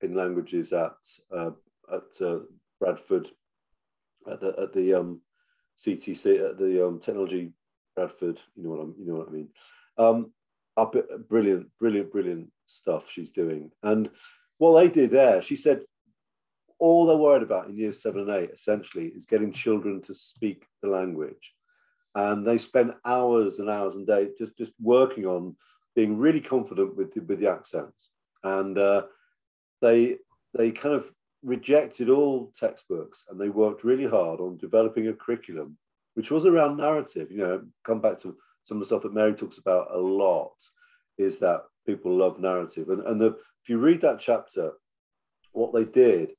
in 0.00 0.14
languages 0.14 0.72
at 0.72 0.96
uh, 1.34 1.50
at 1.92 2.26
uh, 2.26 2.38
Bradford 2.80 3.30
at 4.30 4.40
the 4.40 4.54
at 4.58 4.72
the 4.72 4.94
um, 4.94 5.20
CTC 5.84 6.50
at 6.50 6.58
the 6.58 6.86
um, 6.86 7.00
technology 7.00 7.52
Bradford. 7.94 8.40
You 8.56 8.64
know 8.64 8.70
what 8.70 8.80
I'm 8.80 8.94
you 8.98 9.06
know 9.06 9.14
what 9.14 9.28
I 9.28 9.32
mean. 9.32 9.48
Um, 9.96 10.32
up, 10.76 10.96
brilliant, 11.28 11.68
brilliant, 11.78 12.10
brilliant 12.10 12.48
stuff 12.66 13.10
she's 13.10 13.30
doing. 13.30 13.70
And 13.82 14.10
what 14.58 14.80
they 14.80 14.88
did 14.88 15.10
there, 15.12 15.42
she 15.42 15.56
said, 15.56 15.82
all 16.78 17.06
they're 17.06 17.16
worried 17.16 17.42
about 17.42 17.68
in 17.68 17.76
years 17.76 18.02
seven 18.02 18.22
and 18.22 18.30
eight 18.30 18.50
essentially 18.50 19.06
is 19.06 19.26
getting 19.26 19.52
children 19.52 20.02
to 20.02 20.14
speak 20.14 20.66
the 20.82 20.88
language. 20.88 21.54
And 22.14 22.46
they 22.46 22.58
spend 22.58 22.94
hours 23.04 23.58
and 23.58 23.68
hours 23.68 23.96
and 23.96 24.06
days 24.06 24.30
just, 24.38 24.56
just 24.56 24.72
working 24.80 25.26
on 25.26 25.56
being 25.96 26.18
really 26.18 26.40
confident 26.40 26.96
with 26.96 27.12
the, 27.12 27.20
with 27.20 27.40
the 27.40 27.50
accents. 27.50 28.10
And 28.42 28.78
uh, 28.78 29.04
they, 29.80 30.16
they 30.56 30.70
kind 30.70 30.94
of 30.94 31.10
rejected 31.42 32.08
all 32.08 32.52
textbooks 32.56 33.24
and 33.28 33.40
they 33.40 33.48
worked 33.48 33.84
really 33.84 34.06
hard 34.06 34.40
on 34.40 34.56
developing 34.58 35.08
a 35.08 35.12
curriculum, 35.12 35.76
which 36.14 36.30
was 36.30 36.46
around 36.46 36.76
narrative. 36.76 37.30
You 37.30 37.38
know, 37.38 37.62
come 37.84 38.00
back 38.00 38.18
to 38.20 38.36
some 38.64 38.78
of 38.78 38.80
the 38.80 38.86
stuff 38.86 39.02
that 39.02 39.14
Mary 39.14 39.34
talks 39.34 39.58
about 39.58 39.88
a 39.92 39.98
lot 39.98 40.54
is 41.18 41.38
that 41.38 41.62
people 41.86 42.16
love 42.16 42.38
narrative. 42.40 42.88
And, 42.88 43.02
and 43.06 43.20
the, 43.20 43.26
if 43.26 43.68
you 43.68 43.78
read 43.78 44.00
that 44.00 44.20
chapter, 44.20 44.72
what 45.52 45.72
they 45.74 45.84
did, 45.84 46.32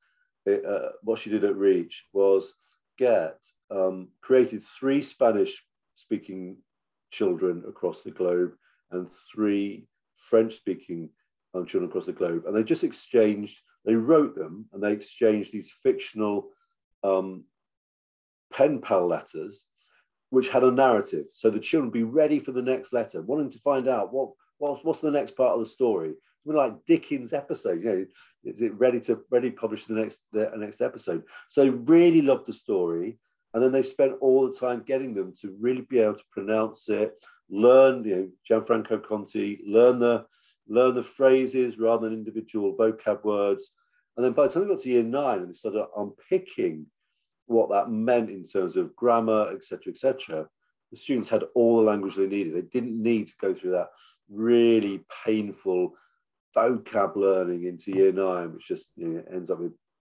it, 0.45 0.65
uh, 0.65 0.89
what 1.01 1.19
she 1.19 1.29
did 1.29 1.43
at 1.43 1.55
Reach 1.55 2.05
was 2.13 2.53
get 2.97 3.45
um, 3.71 4.09
created 4.21 4.63
three 4.63 5.01
Spanish 5.01 5.63
speaking 5.95 6.57
children 7.11 7.63
across 7.67 8.01
the 8.01 8.11
globe 8.11 8.53
and 8.91 9.07
three 9.33 9.87
French 10.17 10.55
speaking 10.55 11.09
um, 11.53 11.65
children 11.65 11.89
across 11.89 12.05
the 12.05 12.13
globe. 12.13 12.43
And 12.45 12.55
they 12.55 12.63
just 12.63 12.83
exchanged, 12.83 13.59
they 13.85 13.95
wrote 13.95 14.35
them 14.35 14.65
and 14.73 14.83
they 14.83 14.91
exchanged 14.91 15.51
these 15.51 15.71
fictional 15.83 16.49
um, 17.03 17.45
pen 18.51 18.81
pal 18.81 19.07
letters 19.07 19.67
which 20.29 20.49
had 20.49 20.63
a 20.63 20.71
narrative. 20.71 21.25
So 21.33 21.49
the 21.49 21.59
children 21.59 21.91
be 21.91 22.03
ready 22.03 22.39
for 22.39 22.51
the 22.51 22.61
next 22.61 22.91
letter, 22.93 23.21
wanting 23.21 23.51
to 23.51 23.59
find 23.59 23.87
out 23.87 24.11
what 24.11 24.31
what's, 24.57 24.83
what's 24.83 24.99
the 24.99 25.11
next 25.11 25.35
part 25.35 25.53
of 25.53 25.59
the 25.59 25.65
story. 25.65 26.13
Something 26.45 26.61
like 26.61 26.85
Dickens 26.85 27.33
episode, 27.33 27.83
you 27.83 27.89
know, 27.89 28.05
is 28.43 28.61
it 28.61 28.77
ready 28.77 28.99
to 29.01 29.21
ready 29.31 29.49
publish 29.49 29.85
the 29.85 29.95
next 29.95 30.21
the 30.31 30.51
next 30.57 30.81
episode? 30.81 31.23
So 31.49 31.67
really 31.69 32.21
loved 32.21 32.45
the 32.45 32.53
story, 32.53 33.17
and 33.53 33.63
then 33.63 33.71
they 33.71 33.81
spent 33.81 34.13
all 34.21 34.47
the 34.47 34.53
time 34.53 34.83
getting 34.85 35.15
them 35.15 35.33
to 35.41 35.55
really 35.59 35.81
be 35.81 35.99
able 35.99 36.15
to 36.15 36.23
pronounce 36.31 36.87
it, 36.87 37.15
learn, 37.49 38.03
you 38.03 38.15
know, 38.15 38.29
Gianfranco 38.59 39.03
Conti, 39.03 39.59
learn 39.65 39.97
the 39.99 40.25
learn 40.67 40.93
the 40.93 41.03
phrases 41.03 41.79
rather 41.79 42.09
than 42.09 42.19
individual 42.19 42.75
vocab 42.75 43.23
words. 43.23 43.71
And 44.15 44.23
then 44.23 44.33
by 44.33 44.47
the 44.47 44.53
time 44.53 44.63
they 44.63 44.69
got 44.69 44.83
to 44.83 44.89
year 44.89 45.03
nine 45.03 45.39
and 45.39 45.49
they 45.49 45.53
started 45.53 45.85
unpicking 45.97 46.85
what 47.47 47.69
that 47.71 47.89
meant 47.89 48.29
in 48.29 48.45
terms 48.45 48.75
of 48.75 48.95
grammar, 48.95 49.51
etc., 49.53 49.93
etc., 49.93 50.47
the 50.91 50.97
students 50.97 51.29
had 51.29 51.43
all 51.55 51.77
the 51.77 51.83
language 51.83 52.15
they 52.15 52.27
needed. 52.27 52.55
They 52.55 52.61
didn't 52.61 53.01
need 53.01 53.27
to 53.27 53.33
go 53.41 53.53
through 53.53 53.71
that 53.71 53.89
really 54.29 55.03
painful 55.25 55.95
vocab 56.55 57.15
learning 57.15 57.65
into 57.65 57.91
year 57.91 58.11
nine, 58.11 58.53
which 58.53 58.67
just 58.67 58.91
you 58.95 59.07
know, 59.07 59.23
ends 59.31 59.49
up 59.49 59.59
with 59.59 59.73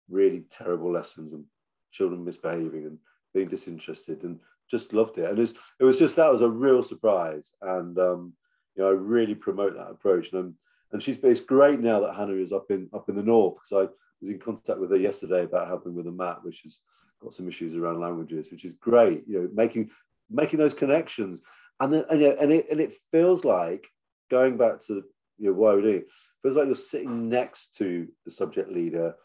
really 0.09 0.43
terrible 0.51 0.91
lessons 0.91 1.33
and 1.33 1.45
children 1.91 2.25
misbehaving 2.25 2.85
and 2.85 2.97
being 3.33 3.47
disinterested 3.47 4.23
and 4.23 4.39
just 4.69 4.93
loved 4.93 5.17
it. 5.17 5.29
And 5.29 5.37
it 5.37 5.41
was, 5.41 5.53
it 5.79 5.83
was 5.83 5.99
just 5.99 6.15
that 6.15 6.31
was 6.31 6.41
a 6.41 6.49
real 6.49 6.83
surprise. 6.83 7.53
And 7.61 7.97
um, 7.99 8.33
you 8.75 8.83
know, 8.83 8.89
I 8.89 8.93
really 8.93 9.35
promote 9.35 9.75
that 9.75 9.89
approach. 9.89 10.31
And 10.31 10.39
I'm, 10.39 10.55
and 10.91 11.03
she's 11.03 11.17
it's 11.23 11.41
great 11.41 11.79
now 11.79 12.01
that 12.01 12.15
Hannah 12.15 12.33
is 12.33 12.51
up 12.51 12.69
in 12.69 12.89
up 12.93 13.07
in 13.09 13.15
the 13.15 13.23
north 13.23 13.55
because 13.55 13.87
I 13.87 13.91
was 14.21 14.29
in 14.29 14.39
contact 14.39 14.79
with 14.79 14.91
her 14.91 14.97
yesterday 14.97 15.43
about 15.43 15.67
helping 15.67 15.95
with 15.95 16.05
the 16.05 16.11
mat, 16.11 16.39
which 16.43 16.61
has 16.63 16.79
got 17.21 17.33
some 17.33 17.47
issues 17.47 17.75
around 17.75 18.01
languages, 18.01 18.51
which 18.51 18.65
is 18.65 18.73
great. 18.73 19.23
You 19.27 19.41
know, 19.41 19.49
making 19.53 19.91
making 20.29 20.59
those 20.59 20.73
connections, 20.73 21.41
and 21.79 21.93
then 21.93 22.05
and, 22.09 22.21
and 22.21 22.51
it 22.51 22.67
and 22.69 22.81
it 22.81 22.93
feels 23.11 23.45
like 23.45 23.87
going 24.29 24.57
back 24.57 24.81
to 24.87 25.03
you 25.41 25.47
know 25.47 25.53
why 25.53 25.73
we're 25.73 25.81
doing. 25.81 25.95
It, 25.95 26.05
eh? 26.07 26.11
feels 26.43 26.57
like 26.57 26.67
you're 26.67 26.75
sitting 26.75 27.29
next 27.29 27.75
to 27.77 28.07
the 28.25 28.31
subject 28.31 28.71
leader 28.71 29.15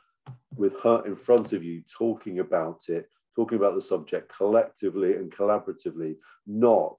with 0.57 0.81
her 0.83 1.05
in 1.07 1.15
front 1.15 1.53
of 1.53 1.63
you, 1.63 1.83
talking 1.97 2.41
about 2.41 2.89
it, 2.89 3.09
talking 3.35 3.59
about 3.59 3.75
the 3.75 3.83
subject 3.83 4.33
collectively 4.35 5.15
and 5.15 5.31
collaboratively, 5.31 6.17
not 6.47 6.97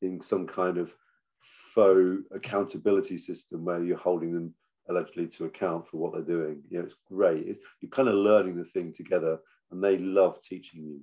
in 0.00 0.20
some 0.22 0.46
kind 0.46 0.78
of 0.78 0.94
faux 1.40 2.22
accountability 2.34 3.18
system 3.18 3.64
where 3.64 3.84
you're 3.84 3.98
holding 3.98 4.32
them 4.32 4.54
allegedly 4.88 5.26
to 5.26 5.44
account 5.44 5.86
for 5.86 5.98
what 5.98 6.12
they're 6.12 6.36
doing. 6.36 6.62
You 6.70 6.78
know, 6.78 6.84
it's 6.84 6.96
great. 7.06 7.46
It, 7.46 7.58
you're 7.80 7.90
kind 7.90 8.08
of 8.08 8.14
learning 8.14 8.56
the 8.56 8.64
thing 8.64 8.94
together, 8.94 9.38
and 9.70 9.84
they 9.84 9.98
love 9.98 10.40
teaching 10.42 10.84
you. 10.84 11.00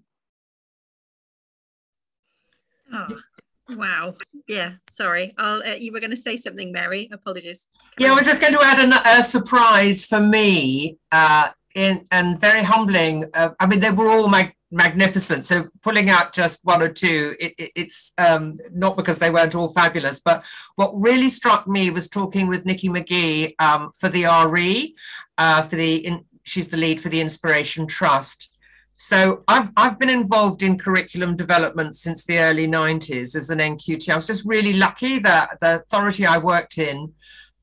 Oh, 2.93 3.07
wow. 3.75 4.13
Yeah, 4.47 4.73
sorry. 4.89 5.33
I'll, 5.37 5.61
uh, 5.63 5.75
you 5.75 5.91
were 5.91 5.99
going 5.99 6.11
to 6.11 6.17
say 6.17 6.37
something, 6.37 6.71
Mary. 6.71 7.09
Apologies. 7.11 7.69
Yeah. 7.97 8.11
I 8.11 8.15
was 8.15 8.25
just 8.25 8.41
going 8.41 8.53
to 8.53 8.61
add 8.63 8.79
a, 8.79 9.19
a 9.19 9.23
surprise 9.23 10.05
for 10.05 10.19
me 10.19 10.97
uh, 11.11 11.49
in, 11.75 12.05
and 12.11 12.39
very 12.39 12.63
humbling. 12.63 13.25
Uh, 13.33 13.49
I 13.59 13.65
mean, 13.65 13.79
they 13.79 13.91
were 13.91 14.09
all 14.09 14.27
mag- 14.27 14.55
magnificent. 14.71 15.45
So 15.45 15.67
pulling 15.81 16.09
out 16.09 16.33
just 16.33 16.65
one 16.65 16.81
or 16.81 16.89
two, 16.89 17.35
it, 17.39 17.53
it, 17.57 17.71
it's 17.75 18.13
um, 18.17 18.55
not 18.71 18.97
because 18.97 19.19
they 19.19 19.29
weren't 19.29 19.55
all 19.55 19.73
fabulous, 19.73 20.19
but 20.19 20.43
what 20.75 20.91
really 20.95 21.29
struck 21.29 21.67
me 21.67 21.89
was 21.89 22.07
talking 22.07 22.47
with 22.47 22.65
Nikki 22.65 22.89
McGee 22.89 23.53
um, 23.59 23.91
for 23.97 24.09
the 24.09 24.25
RE, 24.49 24.95
uh, 25.37 25.61
for 25.63 25.75
the 25.75 25.95
in, 26.05 26.25
she's 26.43 26.69
the 26.69 26.77
lead 26.77 27.01
for 27.01 27.09
the 27.09 27.21
Inspiration 27.21 27.85
Trust. 27.85 28.55
So 29.03 29.43
I've 29.47 29.71
I've 29.75 29.97
been 29.97 30.11
involved 30.11 30.61
in 30.61 30.77
curriculum 30.77 31.35
development 31.35 31.95
since 31.95 32.23
the 32.23 32.37
early 32.37 32.67
90s 32.67 33.35
as 33.35 33.49
an 33.49 33.57
NQT. 33.57 34.07
I 34.09 34.15
was 34.15 34.27
just 34.27 34.45
really 34.45 34.73
lucky 34.73 35.17
that 35.17 35.57
the 35.59 35.77
authority 35.77 36.23
I 36.27 36.37
worked 36.37 36.77
in, 36.77 37.11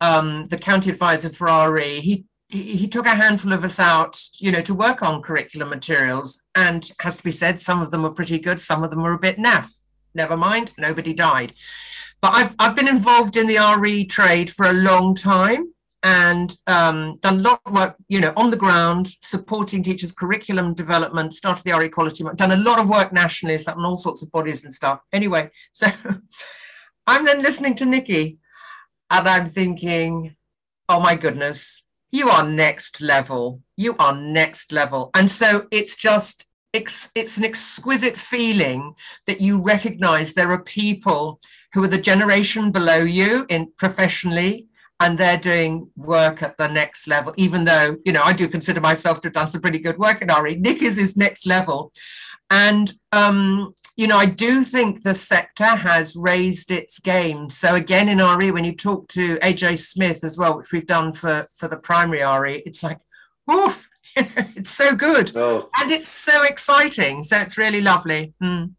um, 0.01 0.47
the 0.47 0.59
county 0.59 0.91
advisor 0.91 1.30
for 1.30 1.47
RE, 1.70 2.01
he 2.01 2.24
he, 2.49 2.89
took 2.89 3.07
a 3.07 3.11
handful 3.11 3.53
of 3.53 3.62
us 3.62 3.78
out, 3.78 4.20
you 4.41 4.51
know, 4.51 4.62
to 4.62 4.74
work 4.74 5.01
on 5.01 5.22
curriculum 5.22 5.68
materials. 5.68 6.43
And 6.57 6.91
has 7.03 7.16
to 7.18 7.22
be 7.22 7.30
said, 7.30 7.61
some 7.61 7.82
of 7.82 7.93
them 7.93 8.03
were 8.03 8.11
pretty 8.11 8.41
good, 8.41 8.59
some 8.59 8.82
of 8.82 8.91
them 8.91 9.03
were 9.03 9.12
a 9.12 9.18
bit 9.18 9.36
naff. 9.36 9.72
Never 10.14 10.36
mind, 10.36 10.72
nobody 10.76 11.14
died. 11.14 11.53
But 12.20 12.34
I've 12.34 12.57
I've 12.59 12.74
been 12.74 12.89
involved 12.89 13.36
in 13.36 13.47
the 13.47 13.76
RE 13.78 14.07
trade 14.07 14.51
for 14.51 14.66
a 14.66 14.72
long 14.72 15.14
time 15.14 15.72
and 16.03 16.57
um, 16.66 17.16
done 17.22 17.38
a 17.38 17.42
lot 17.42 17.61
of 17.66 17.72
work, 17.72 17.96
you 18.09 18.20
know, 18.20 18.32
on 18.36 18.51
the 18.51 18.57
ground, 18.57 19.11
supporting 19.20 19.82
teachers' 19.82 20.12
curriculum 20.12 20.74
development, 20.74 21.34
started 21.34 21.64
the 21.64 21.72
RE 21.72 21.86
Equality, 21.86 22.24
done 22.36 22.53
a 22.53 22.57
lot 22.57 22.78
of 22.78 22.88
work 22.88 23.12
nationally, 23.12 23.59
on 23.66 23.84
all 23.84 23.96
sorts 23.96 24.22
of 24.22 24.30
bodies 24.30 24.64
and 24.64 24.72
stuff. 24.72 25.01
Anyway, 25.12 25.51
so 25.72 25.86
I'm 27.07 27.24
then 27.24 27.42
listening 27.42 27.74
to 27.76 27.86
Nikki 27.86 28.38
and 29.11 29.28
I'm 29.28 29.46
thinking, 29.46 30.36
oh 30.88 31.01
my 31.01 31.16
goodness, 31.16 31.84
you 32.12 32.28
are 32.28 32.49
next 32.49 33.01
level. 33.01 33.62
You 33.76 33.96
are 33.99 34.14
next 34.14 34.72
level. 34.72 35.11
And 35.14 35.30
so 35.30 35.66
it's 35.70 35.96
just, 35.96 36.46
it's, 36.72 37.11
it's 37.14 37.36
an 37.38 37.44
exquisite 37.44 38.16
feeling 38.16 38.94
that 39.26 39.40
you 39.40 39.61
recognize 39.61 40.32
there 40.32 40.51
are 40.53 40.62
people 40.62 41.40
who 41.74 41.82
are 41.82 41.88
the 41.88 41.99
generation 41.99 42.70
below 42.70 42.99
you 42.99 43.46
in 43.49 43.72
professionally 43.76 44.68
and 45.01 45.16
they're 45.16 45.38
doing 45.38 45.90
work 45.96 46.42
at 46.42 46.57
the 46.59 46.66
next 46.66 47.07
level, 47.07 47.32
even 47.36 47.64
though, 47.64 47.96
you 48.05 48.12
know, 48.12 48.22
I 48.22 48.32
do 48.32 48.49
consider 48.49 48.80
myself 48.80 49.20
to 49.20 49.28
have 49.28 49.34
done 49.34 49.46
some 49.46 49.61
pretty 49.61 49.78
good 49.78 49.99
work 49.99 50.22
in 50.22 50.28
RE. 50.28 50.57
Nick 50.57 50.82
is 50.82 50.96
his 50.96 51.16
next 51.16 51.46
level. 51.46 51.92
And, 52.51 52.92
um, 53.12 53.74
you 53.96 54.07
know, 54.07 54.16
I 54.16 54.26
do 54.26 54.62
think 54.62 55.03
the 55.03 55.14
sector 55.14 55.64
has 55.64 56.16
raised 56.16 56.70
its 56.70 56.99
game. 56.99 57.51
So 57.51 57.74
again, 57.74 58.09
in 58.09 58.18
RE, 58.18 58.51
when 58.51 58.64
you 58.64 58.74
talk 58.74 59.07
to 59.09 59.36
AJ 59.38 59.78
Smith 59.78 60.24
as 60.24 60.38
well, 60.38 60.57
which 60.57 60.72
we've 60.72 60.86
done 60.86 61.12
for, 61.12 61.46
for 61.57 61.68
the 61.68 61.78
primary 61.78 62.22
RE, 62.22 62.62
it's 62.64 62.82
like, 62.82 62.99
oof, 63.51 63.88
it's 64.16 64.70
so 64.70 64.96
good. 64.96 65.30
Oh. 65.36 65.68
And 65.78 65.90
it's 65.90 66.09
so 66.09 66.42
exciting. 66.42 67.22
So 67.22 67.38
it's 67.38 67.59
really 67.59 67.82
lovely. 67.82 68.32
Mm. 68.42 68.72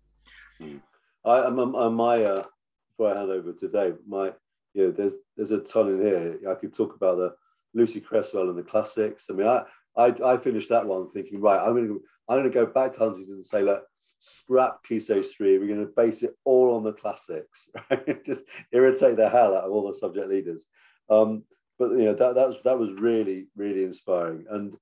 I, 1.24 1.46
am 1.46 1.60
on 1.60 1.94
my, 1.94 2.24
uh, 2.24 2.44
before 2.90 3.14
I 3.14 3.20
hand 3.20 3.32
over 3.32 3.54
to 3.54 3.68
Dave, 3.68 3.98
my, 4.08 4.32
you 4.74 4.86
know, 4.86 4.92
there's, 4.92 5.14
there's 5.36 5.52
a 5.52 5.60
ton 5.60 5.90
in 5.90 6.02
here. 6.02 6.40
I 6.50 6.56
could 6.56 6.76
talk 6.76 6.96
about 6.96 7.18
the 7.18 7.34
Lucy 7.74 8.00
Cresswell 8.00 8.50
and 8.50 8.58
the 8.58 8.64
classics. 8.64 9.28
I 9.30 9.34
mean, 9.34 9.48
I, 9.48 9.64
I, 9.98 10.34
I 10.34 10.38
finished 10.38 10.70
that 10.70 10.86
one 10.86 11.12
thinking, 11.12 11.42
right, 11.42 11.60
I'm 11.60 11.76
to 11.76 12.02
I'm 12.28 12.44
to 12.44 12.50
go 12.50 12.66
back 12.66 12.94
to 12.94 13.00
Huntington 13.00 13.36
and 13.36 13.46
say, 13.46 13.64
look, 13.64 13.84
scrap 14.20 14.84
Key 14.84 15.00
Stage 15.00 15.26
3. 15.36 15.58
We're 15.58 15.76
to 15.76 15.92
base 15.96 16.22
it 16.22 16.36
all 16.46 16.76
on 16.76 16.84
the 16.84 16.94
classics, 16.94 17.70
right? 17.90 18.24
Just 18.24 18.44
irritate 18.72 19.18
the 19.18 19.30
hell 19.30 19.56
out 19.56 19.64
of 19.64 19.72
all 19.72 19.88
the 19.88 19.94
subject 19.96 20.30
leaders. 20.30 20.68
Um, 21.10 21.44
but 21.80 21.92
you 21.92 22.04
know 22.04 22.14
that 22.14 22.36
that 22.36 22.48
was 22.48 22.58
that 22.66 22.78
was 22.78 22.92
really 22.92 23.48
really 23.56 23.86
inspiring, 23.86 24.46
and 24.50 24.76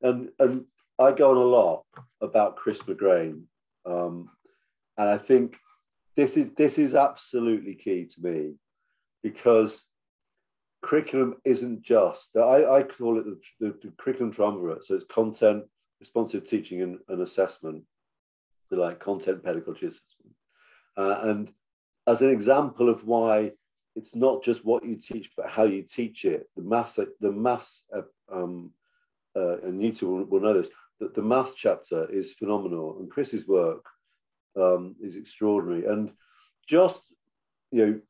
and 0.00 0.30
and 0.38 0.64
I 0.98 1.12
go 1.12 1.30
on 1.30 1.36
a 1.36 1.40
lot 1.40 1.84
about 2.22 2.56
Chris 2.56 2.80
McGrane, 2.82 3.42
um, 3.84 4.30
and 4.96 5.10
I 5.10 5.18
think 5.18 5.58
this 6.16 6.38
is 6.38 6.50
this 6.56 6.78
is 6.78 6.94
absolutely 6.94 7.74
key 7.74 8.06
to 8.06 8.20
me 8.22 8.54
because 9.22 9.86
curriculum 10.82 11.36
isn't 11.44 11.82
just 11.82 12.36
I, 12.36 12.78
I 12.78 12.82
call 12.82 13.18
it 13.18 13.24
the, 13.24 13.38
the, 13.60 13.74
the 13.82 13.92
curriculum 13.98 14.32
triumvirate. 14.32 14.84
So 14.84 14.94
it's 14.94 15.04
content, 15.04 15.64
responsive 16.00 16.48
teaching 16.48 16.82
and, 16.82 16.98
and 17.08 17.22
assessment, 17.22 17.84
like 18.70 19.00
content 19.00 19.44
pedagogy 19.44 19.86
assessment. 19.86 20.34
Uh, 20.96 21.18
and 21.22 21.52
as 22.06 22.22
an 22.22 22.30
example 22.30 22.88
of 22.88 23.04
why 23.04 23.52
it's 23.96 24.14
not 24.14 24.42
just 24.42 24.64
what 24.64 24.84
you 24.84 24.96
teach, 24.96 25.30
but 25.36 25.48
how 25.48 25.64
you 25.64 25.82
teach 25.82 26.24
it, 26.24 26.48
the 26.56 26.62
maths, 26.62 26.98
the 27.20 27.32
maths, 27.32 27.84
uh, 27.94 28.02
um, 28.32 28.72
uh, 29.36 29.58
and 29.58 29.82
you 29.82 29.92
two 29.92 30.08
will, 30.08 30.24
will 30.24 30.40
know 30.40 30.54
this, 30.54 30.68
that 31.00 31.14
the 31.14 31.22
math 31.22 31.54
chapter 31.56 32.10
is 32.10 32.32
phenomenal 32.32 32.98
and 32.98 33.10
Chris's 33.10 33.46
work 33.46 33.84
um, 34.56 34.96
is 35.02 35.16
extraordinary. 35.16 35.86
And 35.86 36.12
just, 36.66 37.00
you 37.70 37.86
know, 37.86 38.00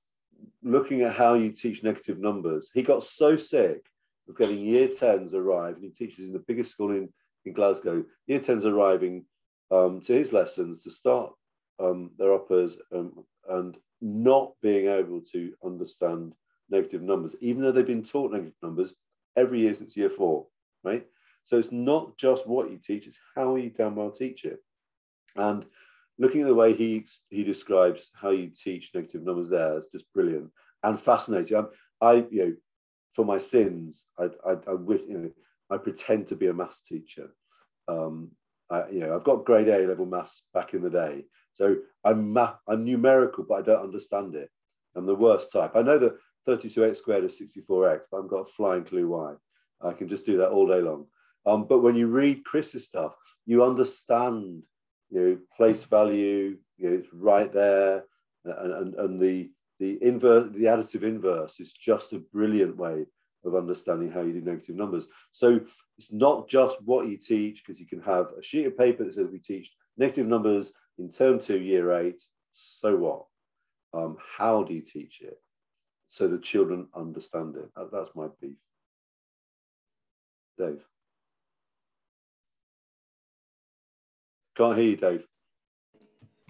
looking 0.62 1.02
at 1.02 1.14
how 1.14 1.34
you 1.34 1.50
teach 1.50 1.82
negative 1.82 2.18
numbers, 2.18 2.70
he 2.72 2.82
got 2.82 3.04
so 3.04 3.36
sick 3.36 3.86
of 4.28 4.36
getting 4.36 4.58
year 4.58 4.88
10s 4.88 5.34
arrive 5.34 5.76
and 5.76 5.84
he 5.84 5.90
teaches 5.90 6.26
in 6.26 6.32
the 6.32 6.44
biggest 6.46 6.72
school 6.72 6.90
in 6.92 7.08
in 7.44 7.52
Glasgow. 7.52 8.04
Year 8.26 8.40
10's 8.40 8.66
arriving 8.66 9.24
um, 9.70 10.00
to 10.02 10.12
his 10.12 10.32
lessons 10.32 10.82
to 10.82 10.90
start 10.90 11.32
um, 11.78 12.10
their 12.18 12.34
uppers 12.34 12.76
um, 12.94 13.24
and 13.48 13.76
not 14.00 14.52
being 14.62 14.88
able 14.88 15.20
to 15.32 15.52
understand 15.64 16.34
negative 16.70 17.02
numbers, 17.02 17.34
even 17.40 17.62
though 17.62 17.72
they've 17.72 17.86
been 17.86 18.04
taught 18.04 18.32
negative 18.32 18.54
numbers 18.62 18.94
every 19.36 19.60
year 19.60 19.74
since 19.74 19.96
year 19.96 20.10
four, 20.10 20.46
right? 20.84 21.06
So 21.44 21.58
it's 21.58 21.72
not 21.72 22.16
just 22.16 22.46
what 22.46 22.70
you 22.70 22.78
teach, 22.78 23.06
it's 23.06 23.18
how 23.34 23.56
you 23.56 23.70
damn 23.70 23.96
well 23.96 24.10
teach 24.10 24.44
it. 24.44 24.62
And 25.36 25.64
looking 26.20 26.42
at 26.42 26.46
the 26.46 26.54
way 26.54 26.72
he 26.74 27.06
he 27.30 27.42
describes 27.42 28.10
how 28.14 28.30
you 28.30 28.50
teach 28.50 28.92
negative 28.94 29.24
numbers 29.24 29.48
there 29.48 29.78
is 29.78 29.86
just 29.90 30.12
brilliant 30.12 30.50
and 30.82 31.00
fascinating. 31.00 31.56
I'm, 31.56 31.68
I, 32.00 32.12
you 32.30 32.46
know, 32.46 32.54
for 33.14 33.24
my 33.24 33.38
sins, 33.38 34.06
I, 34.18 34.26
I, 34.46 34.52
I 34.68 34.74
wish, 34.74 35.00
you 35.08 35.18
know, 35.18 35.30
I 35.70 35.78
pretend 35.78 36.28
to 36.28 36.36
be 36.36 36.46
a 36.46 36.54
maths 36.54 36.82
teacher. 36.82 37.34
Um, 37.88 38.30
I, 38.70 38.88
you 38.90 39.00
know, 39.00 39.16
I've 39.16 39.24
got 39.24 39.44
grade 39.44 39.68
A 39.68 39.86
level 39.86 40.06
maths 40.06 40.44
back 40.54 40.74
in 40.74 40.82
the 40.82 40.90
day, 40.90 41.24
so 41.54 41.76
I'm 42.04 42.32
math, 42.32 42.54
I'm 42.68 42.84
numerical, 42.84 43.44
but 43.48 43.58
I 43.58 43.62
don't 43.62 43.84
understand 43.84 44.34
it. 44.34 44.50
I'm 44.94 45.06
the 45.06 45.14
worst 45.14 45.52
type. 45.52 45.72
I 45.74 45.82
know 45.82 45.98
that 45.98 46.16
32x 46.48 46.98
squared 46.98 47.24
is 47.24 47.40
64x, 47.40 48.00
but 48.10 48.18
I've 48.18 48.28
got 48.28 48.48
a 48.48 48.52
flying 48.52 48.84
clue 48.84 49.08
why. 49.08 49.34
I 49.80 49.92
can 49.92 50.08
just 50.08 50.26
do 50.26 50.38
that 50.38 50.50
all 50.50 50.66
day 50.66 50.80
long. 50.80 51.06
Um, 51.46 51.66
but 51.66 51.80
when 51.80 51.96
you 51.96 52.06
read 52.06 52.44
Chris's 52.44 52.86
stuff, 52.86 53.14
you 53.46 53.64
understand, 53.64 54.62
you 55.10 55.20
know, 55.20 55.38
place 55.56 55.84
value. 55.84 56.56
You 56.76 56.90
know, 56.90 56.96
it's 56.96 57.08
right 57.12 57.52
there, 57.52 58.04
and, 58.44 58.72
and, 58.72 58.94
and 58.94 59.20
the 59.20 59.50
the 59.78 59.98
inverse, 60.02 60.50
the 60.52 60.64
additive 60.64 61.02
inverse 61.02 61.58
is 61.58 61.72
just 61.72 62.12
a 62.12 62.18
brilliant 62.18 62.76
way 62.76 63.06
of 63.44 63.54
understanding 63.54 64.10
how 64.10 64.20
you 64.20 64.34
do 64.34 64.40
negative 64.42 64.76
numbers. 64.76 65.06
So 65.32 65.60
it's 65.96 66.12
not 66.12 66.48
just 66.48 66.76
what 66.84 67.08
you 67.08 67.16
teach, 67.16 67.62
because 67.64 67.80
you 67.80 67.86
can 67.86 68.02
have 68.02 68.26
a 68.38 68.42
sheet 68.42 68.66
of 68.66 68.76
paper 68.76 69.04
that 69.04 69.14
says 69.14 69.28
we 69.32 69.38
teach 69.38 69.72
negative 69.96 70.26
numbers 70.26 70.72
in 70.98 71.10
term 71.10 71.40
two, 71.40 71.58
year 71.58 71.92
eight. 71.98 72.22
So 72.52 72.96
what? 72.96 73.24
Um, 73.92 74.18
how 74.36 74.62
do 74.62 74.74
you 74.74 74.82
teach 74.82 75.20
it 75.22 75.40
so 76.06 76.28
the 76.28 76.38
children 76.38 76.88
understand 76.94 77.56
it? 77.56 77.70
That, 77.74 77.90
that's 77.90 78.10
my 78.14 78.26
beef. 78.40 78.58
Dave. 80.58 80.84
Can't 84.56 84.76
hear 84.76 84.90
you, 84.90 84.96
Dave. 84.96 85.24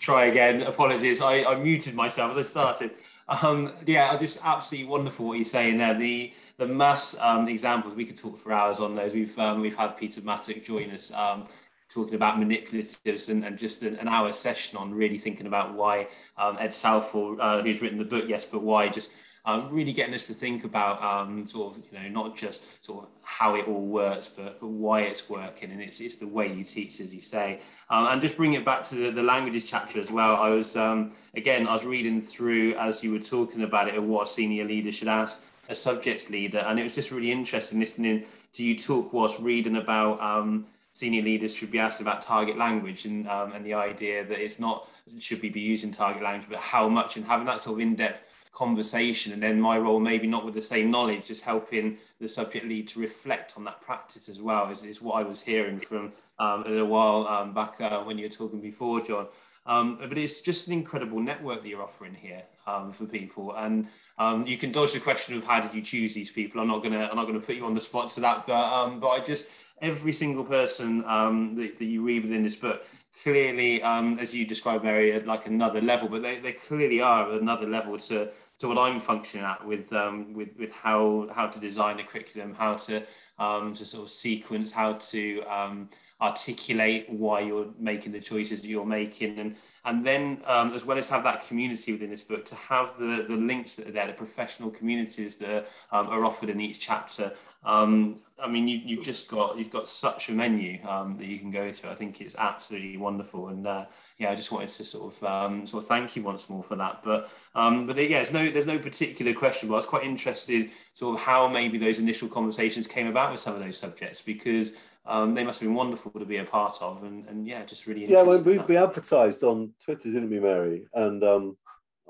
Try 0.00 0.26
again. 0.26 0.62
Apologies. 0.62 1.20
I, 1.20 1.44
I 1.44 1.54
muted 1.56 1.94
myself 1.94 2.32
as 2.32 2.38
I 2.38 2.42
started. 2.42 2.90
Um, 3.28 3.72
yeah, 3.86 4.16
just 4.16 4.40
absolutely 4.42 4.88
wonderful 4.88 5.28
what 5.28 5.34
you're 5.34 5.44
saying 5.44 5.78
there. 5.78 5.94
The 5.94 6.32
the 6.56 6.66
mass 6.66 7.16
um, 7.20 7.48
examples 7.48 7.94
we 7.94 8.04
could 8.04 8.18
talk 8.18 8.36
for 8.36 8.52
hours 8.52 8.80
on 8.80 8.94
those. 8.94 9.14
We've 9.14 9.38
um, 9.38 9.60
we've 9.60 9.76
had 9.76 9.96
Peter 9.96 10.20
Mattock 10.22 10.64
join 10.64 10.90
us. 10.90 11.12
Um, 11.12 11.46
talking 11.90 12.14
about 12.14 12.36
manipulatives 12.38 13.30
and, 13.30 13.44
and 13.44 13.58
just 13.58 13.82
an, 13.82 13.96
an, 13.96 14.06
hour 14.06 14.32
session 14.32 14.78
on 14.78 14.94
really 14.94 15.18
thinking 15.18 15.48
about 15.48 15.74
why 15.74 16.06
um, 16.38 16.56
Ed 16.60 16.72
Southall, 16.72 17.36
uh, 17.40 17.60
who's 17.62 17.82
written 17.82 17.98
the 17.98 18.04
book, 18.04 18.26
yes, 18.28 18.46
but 18.46 18.62
why 18.62 18.88
just 18.88 19.10
um, 19.50 19.68
really 19.70 19.92
getting 19.92 20.14
us 20.14 20.26
to 20.26 20.34
think 20.34 20.64
about 20.64 21.02
um, 21.02 21.46
sort 21.46 21.76
of, 21.76 21.82
you 21.90 21.98
know, 21.98 22.08
not 22.08 22.36
just 22.36 22.84
sort 22.84 23.04
of 23.04 23.10
how 23.22 23.54
it 23.54 23.66
all 23.66 23.86
works, 23.86 24.28
but, 24.28 24.60
but 24.60 24.68
why 24.68 25.02
it's 25.02 25.28
working. 25.28 25.70
And 25.72 25.80
it's, 25.80 26.00
it's 26.00 26.16
the 26.16 26.26
way 26.26 26.52
you 26.52 26.64
teach, 26.64 27.00
as 27.00 27.12
you 27.12 27.20
say. 27.20 27.60
Um, 27.88 28.06
and 28.06 28.20
just 28.20 28.36
bring 28.36 28.54
it 28.54 28.64
back 28.64 28.82
to 28.84 28.94
the, 28.94 29.10
the 29.10 29.22
languages 29.22 29.68
chapter 29.68 30.00
as 30.00 30.10
well. 30.10 30.36
I 30.36 30.50
was, 30.50 30.76
um, 30.76 31.12
again, 31.34 31.66
I 31.66 31.72
was 31.74 31.84
reading 31.84 32.22
through 32.22 32.74
as 32.74 33.02
you 33.02 33.12
were 33.12 33.20
talking 33.20 33.62
about 33.62 33.88
it, 33.88 33.94
of 33.96 34.04
what 34.04 34.28
a 34.28 34.30
senior 34.30 34.64
leader 34.64 34.92
should 34.92 35.08
ask 35.08 35.42
a 35.68 35.74
subjects 35.74 36.30
leader. 36.30 36.58
And 36.58 36.78
it 36.78 36.82
was 36.82 36.94
just 36.94 37.10
really 37.10 37.32
interesting 37.32 37.78
listening 37.80 38.24
to 38.54 38.62
you 38.62 38.76
talk 38.76 39.12
whilst 39.12 39.38
reading 39.40 39.76
about 39.76 40.20
um, 40.20 40.66
senior 40.92 41.22
leaders 41.22 41.54
should 41.54 41.70
be 41.70 41.78
asked 41.78 42.00
about 42.00 42.22
target 42.22 42.58
language 42.58 43.04
and, 43.04 43.28
um, 43.28 43.52
and 43.52 43.64
the 43.64 43.74
idea 43.74 44.24
that 44.24 44.42
it's 44.42 44.58
not 44.58 44.88
should 45.18 45.42
we 45.42 45.48
be 45.48 45.60
using 45.60 45.90
target 45.90 46.22
language, 46.22 46.48
but 46.48 46.58
how 46.58 46.88
much 46.88 47.16
and 47.16 47.26
having 47.26 47.46
that 47.46 47.60
sort 47.60 47.74
of 47.74 47.80
in-depth 47.80 48.22
conversation. 48.52 49.32
And 49.32 49.42
then 49.42 49.60
my 49.60 49.78
role, 49.78 50.00
maybe 50.00 50.26
not 50.26 50.44
with 50.44 50.54
the 50.54 50.62
same 50.62 50.90
knowledge, 50.90 51.26
just 51.26 51.44
helping 51.44 51.98
the 52.20 52.28
subject 52.28 52.66
lead 52.66 52.88
to 52.88 53.00
reflect 53.00 53.54
on 53.56 53.64
that 53.64 53.80
practice 53.80 54.28
as 54.28 54.40
well, 54.40 54.70
is, 54.70 54.84
is 54.84 55.00
what 55.00 55.14
I 55.14 55.22
was 55.22 55.40
hearing 55.40 55.78
from 55.78 56.12
um, 56.38 56.64
a 56.64 56.70
little 56.70 56.88
while 56.88 57.26
um, 57.28 57.54
back 57.54 57.80
uh, 57.80 58.02
when 58.02 58.18
you 58.18 58.24
were 58.24 58.30
talking 58.30 58.60
before, 58.60 59.00
John. 59.00 59.28
Um, 59.66 59.98
but 60.00 60.16
it's 60.16 60.40
just 60.40 60.66
an 60.66 60.72
incredible 60.72 61.20
network 61.20 61.62
that 61.62 61.68
you're 61.68 61.82
offering 61.82 62.14
here 62.14 62.42
um, 62.66 62.92
for 62.92 63.04
people. 63.04 63.54
And 63.54 63.86
um, 64.18 64.46
you 64.46 64.56
can 64.56 64.72
dodge 64.72 64.94
the 64.94 65.00
question 65.00 65.36
of 65.36 65.44
how 65.44 65.60
did 65.60 65.74
you 65.74 65.82
choose 65.82 66.14
these 66.14 66.30
people. 66.30 66.60
I'm 66.60 66.68
not 66.68 66.82
gonna 66.82 67.08
I'm 67.10 67.16
not 67.16 67.26
gonna 67.26 67.40
put 67.40 67.56
you 67.56 67.66
on 67.66 67.74
the 67.74 67.80
spot 67.80 68.08
to 68.10 68.20
that, 68.20 68.46
but 68.46 68.72
um, 68.72 69.00
but 69.00 69.08
I 69.08 69.20
just 69.20 69.48
every 69.82 70.12
single 70.12 70.44
person 70.44 71.02
that, 71.02 71.78
that, 71.78 71.84
you 71.84 72.02
read 72.02 72.24
within 72.24 72.42
this 72.42 72.56
book 72.56 72.84
clearly, 73.22 73.82
um, 73.82 74.18
as 74.18 74.34
you 74.34 74.44
described, 74.44 74.84
Mary, 74.84 75.12
at 75.12 75.26
like 75.26 75.46
another 75.46 75.80
level, 75.80 76.08
but 76.08 76.22
they, 76.22 76.38
they 76.38 76.52
clearly 76.52 77.00
are 77.00 77.32
another 77.32 77.66
level 77.66 77.98
to 77.98 78.30
to 78.58 78.68
what 78.68 78.78
I'm 78.78 79.00
functioning 79.00 79.46
at 79.46 79.66
with 79.66 79.92
um, 79.92 80.34
with 80.34 80.50
with 80.58 80.72
how 80.72 81.28
how 81.32 81.46
to 81.46 81.58
design 81.58 81.98
a 81.98 82.04
curriculum, 82.04 82.54
how 82.54 82.74
to 82.74 83.02
um, 83.38 83.74
to 83.74 83.84
sort 83.84 84.04
of 84.04 84.10
sequence, 84.10 84.70
how 84.70 84.94
to 84.94 85.42
um, 85.44 85.88
articulate 86.20 87.08
why 87.08 87.40
you're 87.40 87.68
making 87.78 88.12
the 88.12 88.20
choices 88.20 88.62
that 88.62 88.68
you're 88.68 88.86
making, 88.86 89.38
and 89.38 89.56
and 89.86 90.04
then 90.04 90.42
um, 90.46 90.72
as 90.74 90.84
well 90.84 90.98
as 90.98 91.08
have 91.08 91.24
that 91.24 91.46
community 91.46 91.92
within 91.92 92.10
this 92.10 92.22
book, 92.22 92.44
to 92.44 92.54
have 92.54 92.92
the 92.98 93.24
the 93.28 93.36
links 93.36 93.76
that 93.76 93.88
are 93.88 93.92
there, 93.92 94.06
the 94.06 94.12
professional 94.12 94.70
communities 94.70 95.36
that 95.36 95.68
um, 95.90 96.08
are 96.08 96.24
offered 96.24 96.50
in 96.50 96.60
each 96.60 96.80
chapter. 96.80 97.32
Um, 97.62 98.18
I 98.42 98.48
mean, 98.48 98.66
you, 98.66 98.78
you've 98.78 99.04
just 99.04 99.28
got 99.28 99.58
you've 99.58 99.70
got 99.70 99.86
such 99.86 100.30
a 100.30 100.32
menu 100.32 100.78
um, 100.88 101.18
that 101.18 101.26
you 101.26 101.38
can 101.38 101.50
go 101.50 101.70
to. 101.70 101.90
I 101.90 101.94
think 101.94 102.20
it's 102.22 102.34
absolutely 102.36 102.96
wonderful, 102.96 103.48
and 103.48 103.66
uh, 103.66 103.84
yeah, 104.16 104.30
I 104.30 104.34
just 104.34 104.50
wanted 104.50 104.70
to 104.70 104.84
sort 104.84 105.14
of 105.14 105.24
um, 105.24 105.66
sort 105.66 105.82
of 105.82 105.88
thank 105.88 106.16
you 106.16 106.22
once 106.22 106.48
more 106.48 106.62
for 106.62 106.76
that. 106.76 107.02
But 107.02 107.28
um, 107.54 107.86
but 107.86 107.96
yeah, 107.96 108.08
there's 108.08 108.32
no 108.32 108.50
there's 108.50 108.66
no 108.66 108.78
particular 108.78 109.34
question, 109.34 109.68
but 109.68 109.74
I 109.74 109.76
was 109.76 109.86
quite 109.86 110.04
interested 110.04 110.70
sort 110.94 111.16
of 111.16 111.22
how 111.22 111.48
maybe 111.48 111.76
those 111.76 111.98
initial 111.98 112.28
conversations 112.28 112.86
came 112.86 113.08
about 113.08 113.30
with 113.30 113.40
some 113.40 113.54
of 113.54 113.62
those 113.62 113.76
subjects 113.76 114.22
because 114.22 114.72
um, 115.04 115.34
they 115.34 115.44
must 115.44 115.60
have 115.60 115.68
been 115.68 115.76
wonderful 115.76 116.12
to 116.12 116.24
be 116.24 116.38
a 116.38 116.44
part 116.44 116.78
of, 116.80 117.04
and, 117.04 117.26
and 117.26 117.46
yeah, 117.46 117.62
just 117.64 117.86
really 117.86 118.06
yeah. 118.06 118.22
Well, 118.22 118.42
we, 118.42 118.56
we 118.56 118.78
advertised 118.78 119.42
on 119.42 119.74
Twitter, 119.84 120.10
didn't 120.10 120.30
we, 120.30 120.40
Mary? 120.40 120.86
And 120.94 121.22
um, 121.22 121.58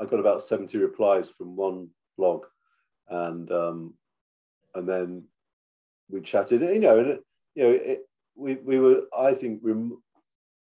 I 0.01 0.05
got 0.05 0.20
about 0.20 0.42
seventy 0.42 0.78
replies 0.78 1.28
from 1.28 1.57
one 1.57 1.88
blog, 2.16 2.46
and 3.09 3.51
um, 3.51 3.94
and 4.76 4.88
then 4.88 5.24
we 6.11 6.20
chatted. 6.20 6.61
You 6.61 6.78
know, 6.78 6.98
and 6.98 7.08
it, 7.08 7.20
you 7.54 7.62
know, 7.62 7.70
it, 7.70 8.00
we 8.36 8.54
we 8.54 8.78
were 8.78 9.02
I 9.16 9.34
think 9.34 9.62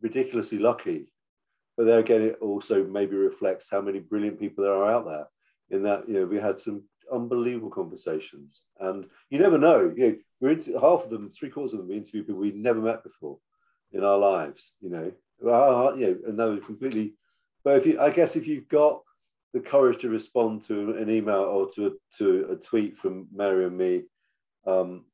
ridiculously 0.01 0.59
lucky, 0.59 1.13
but 1.77 1.87
there 1.87 1.99
again, 1.99 2.23
it 2.23 2.39
also 2.41 2.85
maybe 2.85 3.17
reflects 3.17 3.69
how 3.71 3.81
many 3.81 3.99
brilliant 3.99 4.39
people 4.39 4.65
there 4.65 4.75
are 4.75 4.91
out 4.91 5.07
there. 5.07 5.27
In 5.71 5.83
that, 5.83 6.09
you 6.09 6.15
know, 6.15 6.27
we 6.27 6.37
had 6.37 6.61
some 6.61 6.85
unbelievable 7.13 7.71
conversations, 7.71 8.63
and 8.79 9.07
you 9.31 9.39
never 9.39 9.59
know. 9.59 9.93
You 9.97 10.07
know, 10.07 10.17
we're 10.41 10.53
into, 10.53 10.79
half 10.79 11.05
of 11.05 11.11
them, 11.11 11.31
three 11.31 11.51
quarters 11.51 11.73
of 11.73 11.81
them, 11.81 11.89
we 11.89 11.97
interviewed 11.97 12.27
people 12.27 12.41
we'd 12.41 12.57
never 12.57 12.81
met 12.81 13.03
before 13.03 13.39
in 13.93 14.05
our 14.05 14.19
lives. 14.19 14.73
You 14.81 14.91
know, 14.91 15.13
well, 15.41 15.99
you 15.99 16.07
know, 16.07 16.17
and 16.29 16.39
they 16.39 16.45
were 16.45 16.59
completely. 16.59 17.15
But 17.65 17.79
if 17.79 17.87
you, 17.87 18.01
I 18.01 18.11
guess, 18.11 18.37
if 18.37 18.47
you've 18.47 18.69
got 18.69 19.03
the 19.53 19.61
courage 19.61 19.99
to 20.03 20.09
respond 20.09 20.63
to 20.65 20.97
an 20.97 21.11
email 21.11 21.41
or 21.41 21.71
to 21.73 21.87
a, 21.87 21.91
to 22.19 22.53
a 22.53 22.57
tweet 22.57 22.97
from 22.97 23.27
Mary 23.35 23.65
and 23.65 23.77
me, 23.77 24.03
um, 24.67 25.05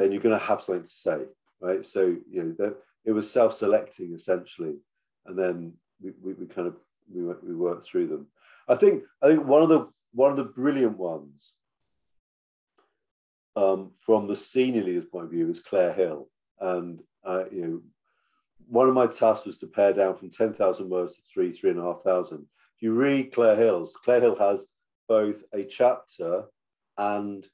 then 0.00 0.12
you're 0.12 0.22
going 0.22 0.38
to 0.38 0.44
have 0.44 0.62
something 0.62 0.84
to 0.84 0.90
say, 0.90 1.18
right? 1.60 1.84
So 1.84 2.16
you 2.30 2.42
know, 2.42 2.54
that 2.58 2.76
it 3.04 3.12
was 3.12 3.30
self-selecting 3.30 4.14
essentially, 4.14 4.76
and 5.26 5.38
then 5.38 5.74
we, 6.02 6.12
we, 6.22 6.32
we 6.34 6.46
kind 6.46 6.68
of 6.68 6.76
we 7.12 7.22
we 7.22 7.54
worked 7.54 7.86
through 7.86 8.08
them. 8.08 8.26
I 8.68 8.76
think 8.76 9.04
I 9.22 9.28
think 9.28 9.44
one 9.44 9.62
of 9.62 9.68
the 9.68 9.88
one 10.12 10.30
of 10.30 10.36
the 10.36 10.44
brilliant 10.44 10.96
ones 10.96 11.54
um, 13.56 13.92
from 14.00 14.26
the 14.26 14.36
senior 14.36 14.82
leader's 14.82 15.06
point 15.06 15.26
of 15.26 15.30
view 15.30 15.50
is 15.50 15.60
Claire 15.60 15.92
Hill. 15.92 16.28
And, 16.60 17.00
uh, 17.24 17.44
you 17.50 17.62
know, 17.62 17.80
one 18.68 18.88
of 18.88 18.94
my 18.94 19.06
tasks 19.06 19.46
was 19.46 19.58
to 19.58 19.66
pare 19.66 19.92
down 19.92 20.16
from 20.16 20.30
10,000 20.30 20.88
words 20.88 21.14
to 21.14 21.20
three, 21.22 21.52
three 21.52 21.70
and 21.70 21.78
a 21.78 21.82
half 21.82 22.02
thousand. 22.02 22.46
If 22.76 22.82
you 22.82 22.92
read 22.92 23.32
Claire 23.32 23.56
Hill's, 23.56 23.96
Claire 24.04 24.20
Hill 24.20 24.36
has 24.36 24.66
both 25.08 25.42
a 25.52 25.64
chapter 25.64 26.44
and 26.96 27.44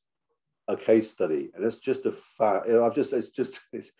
a 0.69 0.77
case 0.77 1.11
study, 1.11 1.51
and 1.55 1.65
it's 1.65 1.79
just 1.79 2.07
a 2.07 2.15
know, 2.41 2.85
I've 2.85 2.95
just 2.95 3.13
it's 3.13 3.31
just 3.31 3.61
it's 3.73 3.93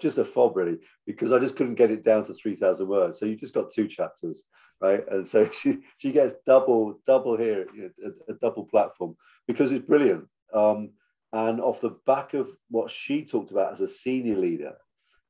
just 0.00 0.18
a 0.18 0.24
fob 0.24 0.56
really 0.56 0.78
because 1.06 1.32
I 1.32 1.38
just 1.38 1.56
couldn't 1.56 1.76
get 1.76 1.90
it 1.90 2.04
down 2.04 2.26
to 2.26 2.34
three 2.34 2.56
thousand 2.56 2.88
words. 2.88 3.18
So 3.18 3.26
you 3.26 3.36
just 3.36 3.54
got 3.54 3.70
two 3.70 3.88
chapters, 3.88 4.44
right? 4.80 5.02
And 5.10 5.26
so 5.26 5.48
she 5.62 5.78
she 5.98 6.12
gets 6.12 6.34
double 6.46 7.00
double 7.06 7.36
here, 7.36 7.66
you 7.74 7.90
know, 7.98 8.12
a, 8.28 8.32
a, 8.32 8.36
double 8.36 8.64
platform 8.64 9.16
because 9.46 9.72
it's 9.72 9.86
brilliant. 9.86 10.26
Um, 10.52 10.90
and 11.32 11.60
off 11.60 11.80
the 11.80 11.96
back 12.06 12.34
of 12.34 12.50
what 12.70 12.90
she 12.90 13.24
talked 13.24 13.52
about 13.52 13.72
as 13.72 13.80
a 13.80 13.88
senior 13.88 14.36
leader, 14.36 14.74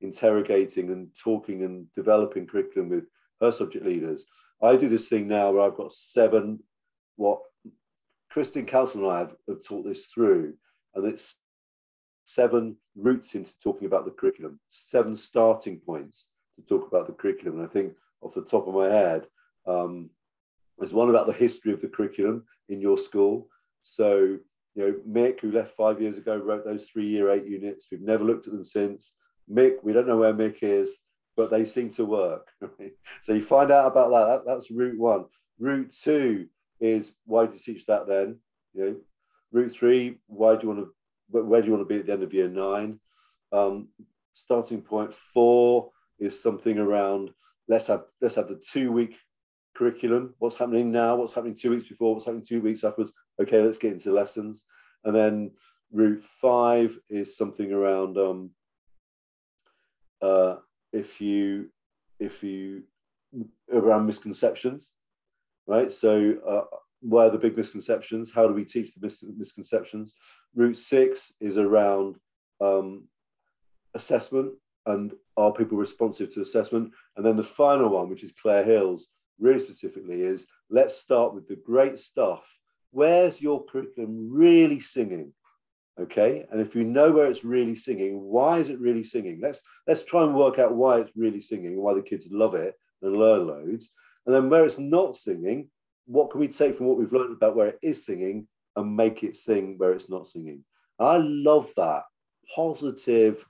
interrogating 0.00 0.90
and 0.90 1.08
talking 1.14 1.62
and 1.62 1.86
developing 1.94 2.46
curriculum 2.46 2.88
with 2.88 3.04
her 3.40 3.52
subject 3.52 3.84
leaders, 3.84 4.24
I 4.62 4.76
do 4.76 4.88
this 4.88 5.08
thing 5.08 5.28
now 5.28 5.52
where 5.52 5.62
I've 5.62 5.76
got 5.76 5.92
seven, 5.92 6.60
what 7.16 7.40
Kristen 8.30 8.64
Council 8.64 9.04
and 9.04 9.12
I 9.12 9.18
have, 9.18 9.34
have 9.48 9.62
taught 9.62 9.84
this 9.84 10.06
through, 10.06 10.54
and 10.94 11.06
it's 11.06 11.36
seven 12.24 12.76
routes 12.96 13.34
into 13.34 13.50
talking 13.62 13.86
about 13.86 14.04
the 14.04 14.10
curriculum, 14.10 14.60
seven 14.70 15.16
starting 15.16 15.78
points 15.78 16.26
to 16.56 16.66
talk 16.66 16.86
about 16.86 17.06
the 17.06 17.12
curriculum. 17.12 17.58
And 17.58 17.68
I 17.68 17.72
think 17.72 17.94
off 18.20 18.34
the 18.34 18.42
top 18.42 18.68
of 18.68 18.74
my 18.74 18.86
head, 18.86 19.26
um, 19.66 20.10
there's 20.78 20.94
one 20.94 21.10
about 21.10 21.26
the 21.26 21.32
history 21.32 21.72
of 21.72 21.80
the 21.80 21.88
curriculum 21.88 22.44
in 22.68 22.80
your 22.80 22.98
school. 22.98 23.48
So 23.82 24.38
you 24.74 24.86
know, 24.86 24.94
Mick, 25.08 25.40
who 25.40 25.50
left 25.50 25.76
five 25.76 26.00
years 26.00 26.16
ago, 26.16 26.36
wrote 26.36 26.64
those 26.64 26.86
three 26.86 27.08
year 27.08 27.30
eight 27.30 27.46
units. 27.46 27.88
We've 27.90 28.00
never 28.00 28.24
looked 28.24 28.46
at 28.46 28.52
them 28.52 28.64
since. 28.64 29.12
Mick, 29.50 29.76
we 29.82 29.92
don't 29.92 30.06
know 30.06 30.16
where 30.16 30.32
Mick 30.32 30.58
is, 30.62 30.98
but 31.36 31.50
they 31.50 31.64
seem 31.64 31.90
to 31.90 32.04
work. 32.04 32.48
so 33.22 33.32
you 33.32 33.42
find 33.42 33.70
out 33.70 33.86
about 33.86 34.10
that. 34.10 34.26
that. 34.26 34.42
That's 34.46 34.70
route 34.70 34.98
one. 34.98 35.24
Route 35.58 35.92
two 36.02 36.46
is 36.80 37.12
why 37.26 37.46
do 37.46 37.52
you 37.54 37.58
teach 37.58 37.86
that 37.86 38.06
then? 38.06 38.38
You 38.72 38.84
know, 38.84 38.96
route 39.52 39.72
three, 39.72 40.18
why 40.26 40.56
do 40.56 40.62
you 40.62 40.68
want 40.68 40.80
to 40.80 40.94
where 41.30 41.60
do 41.60 41.66
you 41.68 41.72
want 41.72 41.88
to 41.88 41.94
be 41.94 42.00
at 42.00 42.06
the 42.06 42.12
end 42.12 42.22
of 42.22 42.34
year 42.34 42.48
nine? 42.48 43.00
Um, 43.52 43.88
starting 44.32 44.82
point 44.82 45.12
four 45.12 45.90
is 46.18 46.40
something 46.40 46.78
around 46.78 47.30
let's 47.70 47.86
have 47.86 48.02
let's 48.20 48.34
have 48.34 48.48
the 48.48 48.60
two 48.72 48.92
week 48.92 49.16
curriculum. 49.74 50.34
What's 50.38 50.56
happening 50.56 50.90
now? 50.90 51.16
What's 51.16 51.32
happening 51.32 51.56
two 51.56 51.70
weeks 51.70 51.88
before? 51.88 52.12
What's 52.12 52.26
happening 52.26 52.44
two 52.46 52.60
weeks 52.60 52.84
afterwards? 52.84 53.12
Okay, 53.40 53.62
let's 53.62 53.78
get 53.78 53.92
into 53.92 54.12
lessons. 54.12 54.64
And 55.04 55.14
then 55.14 55.52
route 55.92 56.24
five 56.42 56.98
is 57.08 57.36
something 57.36 57.72
around 57.72 58.18
um, 58.18 58.50
uh, 60.20 60.56
if 60.92 61.20
you 61.20 61.70
if 62.18 62.42
you 62.42 62.82
around 63.72 64.06
misconceptions, 64.06 64.90
right? 65.66 65.90
So 65.90 66.34
uh, 66.46 66.76
where 67.00 67.26
are 67.26 67.30
the 67.30 67.38
big 67.38 67.56
misconceptions? 67.56 68.32
How 68.32 68.46
do 68.46 68.54
we 68.54 68.64
teach 68.64 68.92
the 68.94 69.00
mis- 69.00 69.24
misconceptions? 69.36 70.14
Route 70.54 70.76
six 70.76 71.32
is 71.40 71.56
around 71.56 72.16
um, 72.60 73.08
assessment 73.94 74.52
and 74.86 75.12
are 75.36 75.52
people 75.52 75.78
responsive 75.78 76.32
to 76.34 76.40
assessment? 76.40 76.92
And 77.16 77.24
then 77.24 77.36
the 77.36 77.42
final 77.42 77.88
one, 77.88 78.08
which 78.08 78.24
is 78.24 78.32
Claire 78.32 78.64
Hill's, 78.64 79.08
really 79.38 79.60
specifically 79.60 80.22
is 80.22 80.46
let's 80.68 80.96
start 80.98 81.34
with 81.34 81.48
the 81.48 81.56
great 81.56 81.98
stuff. 81.98 82.42
Where's 82.90 83.40
your 83.40 83.64
curriculum 83.64 84.30
really 84.30 84.80
singing? 84.80 85.32
Okay, 86.00 86.46
and 86.50 86.60
if 86.60 86.74
you 86.74 86.84
know 86.84 87.10
where 87.12 87.30
it's 87.30 87.44
really 87.44 87.74
singing, 87.74 88.20
why 88.20 88.58
is 88.58 88.70
it 88.70 88.80
really 88.80 89.04
singing? 89.04 89.38
Let's 89.42 89.60
let's 89.86 90.04
try 90.04 90.24
and 90.24 90.34
work 90.34 90.58
out 90.58 90.74
why 90.74 91.00
it's 91.00 91.12
really 91.14 91.42
singing, 91.42 91.80
why 91.80 91.94
the 91.94 92.02
kids 92.02 92.28
love 92.30 92.54
it 92.54 92.74
and 93.02 93.16
learn 93.16 93.46
loads. 93.46 93.90
And 94.24 94.34
then 94.34 94.48
where 94.48 94.64
it's 94.64 94.78
not 94.78 95.16
singing, 95.16 95.68
what 96.10 96.30
can 96.30 96.40
we 96.40 96.48
take 96.48 96.76
from 96.76 96.86
what 96.86 96.98
we've 96.98 97.12
learned 97.12 97.36
about 97.36 97.54
where 97.54 97.68
it 97.68 97.78
is 97.82 98.04
singing 98.04 98.48
and 98.74 98.96
make 98.96 99.22
it 99.22 99.36
sing 99.36 99.76
where 99.78 99.92
it's 99.92 100.10
not 100.10 100.26
singing? 100.26 100.64
I 100.98 101.18
love 101.18 101.70
that 101.76 102.02
positive 102.54 103.46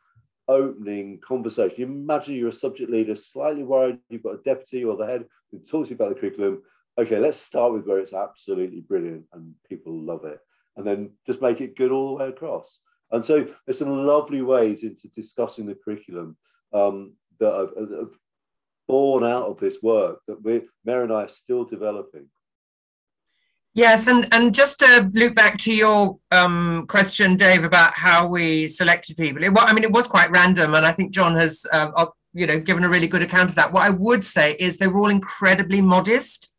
opening 0.46 1.20
conversation. 1.26 1.74
You 1.78 1.86
imagine 1.86 2.34
you're 2.34 2.48
a 2.48 2.52
subject 2.52 2.90
leader, 2.90 3.14
slightly 3.14 3.62
worried, 3.62 3.98
you've 4.10 4.22
got 4.22 4.34
a 4.34 4.42
deputy 4.42 4.84
or 4.84 4.96
the 4.96 5.06
head 5.06 5.24
who 5.50 5.58
talks 5.60 5.88
to 5.88 5.94
you 5.94 5.96
about 5.96 6.14
the 6.14 6.20
curriculum. 6.20 6.62
Okay, 6.98 7.18
let's 7.18 7.38
start 7.38 7.72
with 7.72 7.86
where 7.86 7.98
it's 7.98 8.12
absolutely 8.12 8.80
brilliant 8.80 9.24
and 9.32 9.54
people 9.66 9.98
love 9.98 10.26
it. 10.26 10.38
And 10.76 10.86
then 10.86 11.12
just 11.26 11.40
make 11.40 11.62
it 11.62 11.76
good 11.76 11.92
all 11.92 12.08
the 12.08 12.24
way 12.24 12.28
across. 12.28 12.80
And 13.10 13.24
so 13.24 13.48
there's 13.64 13.78
some 13.78 14.06
lovely 14.06 14.42
ways 14.42 14.82
into 14.82 15.08
discussing 15.08 15.66
the 15.66 15.76
curriculum 15.82 16.36
um, 16.74 17.14
that 17.38 17.54
have, 17.54 17.90
have 17.90 18.10
born 18.86 19.24
out 19.24 19.46
of 19.46 19.58
this 19.58 19.78
work 19.82 20.20
that 20.26 20.42
we, 20.44 20.62
Mary 20.84 21.04
and 21.04 21.12
I 21.12 21.22
are 21.22 21.28
still 21.28 21.64
developing. 21.64 22.26
Yes, 23.72 24.08
and, 24.08 24.26
and 24.32 24.52
just 24.52 24.80
to 24.80 25.08
loop 25.14 25.36
back 25.36 25.56
to 25.58 25.72
your 25.72 26.18
um, 26.32 26.86
question, 26.88 27.36
Dave, 27.36 27.62
about 27.62 27.92
how 27.94 28.26
we 28.26 28.66
selected 28.66 29.16
people. 29.16 29.44
It, 29.44 29.52
I 29.56 29.72
mean, 29.72 29.84
it 29.84 29.92
was 29.92 30.08
quite 30.08 30.30
random, 30.32 30.74
and 30.74 30.84
I 30.84 30.90
think 30.90 31.12
John 31.12 31.36
has, 31.36 31.64
um, 31.72 31.92
uh, 31.96 32.06
you 32.32 32.48
know, 32.48 32.58
given 32.58 32.82
a 32.82 32.88
really 32.88 33.06
good 33.06 33.22
account 33.22 33.48
of 33.48 33.54
that. 33.54 33.72
What 33.72 33.84
I 33.84 33.90
would 33.90 34.24
say 34.24 34.56
is 34.58 34.76
they 34.76 34.88
were 34.88 35.00
all 35.00 35.08
incredibly 35.08 35.80
modest. 35.80 36.52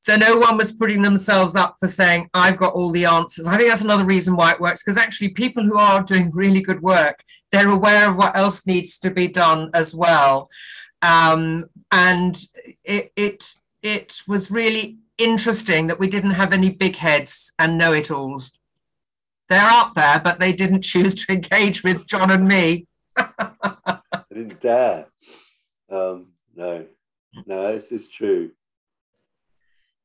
So 0.00 0.16
no 0.16 0.38
one 0.38 0.56
was 0.56 0.72
putting 0.72 1.02
themselves 1.02 1.54
up 1.54 1.76
for 1.78 1.86
saying, 1.86 2.30
I've 2.32 2.56
got 2.56 2.72
all 2.72 2.90
the 2.90 3.04
answers. 3.04 3.46
I 3.46 3.58
think 3.58 3.68
that's 3.68 3.84
another 3.84 4.06
reason 4.06 4.34
why 4.34 4.52
it 4.52 4.60
works, 4.60 4.82
because 4.82 4.96
actually 4.96 5.28
people 5.28 5.62
who 5.62 5.76
are 5.76 6.02
doing 6.02 6.30
really 6.32 6.62
good 6.62 6.80
work, 6.80 7.22
they're 7.52 7.68
aware 7.68 8.08
of 8.08 8.16
what 8.16 8.34
else 8.34 8.66
needs 8.66 8.98
to 9.00 9.10
be 9.10 9.28
done 9.28 9.68
as 9.74 9.94
well. 9.94 10.48
Um, 11.02 11.66
and 11.92 12.42
it, 12.82 13.12
it, 13.14 13.52
it 13.82 14.22
was 14.26 14.50
really 14.50 14.96
interesting 15.20 15.86
that 15.88 15.98
we 15.98 16.08
didn't 16.08 16.32
have 16.32 16.52
any 16.52 16.70
big 16.70 16.96
heads 16.96 17.52
and 17.58 17.78
know-it-alls. 17.78 18.58
They're 19.48 19.60
out 19.60 19.94
there, 19.94 20.20
but 20.20 20.38
they 20.38 20.52
didn't 20.52 20.82
choose 20.82 21.14
to 21.16 21.32
engage 21.32 21.82
with 21.82 22.06
John 22.06 22.30
and 22.30 22.46
me. 22.46 22.86
I 23.16 23.98
didn't 24.32 24.60
dare. 24.60 25.06
Um, 25.90 26.28
no, 26.54 26.86
no, 27.46 27.72
this 27.72 27.90
is 27.90 28.08
true. 28.08 28.52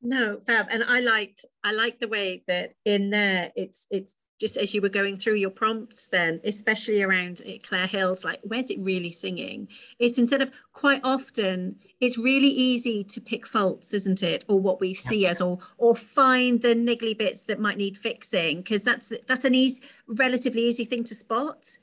No, 0.02 0.38
fab. 0.44 0.66
And 0.70 0.84
I 0.84 1.00
liked 1.00 1.44
I 1.64 1.72
liked 1.72 2.00
the 2.00 2.08
way 2.08 2.42
that 2.46 2.74
in 2.84 3.10
there 3.10 3.52
it's 3.56 3.86
it's 3.90 4.14
just 4.38 4.56
as 4.56 4.74
you 4.74 4.80
were 4.80 4.88
going 4.88 5.16
through 5.16 5.34
your 5.34 5.50
prompts 5.50 6.08
then 6.08 6.40
especially 6.44 7.02
around 7.02 7.42
Claire 7.62 7.86
Hill's 7.86 8.24
like 8.24 8.40
where's 8.44 8.70
it 8.70 8.78
really 8.80 9.10
singing? 9.10 9.68
It's 9.98 10.18
instead 10.18 10.42
of 10.42 10.50
quite 10.72 11.00
often 11.04 11.76
it's 12.00 12.18
really 12.18 12.48
easy 12.48 13.02
to 13.04 13.20
pick 13.20 13.46
faults 13.46 13.94
isn't 13.94 14.22
it? 14.22 14.44
Or 14.48 14.58
what 14.60 14.80
we 14.80 14.94
see 14.94 15.26
as 15.26 15.40
or 15.40 15.58
or 15.78 15.96
find 15.96 16.60
the 16.60 16.74
niggly 16.74 17.16
bits 17.16 17.42
that 17.42 17.60
might 17.60 17.78
need 17.78 17.96
fixing 17.96 18.58
because 18.58 18.82
that's 18.82 19.12
that's 19.26 19.44
an 19.44 19.54
easy 19.54 19.82
relatively 20.06 20.62
easy 20.62 20.84
thing 20.84 21.04
to 21.04 21.14
spot 21.14 21.78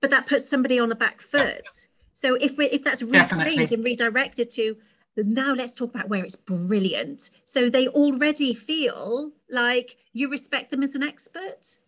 but 0.00 0.10
that 0.10 0.26
puts 0.26 0.48
somebody 0.48 0.78
on 0.78 0.88
the 0.88 0.94
back 0.94 1.20
foot. 1.20 1.62
So 2.12 2.34
if 2.34 2.58
we 2.58 2.66
if 2.66 2.82
that's 2.82 3.02
reframed 3.02 3.72
and 3.72 3.84
redirected 3.84 4.50
to 4.52 4.76
now 5.16 5.52
let's 5.52 5.74
talk 5.74 5.94
about 5.94 6.08
where 6.08 6.24
it's 6.24 6.36
brilliant. 6.36 7.30
So 7.44 7.70
they 7.70 7.88
already 7.88 8.54
feel 8.54 9.30
like 9.50 9.96
you 10.12 10.30
respect 10.30 10.70
them 10.70 10.82
as 10.82 10.94
an 10.94 11.02
expert 11.02 11.78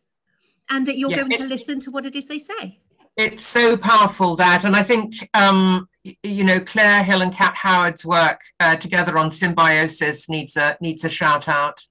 and 0.71 0.87
that 0.87 0.99
you're 0.99 1.11
yeah, 1.11 1.17
going 1.17 1.33
it, 1.33 1.39
to 1.39 1.47
listen 1.47 1.81
to 1.81 1.91
what 1.91 2.07
it 2.07 2.17
is 2.17 2.27
they 2.27 2.39
say. 2.39 2.81
It's 3.17 3.45
so 3.45 3.77
powerful 3.77 4.35
that, 4.37 4.65
and 4.65 4.75
I 4.75 4.83
think 4.83 5.29
um, 5.35 5.89
you 6.23 6.45
know 6.45 6.61
claire 6.61 7.03
Hill 7.03 7.23
and 7.23 7.33
Kat 7.33 7.55
Howard's 7.55 8.05
work 8.05 8.41
uh, 8.61 8.77
together 8.77 9.17
on 9.19 9.31
symbiosis 9.31 10.29
needs 10.29 10.57
a 10.57 10.77
needs 10.81 11.05
a 11.05 11.09
shout 11.09 11.49
out. 11.49 11.87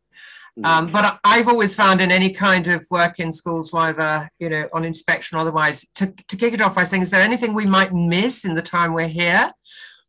Mm. 0.59 0.65
Um, 0.65 0.91
but 0.91 1.19
I've 1.23 1.47
always 1.47 1.75
found 1.75 1.99
in 1.99 2.11
any 2.11 2.31
kind 2.31 2.67
of 2.67 2.85
work 2.91 3.19
in 3.19 3.31
schools, 3.31 3.73
whether 3.73 4.29
you 4.39 4.49
know 4.49 4.67
on 4.73 4.85
inspection 4.85 5.37
or 5.37 5.41
otherwise, 5.41 5.85
to, 5.95 6.13
to 6.27 6.35
kick 6.35 6.53
it 6.53 6.61
off 6.61 6.75
by 6.75 6.83
saying, 6.83 7.03
is 7.03 7.09
there 7.09 7.21
anything 7.21 7.53
we 7.53 7.65
might 7.65 7.93
miss 7.93 8.45
in 8.45 8.53
the 8.53 8.61
time 8.61 8.93
we're 8.93 9.07
here 9.07 9.51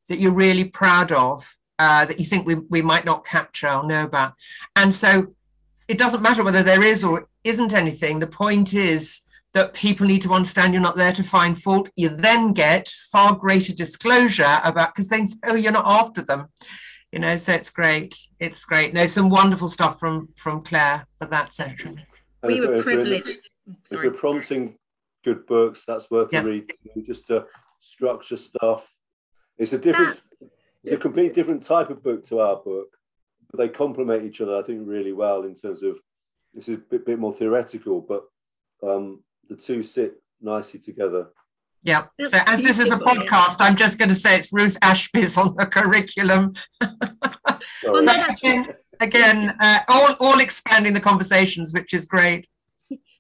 that 0.09 0.19
you're 0.19 0.35
really 0.35 0.65
proud 0.65 1.13
of, 1.13 1.57
uh, 1.79 2.05
that 2.05 2.19
you 2.19 2.27
think 2.27 2.47
we, 2.47 2.57
we 2.57 2.83
might 2.83 3.07
not 3.07 3.25
capture 3.25 3.71
or 3.71 3.87
know 3.87 4.05
about? 4.05 4.35
And 4.77 4.93
so 4.95 5.35
it 5.89 5.97
doesn't 5.97 6.23
matter 6.23 6.45
whether 6.45 6.63
there 6.63 6.85
is 6.85 7.05
or 7.05 7.29
isn't 7.45 7.75
anything. 7.75 8.19
The 8.19 8.27
point 8.27 8.75
is 8.75 9.23
that 9.53 9.75
people 9.75 10.07
need 10.07 10.23
to 10.23 10.33
understand 10.33 10.73
you're 10.73 10.83
not 10.83 10.97
there 10.97 11.13
to 11.13 11.23
find 11.23 11.61
fault. 11.61 11.91
You 11.97 12.09
then 12.09 12.53
get 12.53 12.89
far 13.13 13.35
greater 13.35 13.73
disclosure 13.73 14.61
about 14.65 14.95
because 14.95 15.09
they 15.09 15.27
know 15.47 15.55
you're 15.55 15.73
not 15.73 15.87
after 15.87 16.23
them. 16.23 16.49
You 17.13 17.21
know, 17.21 17.37
so 17.37 17.53
it's 17.53 17.71
great. 17.71 18.17
It's 18.41 18.65
great. 18.65 18.93
No, 18.93 19.07
some 19.07 19.29
wonderful 19.29 19.69
stuff 19.69 20.01
from 20.01 20.31
from 20.37 20.63
Claire 20.63 21.07
for 21.17 21.27
that 21.27 21.53
session. 21.53 22.03
we 22.43 22.61
were 22.61 22.83
privileged. 22.83 23.29
If, 23.67 23.93
if 23.93 24.03
you're 24.03 24.11
prompting 24.11 24.77
good 25.25 25.47
books, 25.47 25.85
that's 25.87 26.11
worth 26.11 26.33
yeah. 26.33 26.41
a 26.41 26.45
read. 26.45 26.73
Just 27.07 27.29
to 27.29 27.47
structure 27.79 28.37
stuff. 28.37 28.91
It's 29.57 29.73
a 29.73 29.79
different, 29.79 30.21
that, 30.41 30.51
it's 30.83 30.95
a 30.95 30.99
completely 30.99 31.33
different 31.33 31.65
type 31.65 31.89
of 31.91 32.03
book 32.03 32.27
to 32.27 32.41
our 32.41 32.57
book 32.57 32.89
but 33.55 33.65
they 33.65 33.69
complement 33.69 34.25
each 34.25 34.41
other, 34.41 34.57
I 34.57 34.63
think, 34.63 34.83
really 34.85 35.13
well 35.13 35.45
in 35.45 35.55
terms 35.55 35.85
of 35.85 35.99
this 36.55 36.69
is 36.69 36.75
a 36.75 36.79
bit, 36.79 37.07
bit 37.07 37.19
more 37.19 37.33
theoretical, 37.33 38.01
but 38.01 38.25
um, 38.83 39.23
the 39.49 39.57
two 39.57 39.83
sit 39.83 40.23
nicely 40.41 40.81
together. 40.81 41.29
Yeah. 41.83 42.07
So 42.21 42.39
as 42.47 42.63
this 42.63 42.79
is 42.79 42.91
a 42.91 42.97
podcast, 42.97 43.57
I'm 43.61 43.77
just 43.77 43.99
going 43.99 44.09
to 44.09 44.15
say 44.15 44.39
it's 44.39 44.53
Ruth 44.53 44.79
Ashbee's 44.81 45.37
on 45.37 45.55
the 45.57 45.67
curriculum. 45.67 46.55
well, 47.85 48.09
again, 48.09 48.75
again 49.01 49.57
uh, 49.61 49.81
all, 49.89 50.17
all 50.19 50.41
expanding 50.41 50.95
the 50.95 51.01
conversations, 51.01 51.75
which 51.75 51.93
is 51.93 52.07
great. 52.07 52.49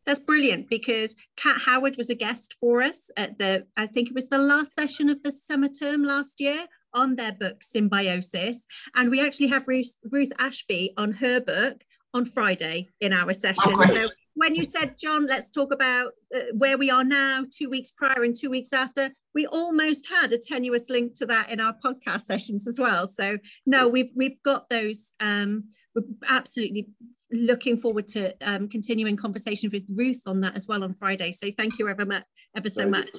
That's 0.06 0.20
brilliant 0.20 0.68
because 0.68 1.14
Kat 1.36 1.60
Howard 1.60 1.96
was 1.96 2.10
a 2.10 2.14
guest 2.14 2.56
for 2.58 2.82
us 2.82 3.10
at 3.16 3.38
the, 3.38 3.66
I 3.76 3.86
think 3.86 4.08
it 4.08 4.14
was 4.14 4.28
the 4.28 4.38
last 4.38 4.74
session 4.74 5.08
of 5.10 5.22
the 5.22 5.32
summer 5.32 5.68
term 5.68 6.02
last 6.02 6.40
year 6.40 6.66
on 6.94 7.16
their 7.16 7.32
book 7.32 7.62
Symbiosis. 7.62 8.66
And 8.94 9.10
we 9.10 9.20
actually 9.20 9.48
have 9.48 9.68
Ruth, 9.68 9.94
Ruth 10.10 10.32
Ashbee 10.38 10.94
on 10.96 11.12
her 11.12 11.40
book 11.40 11.84
on 12.14 12.24
Friday 12.24 12.88
in 13.00 13.12
our 13.12 13.32
session. 13.32 13.62
Oh, 13.66 13.84
so 13.84 14.08
when 14.34 14.54
you 14.54 14.64
said, 14.64 14.96
John, 14.98 15.26
let's 15.26 15.50
talk 15.50 15.72
about 15.72 16.12
uh, 16.34 16.40
where 16.54 16.78
we 16.78 16.90
are 16.90 17.04
now, 17.04 17.44
two 17.50 17.68
weeks 17.68 17.90
prior 17.90 18.22
and 18.22 18.34
two 18.34 18.50
weeks 18.50 18.72
after, 18.72 19.10
we 19.34 19.46
almost 19.46 20.08
had 20.08 20.32
a 20.32 20.38
tenuous 20.38 20.88
link 20.88 21.16
to 21.18 21.26
that 21.26 21.50
in 21.50 21.60
our 21.60 21.74
podcast 21.84 22.22
sessions 22.22 22.66
as 22.66 22.78
well. 22.78 23.08
So 23.08 23.36
no, 23.66 23.88
we've 23.88 24.10
we've 24.14 24.42
got 24.44 24.68
those. 24.70 25.12
Um, 25.20 25.64
we're 25.94 26.02
absolutely 26.28 26.88
looking 27.30 27.76
forward 27.76 28.08
to 28.08 28.34
um, 28.42 28.68
continuing 28.68 29.16
conversations 29.16 29.72
with 29.72 29.88
Ruth 29.94 30.22
on 30.26 30.40
that 30.40 30.54
as 30.56 30.66
well 30.66 30.84
on 30.84 30.94
Friday. 30.94 31.32
So 31.32 31.50
thank 31.56 31.78
you 31.78 31.88
ever, 31.88 32.24
ever 32.56 32.68
so 32.68 32.88
much. 32.88 33.10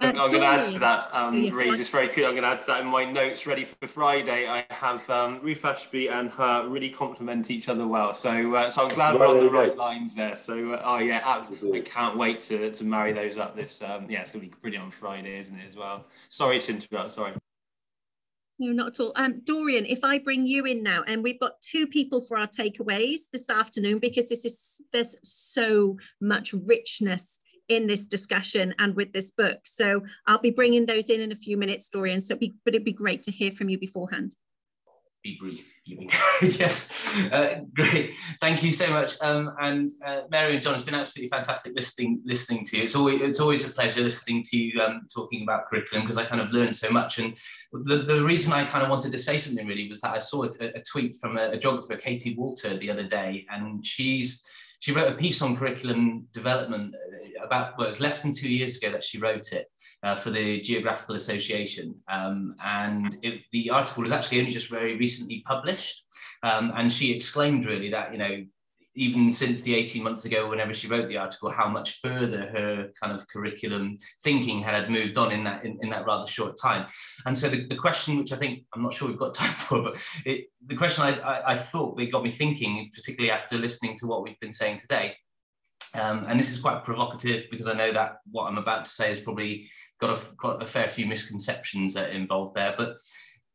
I'm, 0.00 0.20
I'm 0.20 0.30
going 0.30 0.42
to 0.42 0.46
add 0.46 0.72
to 0.72 0.78
that, 0.80 1.08
um, 1.12 1.42
yeah. 1.42 1.52
Ree, 1.52 1.76
just 1.76 1.90
very 1.90 2.08
quickly, 2.08 2.26
I'm 2.26 2.32
going 2.32 2.42
to 2.42 2.48
add 2.48 2.60
to 2.60 2.66
that 2.66 2.80
in 2.80 2.86
my 2.88 3.04
notes 3.04 3.46
ready 3.46 3.64
for 3.64 3.86
Friday. 3.86 4.48
I 4.48 4.66
have 4.70 5.08
um, 5.08 5.40
Ruth 5.42 5.62
Ashbee 5.62 6.10
and 6.10 6.30
her 6.30 6.68
really 6.68 6.90
complement 6.90 7.50
each 7.50 7.68
other 7.68 7.86
well. 7.86 8.12
So 8.12 8.54
uh, 8.54 8.70
so 8.70 8.82
I'm 8.82 8.94
glad 8.94 9.18
we're 9.18 9.26
on 9.26 9.40
the 9.40 9.50
right 9.50 9.76
lines 9.76 10.14
there. 10.14 10.36
So, 10.36 10.72
uh, 10.72 10.82
oh, 10.84 10.98
yeah, 10.98 11.22
absolutely. 11.24 11.80
I 11.80 11.84
can't 11.84 12.16
wait 12.16 12.40
to, 12.40 12.70
to 12.72 12.84
marry 12.84 13.12
those 13.12 13.38
up. 13.38 13.56
This, 13.56 13.82
um, 13.82 14.06
yeah, 14.10 14.22
it's 14.22 14.32
going 14.32 14.44
to 14.44 14.50
be 14.50 14.60
brilliant 14.60 14.84
on 14.84 14.90
Friday, 14.90 15.38
isn't 15.38 15.56
it, 15.56 15.66
as 15.68 15.76
well? 15.76 16.06
Sorry 16.28 16.58
to 16.60 16.72
interrupt, 16.72 17.12
sorry. 17.12 17.32
No, 18.58 18.72
not 18.72 18.94
at 18.94 19.00
all. 19.00 19.12
Um, 19.16 19.40
Dorian, 19.44 19.84
if 19.86 20.04
I 20.04 20.18
bring 20.18 20.46
you 20.46 20.64
in 20.64 20.82
now, 20.82 21.02
and 21.06 21.24
we've 21.24 21.40
got 21.40 21.60
two 21.60 21.86
people 21.88 22.20
for 22.20 22.38
our 22.38 22.46
takeaways 22.46 23.22
this 23.32 23.50
afternoon 23.50 23.98
because 23.98 24.28
this 24.28 24.44
is 24.44 24.80
there's 24.92 25.16
so 25.24 25.98
much 26.20 26.52
richness 26.52 27.40
in 27.68 27.86
this 27.86 28.06
discussion 28.06 28.74
and 28.78 28.94
with 28.94 29.12
this 29.12 29.30
book. 29.30 29.60
So 29.64 30.02
I'll 30.26 30.40
be 30.40 30.50
bringing 30.50 30.86
those 30.86 31.10
in 31.10 31.20
in 31.20 31.32
a 31.32 31.36
few 31.36 31.56
minutes, 31.56 31.88
Dorian. 31.88 32.20
So, 32.20 32.32
it'd 32.32 32.40
be, 32.40 32.54
but 32.64 32.74
it'd 32.74 32.84
be 32.84 32.92
great 32.92 33.22
to 33.24 33.30
hear 33.30 33.50
from 33.50 33.68
you 33.68 33.78
beforehand. 33.78 34.34
Be 35.22 35.38
brief, 35.40 35.74
you 35.86 35.96
mean? 35.96 36.10
yes, 36.42 36.90
uh, 37.32 37.60
great. 37.74 38.12
Thank 38.42 38.62
you 38.62 38.70
so 38.70 38.88
much. 38.90 39.14
Um, 39.22 39.54
and 39.58 39.90
uh, 40.04 40.22
Mary 40.30 40.52
and 40.52 40.62
John, 40.62 40.74
it's 40.74 40.84
been 40.84 40.94
absolutely 40.94 41.30
fantastic 41.30 41.72
listening 41.74 42.20
listening 42.26 42.62
to 42.66 42.76
you. 42.76 42.82
It's 42.82 42.94
always 42.94 43.22
it's 43.22 43.40
always 43.40 43.66
a 43.66 43.72
pleasure 43.72 44.02
listening 44.02 44.42
to 44.50 44.58
you 44.58 44.82
um, 44.82 45.06
talking 45.14 45.42
about 45.42 45.70
curriculum 45.70 46.04
because 46.04 46.18
I 46.18 46.26
kind 46.26 46.42
of 46.42 46.50
learned 46.50 46.76
so 46.76 46.90
much. 46.90 47.18
And 47.18 47.34
the, 47.72 48.02
the 48.02 48.22
reason 48.22 48.52
I 48.52 48.66
kind 48.66 48.84
of 48.84 48.90
wanted 48.90 49.12
to 49.12 49.18
say 49.18 49.38
something 49.38 49.66
really 49.66 49.88
was 49.88 50.02
that 50.02 50.12
I 50.12 50.18
saw 50.18 50.44
a, 50.44 50.50
a 50.60 50.82
tweet 50.82 51.16
from 51.16 51.38
a, 51.38 51.52
a 51.52 51.58
geographer, 51.58 51.96
Katie 51.96 52.34
Walter, 52.36 52.76
the 52.76 52.90
other 52.90 53.04
day, 53.04 53.46
and 53.50 53.86
she's 53.86 54.42
she 54.84 54.92
wrote 54.92 55.10
a 55.10 55.16
piece 55.16 55.40
on 55.40 55.56
curriculum 55.56 56.28
development 56.34 56.94
uh, 56.94 57.42
about 57.42 57.78
well, 57.78 57.86
it 57.86 57.88
was 57.88 58.00
less 58.00 58.20
than 58.20 58.32
two 58.32 58.50
years 58.50 58.76
ago 58.76 58.92
that 58.92 59.02
she 59.02 59.16
wrote 59.16 59.50
it 59.50 59.66
uh, 60.02 60.14
for 60.14 60.28
the 60.28 60.60
Geographical 60.60 61.14
Association, 61.14 61.94
um, 62.08 62.54
and 62.62 63.16
it, 63.22 63.40
the 63.50 63.70
article 63.70 64.02
was 64.02 64.12
actually 64.12 64.40
only 64.40 64.52
just 64.52 64.68
very 64.68 64.98
recently 64.98 65.42
published, 65.46 66.04
um, 66.42 66.70
and 66.76 66.92
she 66.92 67.10
exclaimed 67.10 67.64
really 67.64 67.88
that 67.88 68.12
you 68.12 68.18
know 68.18 68.44
even 68.96 69.32
since 69.32 69.62
the 69.62 69.74
18 69.74 70.02
months 70.02 70.24
ago, 70.24 70.48
whenever 70.48 70.72
she 70.72 70.88
wrote 70.88 71.08
the 71.08 71.16
article, 71.16 71.50
how 71.50 71.68
much 71.68 72.00
further 72.00 72.46
her 72.46 72.90
kind 73.00 73.12
of 73.14 73.26
curriculum 73.28 73.96
thinking 74.22 74.62
had 74.62 74.90
moved 74.90 75.18
on 75.18 75.32
in 75.32 75.44
that 75.44 75.64
in, 75.64 75.78
in 75.82 75.90
that 75.90 76.06
rather 76.06 76.26
short 76.26 76.56
time. 76.60 76.86
And 77.26 77.36
so 77.36 77.48
the, 77.48 77.66
the 77.66 77.76
question, 77.76 78.18
which 78.18 78.32
I 78.32 78.36
think 78.36 78.64
I'm 78.74 78.82
not 78.82 78.94
sure 78.94 79.08
we've 79.08 79.18
got 79.18 79.34
time 79.42 79.52
for, 79.52 79.82
but 79.82 80.06
it, 80.24 80.46
the 80.66 80.76
question 80.76 81.04
I, 81.04 81.18
I, 81.18 81.52
I 81.52 81.56
thought 81.56 81.96
they 81.96 82.06
got 82.06 82.22
me 82.22 82.30
thinking, 82.30 82.90
particularly 82.94 83.30
after 83.30 83.56
listening 83.58 83.96
to 83.96 84.06
what 84.06 84.22
we've 84.22 84.40
been 84.40 84.52
saying 84.52 84.78
today, 84.78 85.16
Um, 85.94 86.26
and 86.28 86.38
this 86.38 86.50
is 86.50 86.60
quite 86.60 86.84
provocative 86.84 87.44
because 87.50 87.68
I 87.68 87.74
know 87.74 87.92
that 87.92 88.18
what 88.30 88.46
I'm 88.46 88.58
about 88.58 88.84
to 88.86 88.90
say 88.90 89.08
has 89.08 89.20
probably 89.20 89.68
got 90.00 90.18
a, 90.18 90.34
got 90.36 90.62
a 90.62 90.66
fair 90.66 90.88
few 90.88 91.06
misconceptions 91.06 91.94
that 91.94 92.10
involved 92.10 92.56
there. 92.56 92.74
But 92.76 92.96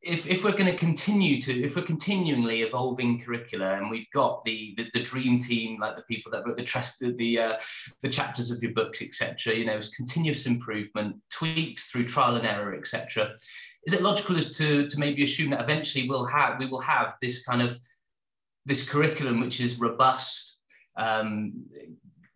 if, 0.01 0.27
if 0.27 0.43
we're 0.43 0.51
going 0.51 0.71
to 0.71 0.77
continue 0.77 1.41
to, 1.41 1.63
if 1.63 1.75
we're 1.75 1.81
continually 1.81 2.61
evolving 2.61 3.21
curricula 3.21 3.75
and 3.75 3.89
we've 3.89 4.09
got 4.11 4.43
the, 4.45 4.73
the, 4.77 4.89
the 4.93 5.03
dream 5.03 5.37
team, 5.37 5.79
like 5.79 5.97
the 5.97 6.03
people 6.03 6.31
that 6.31 6.45
wrote 6.45 6.55
the 6.55 6.63
trust, 6.63 6.99
the, 6.99 7.39
uh, 7.39 7.57
the 8.01 8.07
chapters 8.07 8.49
of 8.49 8.63
your 8.63 8.71
books, 8.71 9.01
etc., 9.01 9.55
you 9.55 9.65
know, 9.65 9.75
it's 9.75 9.89
continuous 9.89 10.45
improvement, 10.45 11.17
tweaks 11.29 11.91
through 11.91 12.05
trial 12.05 12.37
and 12.37 12.47
error, 12.47 12.75
etc. 12.75 13.31
Is 13.85 13.93
it 13.93 14.01
logical 14.01 14.39
to, 14.39 14.87
to 14.87 14.99
maybe 14.99 15.23
assume 15.23 15.49
that 15.51 15.61
eventually 15.61 16.07
we'll 16.07 16.25
have, 16.25 16.59
we 16.59 16.67
will 16.67 16.81
have 16.81 17.15
this 17.21 17.43
kind 17.43 17.61
of, 17.61 17.77
this 18.65 18.87
curriculum 18.87 19.41
which 19.41 19.59
is 19.59 19.79
robust, 19.79 20.61
um, 20.97 21.65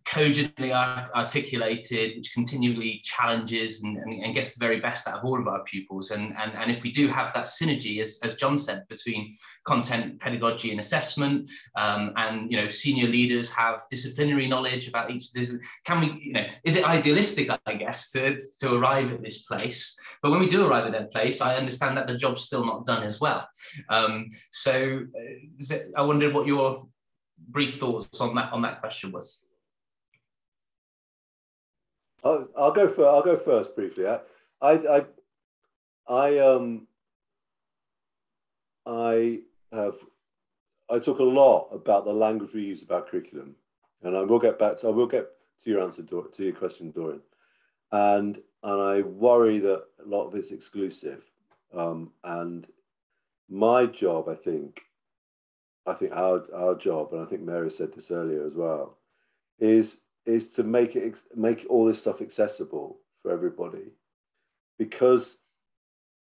cogently 0.06 0.74
articulated, 0.74 2.18
which 2.18 2.34
continually 2.34 3.02
challenges 3.04 3.84
and, 3.84 3.98
and, 3.98 4.24
and, 4.24 4.34
gets 4.34 4.54
the 4.54 4.60
very 4.60 4.80
best 4.80 5.08
out 5.08 5.20
of 5.20 5.26
all 5.26 5.40
of 5.40 5.48
our 5.48 5.64
pupils. 5.64 6.12
And, 6.12 6.36
and, 6.38 6.54
and 6.54 6.70
if 6.70 6.84
we 6.84 6.92
do 6.92 7.08
have 7.08 7.34
that 7.34 7.46
synergy, 7.46 8.02
as, 8.02 8.20
as 8.24 8.36
John 8.36 8.58
said, 8.58 8.84
between 8.90 9.36
content, 9.66 10.20
pedagogy, 10.20 10.72
and 10.72 10.80
assessment, 10.80 11.50
um, 11.76 12.14
and 12.18 12.52
you 12.52 12.58
know, 12.58 12.68
senior 12.68 13.08
leaders 13.08 13.50
have 13.52 13.84
disciplinary 13.90 14.48
knowledge 14.48 14.88
about 14.88 15.10
each. 15.10 15.28
Can 15.86 16.02
we, 16.02 16.20
you 16.20 16.34
know, 16.34 16.46
is 16.64 16.76
it 16.76 16.86
idealistic, 16.86 17.50
I 17.66 17.76
guess, 17.76 18.12
to, 18.12 18.38
to 18.62 18.76
arrive 18.76 19.12
at 19.12 19.24
this 19.24 19.44
place? 19.44 19.98
But 20.22 20.32
when 20.32 20.40
we 20.40 20.48
do 20.48 20.66
arrive 20.68 20.86
at 20.86 20.92
that 20.94 21.12
place, 21.12 21.42
I 21.42 21.56
understand 21.56 21.98
that 21.98 22.08
the 22.08 22.18
job's 22.18 22.44
still 22.44 22.66
not 22.66 22.86
done 22.86 23.04
as 23.04 23.22
well. 23.22 23.48
Um, 23.90 24.30
so 24.52 25.02
uh, 25.16 25.74
it, 25.74 25.92
I 25.96 26.02
wondered 26.02 26.34
what 26.34 26.48
your 26.48 26.88
brief 27.50 27.80
thoughts 27.80 28.22
on 28.22 28.36
that 28.36 28.52
on 28.54 28.62
that 28.62 28.80
question 28.80 29.12
was. 29.12 29.43
I'll, 32.24 32.48
I'll 32.58 32.72
go 32.72 32.88
for 32.88 33.08
I'll 33.08 33.22
go 33.22 33.38
first 33.38 33.76
briefly. 33.76 34.08
I, 34.08 34.20
I, 34.62 34.98
I, 34.98 35.06
I 36.08 36.38
um, 36.40 36.88
I 38.86 39.40
have 39.72 39.96
I 40.90 41.00
talk 41.00 41.20
a 41.20 41.24
lot 41.24 41.70
about 41.72 42.06
the 42.06 42.14
language 42.14 42.54
we 42.54 42.62
use 42.62 42.84
about 42.84 43.10
curriculum, 43.10 43.56
and 44.02 44.16
I 44.16 44.22
will 44.22 44.40
get 44.40 44.60
back 44.60 44.80
to 44.80 44.88
I 44.88 44.92
will 44.92 45.08
get 45.08 45.28
to 45.64 45.70
your 45.70 45.82
answer 45.82 46.04
to 46.04 46.44
your 46.44 46.54
question, 46.54 46.92
Dorian, 46.92 47.22
and 47.92 48.38
and 48.64 48.82
I 48.82 49.02
worry 49.02 49.60
that 49.60 49.84
a 50.04 50.08
lot 50.08 50.28
of 50.28 50.36
it's 50.36 50.52
exclusive, 50.52 51.24
um, 51.74 52.12
and 52.24 52.68
my 53.50 53.86
job, 53.86 54.30
I 54.30 54.36
think, 54.36 54.82
I 55.86 55.94
think 55.94 56.12
our 56.14 56.44
our 56.54 56.76
job, 56.76 57.14
and 57.14 57.22
I 57.22 57.26
think 57.26 57.42
Mary 57.42 57.70
said 57.70 57.94
this 57.94 58.12
earlier 58.12 58.46
as 58.46 58.56
well, 58.56 58.98
is 59.60 60.02
is 60.26 60.50
to 60.50 60.64
make 60.64 60.96
it 60.96 61.20
make 61.36 61.66
all 61.70 61.86
this 61.86 62.00
stuff 62.00 62.22
accessible 62.22 62.98
for 63.22 63.32
everybody. 63.32 63.94
Because 64.78 65.38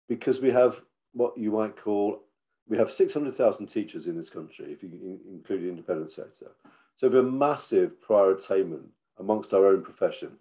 because 0.08 0.40
we 0.40 0.52
have 0.52 0.82
what 1.14 1.38
you 1.38 1.52
might 1.52 1.78
call 1.78 2.22
we 2.68 2.78
have 2.78 2.92
600,000 2.92 3.66
teachers 3.66 4.06
in 4.06 4.16
this 4.16 4.30
country 4.30 4.72
if 4.72 4.84
you 4.84 5.20
include 5.32 5.64
the 5.64 5.70
independent 5.70 6.12
sector. 6.12 6.52
So 6.98 7.08
we 7.08 7.16
have 7.16 7.26
a 7.26 7.32
massive 7.32 8.00
prior 8.00 8.32
attainment 8.32 8.90
amongst 9.18 9.54
our 9.54 9.68
own 9.68 9.82
profession 9.82 10.38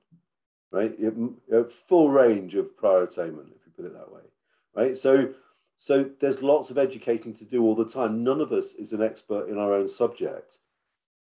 right? 0.70 0.94
You 0.98 1.36
have 1.50 1.72
full 1.72 2.10
range 2.10 2.54
of 2.54 2.76
prior 2.76 3.04
attainment 3.04 3.48
if 3.56 3.66
you 3.66 3.72
put 3.74 3.86
it 3.86 3.94
that 3.94 4.12
way 4.12 4.22
right? 4.74 4.96
So 4.96 5.34
so 5.80 6.10
there's 6.20 6.42
lots 6.42 6.70
of 6.70 6.78
educating 6.78 7.34
to 7.34 7.44
do 7.44 7.62
all 7.62 7.76
the 7.76 7.88
time. 7.88 8.24
None 8.24 8.40
of 8.40 8.50
us 8.50 8.72
is 8.72 8.92
an 8.92 9.00
expert 9.00 9.48
in 9.48 9.58
our 9.58 9.72
own 9.72 9.88
subject 9.88 10.58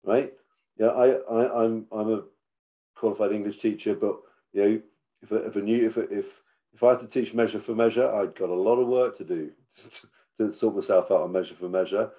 right 0.03 0.33
yeah, 0.77 0.87
I, 0.87 1.07
I, 1.11 1.63
I'm, 1.63 1.85
I'm 1.91 2.13
a 2.13 2.23
qualified 2.95 3.31
English 3.31 3.59
teacher, 3.59 3.95
but 3.95 4.17
you 4.53 4.61
know, 4.61 4.81
if 5.21 5.31
a, 5.31 5.35
if 5.47 5.55
a 5.55 5.61
new, 5.61 5.85
if 5.85 5.97
if 5.97 6.41
if 6.73 6.83
I 6.83 6.91
had 6.91 6.99
to 6.99 7.07
teach 7.07 7.33
measure 7.33 7.59
for 7.59 7.73
measure, 7.73 8.07
I'd 8.07 8.35
got 8.35 8.49
a 8.49 8.53
lot 8.53 8.77
of 8.77 8.87
work 8.87 9.17
to 9.17 9.23
do 9.23 9.51
to, 10.37 10.51
sort 10.51 10.75
myself 10.75 11.11
out 11.11 11.21
on 11.21 11.31
measure 11.31 11.55
for 11.55 11.69
measure. 11.69 12.11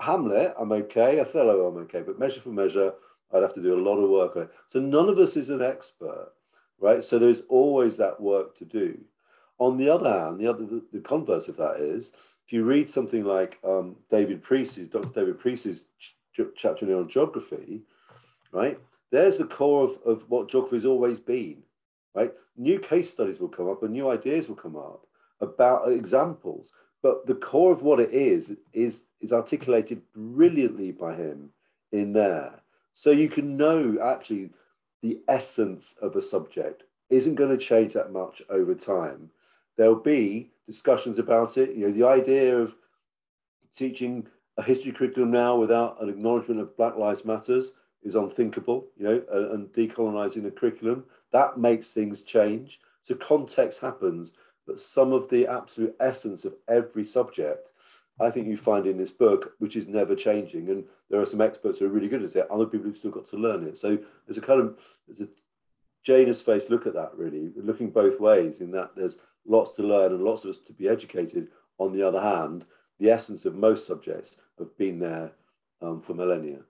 Hamlet, 0.00 0.54
I'm 0.58 0.72
okay. 0.72 1.20
Othello, 1.20 1.66
I'm 1.66 1.76
okay, 1.82 2.00
but 2.00 2.18
measure 2.18 2.40
for 2.40 2.48
measure, 2.48 2.94
I'd 3.32 3.42
have 3.42 3.54
to 3.54 3.62
do 3.62 3.74
a 3.74 3.84
lot 3.84 3.98
of 3.98 4.08
work. 4.08 4.50
So 4.70 4.80
none 4.80 5.08
of 5.10 5.18
us 5.18 5.36
is 5.36 5.50
an 5.50 5.60
expert, 5.60 6.32
right? 6.78 7.04
So 7.04 7.18
there's 7.18 7.42
always 7.48 7.98
that 7.98 8.20
work 8.20 8.56
to 8.58 8.64
do. 8.64 8.98
On 9.58 9.76
the 9.76 9.90
other 9.90 10.10
hand, 10.10 10.40
the 10.40 10.46
other 10.46 10.64
the, 10.64 10.82
the 10.90 11.00
converse 11.00 11.48
of 11.48 11.58
that 11.58 11.76
is, 11.76 12.12
if 12.46 12.54
you 12.54 12.64
read 12.64 12.88
something 12.88 13.24
like 13.24 13.58
um, 13.62 13.96
David 14.10 14.42
Priest's, 14.42 14.88
Dr. 14.88 15.10
David 15.10 15.38
Priest's 15.38 15.84
ch- 16.34 16.54
chapter 16.56 16.96
on 16.96 17.08
geography, 17.08 17.82
right? 18.52 18.78
There's 19.10 19.36
the 19.36 19.44
core 19.44 19.84
of, 19.84 19.98
of 20.04 20.30
what 20.30 20.48
geography 20.48 20.76
has 20.76 20.86
always 20.86 21.18
been, 21.18 21.62
right? 22.14 22.32
New 22.56 22.78
case 22.78 23.10
studies 23.10 23.40
will 23.40 23.48
come 23.48 23.68
up 23.68 23.82
and 23.82 23.92
new 23.92 24.10
ideas 24.10 24.48
will 24.48 24.56
come 24.56 24.76
up 24.76 25.06
about 25.40 25.86
uh, 25.86 25.90
examples. 25.90 26.72
But 27.02 27.26
the 27.26 27.34
core 27.34 27.72
of 27.72 27.82
what 27.82 28.00
it 28.00 28.12
is 28.12 28.56
is 28.72 29.04
is 29.20 29.32
articulated 29.32 30.02
brilliantly 30.14 30.92
by 30.92 31.14
him 31.14 31.50
in 31.92 32.12
there. 32.12 32.60
So 32.92 33.10
you 33.10 33.28
can 33.28 33.56
know 33.56 33.98
actually 34.02 34.50
the 35.02 35.20
essence 35.28 35.94
of 36.02 36.16
a 36.16 36.22
subject 36.22 36.84
isn't 37.08 37.36
going 37.36 37.50
to 37.50 37.64
change 37.64 37.94
that 37.94 38.12
much 38.12 38.42
over 38.50 38.74
time. 38.74 39.30
There'll 39.76 39.94
be 39.94 40.50
discussions 40.66 41.18
about 41.18 41.56
it. 41.56 41.74
You 41.74 41.86
know, 41.86 41.92
the 41.92 42.06
idea 42.06 42.58
of 42.58 42.76
teaching 43.74 44.26
a 44.60 44.62
history 44.62 44.92
curriculum 44.92 45.30
now 45.30 45.56
without 45.56 45.96
an 46.02 46.10
acknowledgement 46.10 46.60
of 46.60 46.76
Black 46.76 46.94
Lives 46.94 47.24
Matters 47.24 47.72
is 48.02 48.14
unthinkable, 48.14 48.88
you 48.94 49.04
know, 49.04 49.22
uh, 49.32 49.54
and 49.54 49.68
decolonizing 49.68 50.42
the 50.42 50.50
curriculum. 50.50 51.04
That 51.32 51.58
makes 51.58 51.92
things 51.92 52.20
change. 52.20 52.78
So 53.02 53.14
context 53.14 53.80
happens, 53.80 54.32
but 54.66 54.78
some 54.78 55.14
of 55.14 55.30
the 55.30 55.46
absolute 55.46 55.96
essence 55.98 56.44
of 56.44 56.56
every 56.68 57.06
subject, 57.06 57.70
I 58.20 58.30
think 58.30 58.48
you 58.48 58.58
find 58.58 58.86
in 58.86 58.98
this 58.98 59.10
book, 59.10 59.54
which 59.60 59.76
is 59.76 59.86
never 59.86 60.14
changing. 60.14 60.68
And 60.68 60.84
there 61.08 61.22
are 61.22 61.26
some 61.26 61.40
experts 61.40 61.78
who 61.78 61.86
are 61.86 61.90
really 61.90 62.08
good 62.08 62.22
at 62.22 62.36
it, 62.36 62.50
other 62.50 62.66
people 62.66 62.88
who've 62.88 62.98
still 62.98 63.10
got 63.10 63.28
to 63.30 63.38
learn 63.38 63.66
it. 63.66 63.78
So 63.78 63.98
there's 64.26 64.36
a 64.36 64.42
kind 64.42 64.60
of 64.60 64.76
there's 65.08 65.26
a 65.26 65.32
Janus 66.02 66.42
face 66.42 66.68
look 66.68 66.86
at 66.86 66.94
that 66.94 67.12
really, 67.16 67.50
looking 67.56 67.88
both 67.88 68.20
ways 68.20 68.60
in 68.60 68.72
that 68.72 68.90
there's 68.94 69.16
lots 69.46 69.72
to 69.76 69.82
learn 69.82 70.12
and 70.12 70.22
lots 70.22 70.44
of 70.44 70.50
us 70.50 70.58
to 70.58 70.74
be 70.74 70.86
educated. 70.86 71.48
On 71.78 71.92
the 71.92 72.06
other 72.06 72.20
hand, 72.20 72.66
the 73.00 73.10
essence 73.10 73.46
of 73.46 73.56
most 73.56 73.86
subjects 73.86 74.36
have 74.60 74.76
been 74.78 74.98
there 74.98 75.32
um, 75.82 76.00
for 76.00 76.14
millennia. 76.14 76.60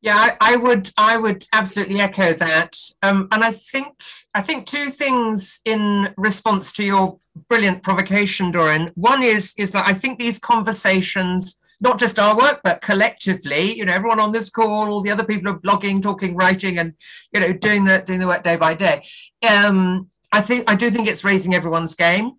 Yeah, 0.00 0.16
I, 0.16 0.36
I, 0.52 0.56
would 0.56 0.90
I 0.98 1.16
would 1.16 1.46
absolutely 1.54 1.98
echo 1.98 2.34
that. 2.34 2.76
Um, 3.02 3.26
and 3.32 3.42
I 3.42 3.52
think 3.52 4.02
I 4.34 4.42
think 4.42 4.66
two 4.66 4.90
things 4.90 5.60
in 5.64 6.12
response 6.18 6.72
to 6.72 6.84
your 6.84 7.18
brilliant 7.48 7.82
provocation, 7.82 8.50
Dorian. 8.50 8.90
One 8.96 9.22
is 9.22 9.54
is 9.56 9.70
that 9.70 9.88
I 9.88 9.94
think 9.94 10.18
these 10.18 10.38
conversations, 10.38 11.56
not 11.80 11.98
just 11.98 12.18
our 12.18 12.36
work, 12.36 12.60
but 12.62 12.82
collectively, 12.82 13.74
you 13.78 13.86
know, 13.86 13.94
everyone 13.94 14.20
on 14.20 14.32
this 14.32 14.50
call, 14.50 14.92
all 14.92 15.00
the 15.00 15.10
other 15.10 15.24
people 15.24 15.50
are 15.50 15.58
blogging, 15.58 16.02
talking, 16.02 16.36
writing, 16.36 16.76
and 16.78 16.92
you 17.32 17.40
know, 17.40 17.54
doing 17.54 17.86
the 17.86 18.02
doing 18.04 18.20
the 18.20 18.26
work 18.26 18.42
day 18.42 18.56
by 18.56 18.74
day. 18.74 19.06
Um, 19.48 20.10
I 20.32 20.42
think 20.42 20.70
I 20.70 20.74
do 20.74 20.90
think 20.90 21.08
it's 21.08 21.24
raising 21.24 21.54
everyone's 21.54 21.94
game. 21.94 22.32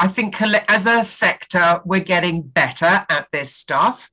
I 0.00 0.08
think 0.08 0.40
as 0.40 0.86
a 0.86 1.04
sector, 1.04 1.82
we're 1.84 2.00
getting 2.00 2.40
better 2.40 3.04
at 3.10 3.28
this 3.32 3.54
stuff. 3.54 4.10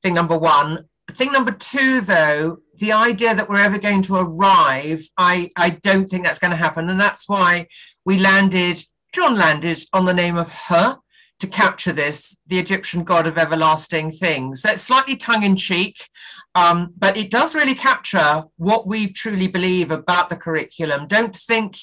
Thing 0.00 0.14
number 0.14 0.38
one. 0.38 0.84
Thing 1.10 1.32
number 1.32 1.50
two, 1.50 2.00
though, 2.00 2.58
the 2.78 2.92
idea 2.92 3.34
that 3.34 3.48
we're 3.48 3.56
ever 3.56 3.78
going 3.78 4.02
to 4.02 4.14
arrive, 4.14 5.08
I, 5.18 5.50
I 5.56 5.70
don't 5.70 6.08
think 6.08 6.24
that's 6.24 6.38
going 6.38 6.52
to 6.52 6.56
happen. 6.56 6.88
And 6.88 7.00
that's 7.00 7.28
why 7.28 7.66
we 8.06 8.16
landed, 8.16 8.84
John 9.12 9.34
landed 9.34 9.84
on 9.92 10.04
the 10.04 10.14
name 10.14 10.36
of 10.36 10.52
Huh 10.52 10.98
to 11.40 11.46
capture 11.48 11.92
this, 11.92 12.36
the 12.46 12.60
Egyptian 12.60 13.02
god 13.02 13.26
of 13.26 13.36
everlasting 13.36 14.12
things. 14.12 14.62
So 14.62 14.70
it's 14.70 14.82
slightly 14.82 15.16
tongue 15.16 15.42
in 15.42 15.56
cheek, 15.56 16.08
um, 16.54 16.94
but 16.96 17.16
it 17.16 17.28
does 17.28 17.56
really 17.56 17.74
capture 17.74 18.44
what 18.56 18.86
we 18.86 19.12
truly 19.12 19.48
believe 19.48 19.90
about 19.90 20.30
the 20.30 20.36
curriculum. 20.36 21.08
Don't 21.08 21.34
think 21.34 21.76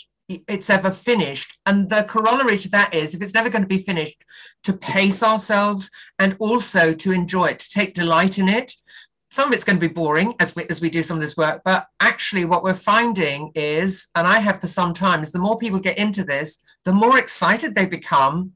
it's 0.47 0.69
ever 0.69 0.91
finished. 0.91 1.57
And 1.65 1.89
the 1.89 2.03
corollary 2.03 2.57
to 2.59 2.69
that 2.69 2.93
is 2.93 3.13
if 3.13 3.21
it's 3.21 3.33
never 3.33 3.49
going 3.49 3.63
to 3.63 3.67
be 3.67 3.79
finished, 3.79 4.23
to 4.63 4.73
pace 4.73 5.23
ourselves 5.23 5.89
and 6.19 6.35
also 6.39 6.93
to 6.93 7.11
enjoy 7.11 7.47
it, 7.47 7.59
to 7.59 7.69
take 7.69 7.93
delight 7.93 8.37
in 8.37 8.47
it. 8.47 8.73
Some 9.29 9.47
of 9.47 9.53
it's 9.53 9.63
going 9.63 9.79
to 9.79 9.87
be 9.87 9.93
boring 9.93 10.35
as 10.39 10.55
we 10.55 10.65
as 10.69 10.81
we 10.81 10.89
do 10.89 11.03
some 11.03 11.15
of 11.15 11.21
this 11.21 11.37
work 11.37 11.61
but 11.63 11.87
actually 12.01 12.43
what 12.43 12.63
we're 12.63 12.73
finding 12.73 13.49
is 13.55 14.09
and 14.13 14.27
i 14.27 14.39
have 14.39 14.59
for 14.59 14.67
some 14.67 14.93
time 14.93 15.23
is 15.23 15.31
the 15.31 15.39
more 15.39 15.57
people 15.57 15.79
get 15.79 15.97
into 15.97 16.25
this 16.25 16.61
the 16.83 16.91
more 16.91 17.17
excited 17.17 17.73
they 17.73 17.85
become 17.85 18.51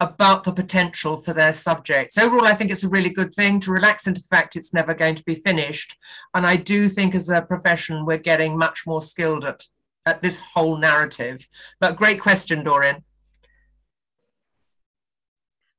about 0.00 0.44
the 0.44 0.52
potential 0.52 1.18
for 1.18 1.34
their 1.34 1.52
subjects. 1.52 2.16
Overall 2.16 2.46
i 2.46 2.54
think 2.54 2.70
it's 2.70 2.84
a 2.84 2.88
really 2.88 3.10
good 3.10 3.34
thing 3.34 3.60
to 3.60 3.70
relax 3.70 4.06
into 4.06 4.20
the 4.20 4.26
fact 4.26 4.56
it's 4.56 4.74
never 4.74 4.94
going 4.94 5.14
to 5.14 5.24
be 5.24 5.36
finished. 5.36 5.96
And 6.34 6.46
i 6.46 6.56
do 6.56 6.88
think 6.88 7.14
as 7.14 7.28
a 7.28 7.42
profession 7.42 8.06
we're 8.06 8.18
getting 8.18 8.58
much 8.58 8.86
more 8.86 9.02
skilled 9.02 9.44
at 9.44 9.66
at 10.06 10.22
this 10.22 10.38
whole 10.54 10.76
narrative 10.76 11.46
but 11.78 11.96
great 11.96 12.20
question 12.20 12.64
dorian 12.64 13.04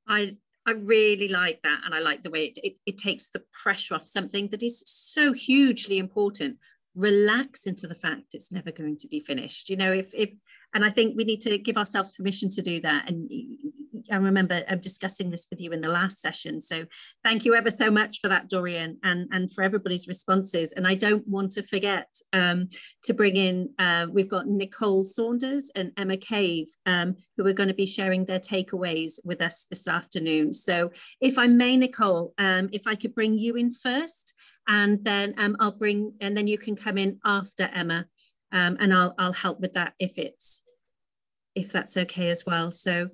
I 0.07 0.35
I 0.65 0.71
really 0.71 1.27
like 1.27 1.61
that. 1.63 1.81
And 1.85 1.95
I 1.95 1.99
like 1.99 2.23
the 2.23 2.29
way 2.29 2.45
it, 2.45 2.59
it, 2.63 2.79
it 2.85 2.97
takes 2.97 3.29
the 3.29 3.41
pressure 3.51 3.95
off 3.95 4.05
something 4.05 4.47
that 4.49 4.61
is 4.61 4.83
so 4.85 5.33
hugely 5.33 5.97
important. 5.97 6.57
Relax 6.93 7.65
into 7.65 7.87
the 7.87 7.95
fact 7.95 8.33
it's 8.33 8.51
never 8.51 8.71
going 8.71 8.97
to 8.97 9.07
be 9.07 9.21
finished. 9.21 9.69
You 9.69 9.77
know, 9.77 9.91
if, 9.91 10.13
if 10.13 10.29
and 10.73 10.85
I 10.85 10.91
think 10.91 11.17
we 11.17 11.23
need 11.23 11.41
to 11.41 11.57
give 11.57 11.77
ourselves 11.77 12.11
permission 12.11 12.49
to 12.49 12.61
do 12.61 12.79
that. 12.81 13.09
And 13.09 13.29
I 14.11 14.15
remember 14.15 14.63
I'm 14.69 14.79
discussing 14.79 15.29
this 15.29 15.47
with 15.49 15.59
you 15.59 15.71
in 15.71 15.81
the 15.81 15.89
last 15.89 16.21
session. 16.21 16.61
So 16.61 16.85
thank 17.23 17.45
you 17.45 17.55
ever 17.55 17.69
so 17.69 17.91
much 17.91 18.19
for 18.21 18.27
that, 18.29 18.49
Dorian, 18.49 18.97
and, 19.03 19.27
and 19.31 19.51
for 19.51 19.63
everybody's 19.63 20.07
responses. 20.07 20.71
And 20.73 20.87
I 20.87 20.95
don't 20.95 21.27
want 21.27 21.51
to 21.53 21.63
forget 21.63 22.07
um, 22.33 22.69
to 23.03 23.13
bring 23.13 23.35
in, 23.35 23.69
uh, 23.79 24.07
we've 24.09 24.29
got 24.29 24.47
Nicole 24.47 25.03
Saunders 25.03 25.71
and 25.75 25.91
Emma 25.97 26.17
Cave, 26.17 26.67
um, 26.85 27.15
who 27.37 27.45
are 27.45 27.53
going 27.53 27.69
to 27.69 27.75
be 27.75 27.85
sharing 27.85 28.25
their 28.25 28.39
takeaways 28.39 29.19
with 29.25 29.41
us 29.41 29.65
this 29.69 29.87
afternoon. 29.87 30.53
So 30.53 30.91
if 31.19 31.37
I 31.37 31.47
may, 31.47 31.77
Nicole, 31.77 32.33
um, 32.37 32.69
if 32.71 32.87
I 32.87 32.95
could 32.95 33.13
bring 33.13 33.37
you 33.37 33.55
in 33.55 33.71
first, 33.71 34.33
and 34.67 35.03
then 35.03 35.33
um, 35.37 35.57
I'll 35.59 35.77
bring, 35.77 36.13
and 36.21 36.37
then 36.37 36.47
you 36.47 36.57
can 36.57 36.75
come 36.75 36.97
in 36.97 37.19
after 37.25 37.63
Emma 37.73 38.05
um, 38.51 38.77
and 38.79 38.93
I'll 38.93 39.13
I'll 39.17 39.33
help 39.33 39.59
with 39.59 39.73
that 39.73 39.93
if 39.99 40.17
it's 40.17 40.63
if 41.55 41.71
that's 41.71 41.97
okay 41.97 42.29
as 42.29 42.45
well. 42.45 42.71
So 42.71 43.09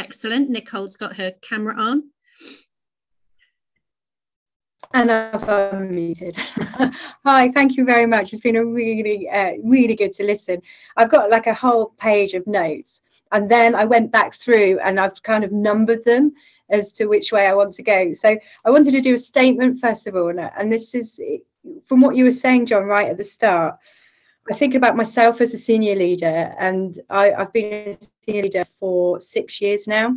excellent. 0.00 0.48
Nicole's 0.48 0.96
got 0.96 1.16
her 1.16 1.32
camera 1.42 1.74
on. 1.76 2.10
And 4.92 5.12
I've 5.12 5.42
unmuted. 5.42 6.36
Hi, 7.24 7.50
thank 7.52 7.76
you 7.76 7.84
very 7.84 8.06
much. 8.06 8.32
It's 8.32 8.42
been 8.42 8.56
a 8.56 8.64
really, 8.64 9.28
uh, 9.28 9.52
really 9.62 9.94
good 9.94 10.12
to 10.14 10.24
listen. 10.24 10.62
I've 10.96 11.10
got 11.10 11.30
like 11.30 11.46
a 11.46 11.54
whole 11.54 11.90
page 11.98 12.34
of 12.34 12.44
notes, 12.46 13.02
and 13.30 13.48
then 13.48 13.76
I 13.76 13.84
went 13.84 14.10
back 14.10 14.34
through 14.34 14.80
and 14.80 14.98
I've 14.98 15.22
kind 15.22 15.44
of 15.44 15.52
numbered 15.52 16.02
them 16.04 16.32
as 16.70 16.92
to 16.94 17.06
which 17.06 17.30
way 17.30 17.46
I 17.46 17.54
want 17.54 17.74
to 17.74 17.82
go. 17.82 18.12
So 18.14 18.36
I 18.64 18.70
wanted 18.70 18.92
to 18.92 19.00
do 19.00 19.14
a 19.14 19.18
statement 19.18 19.78
first 19.78 20.08
of 20.08 20.16
all, 20.16 20.36
and 20.36 20.72
this 20.72 20.94
is 20.94 21.20
from 21.84 22.00
what 22.00 22.16
you 22.16 22.24
were 22.24 22.32
saying, 22.32 22.66
John, 22.66 22.84
right 22.84 23.10
at 23.10 23.18
the 23.18 23.24
start. 23.24 23.76
I 24.48 24.54
think 24.54 24.74
about 24.74 24.96
myself 24.96 25.40
as 25.40 25.54
a 25.54 25.58
senior 25.58 25.96
leader, 25.96 26.54
and 26.58 26.98
I, 27.10 27.30
have 27.30 27.52
been 27.52 27.88
a 27.88 27.96
senior 28.24 28.44
leader 28.44 28.64
for 28.64 29.20
six 29.20 29.60
years 29.60 29.86
now. 29.86 30.16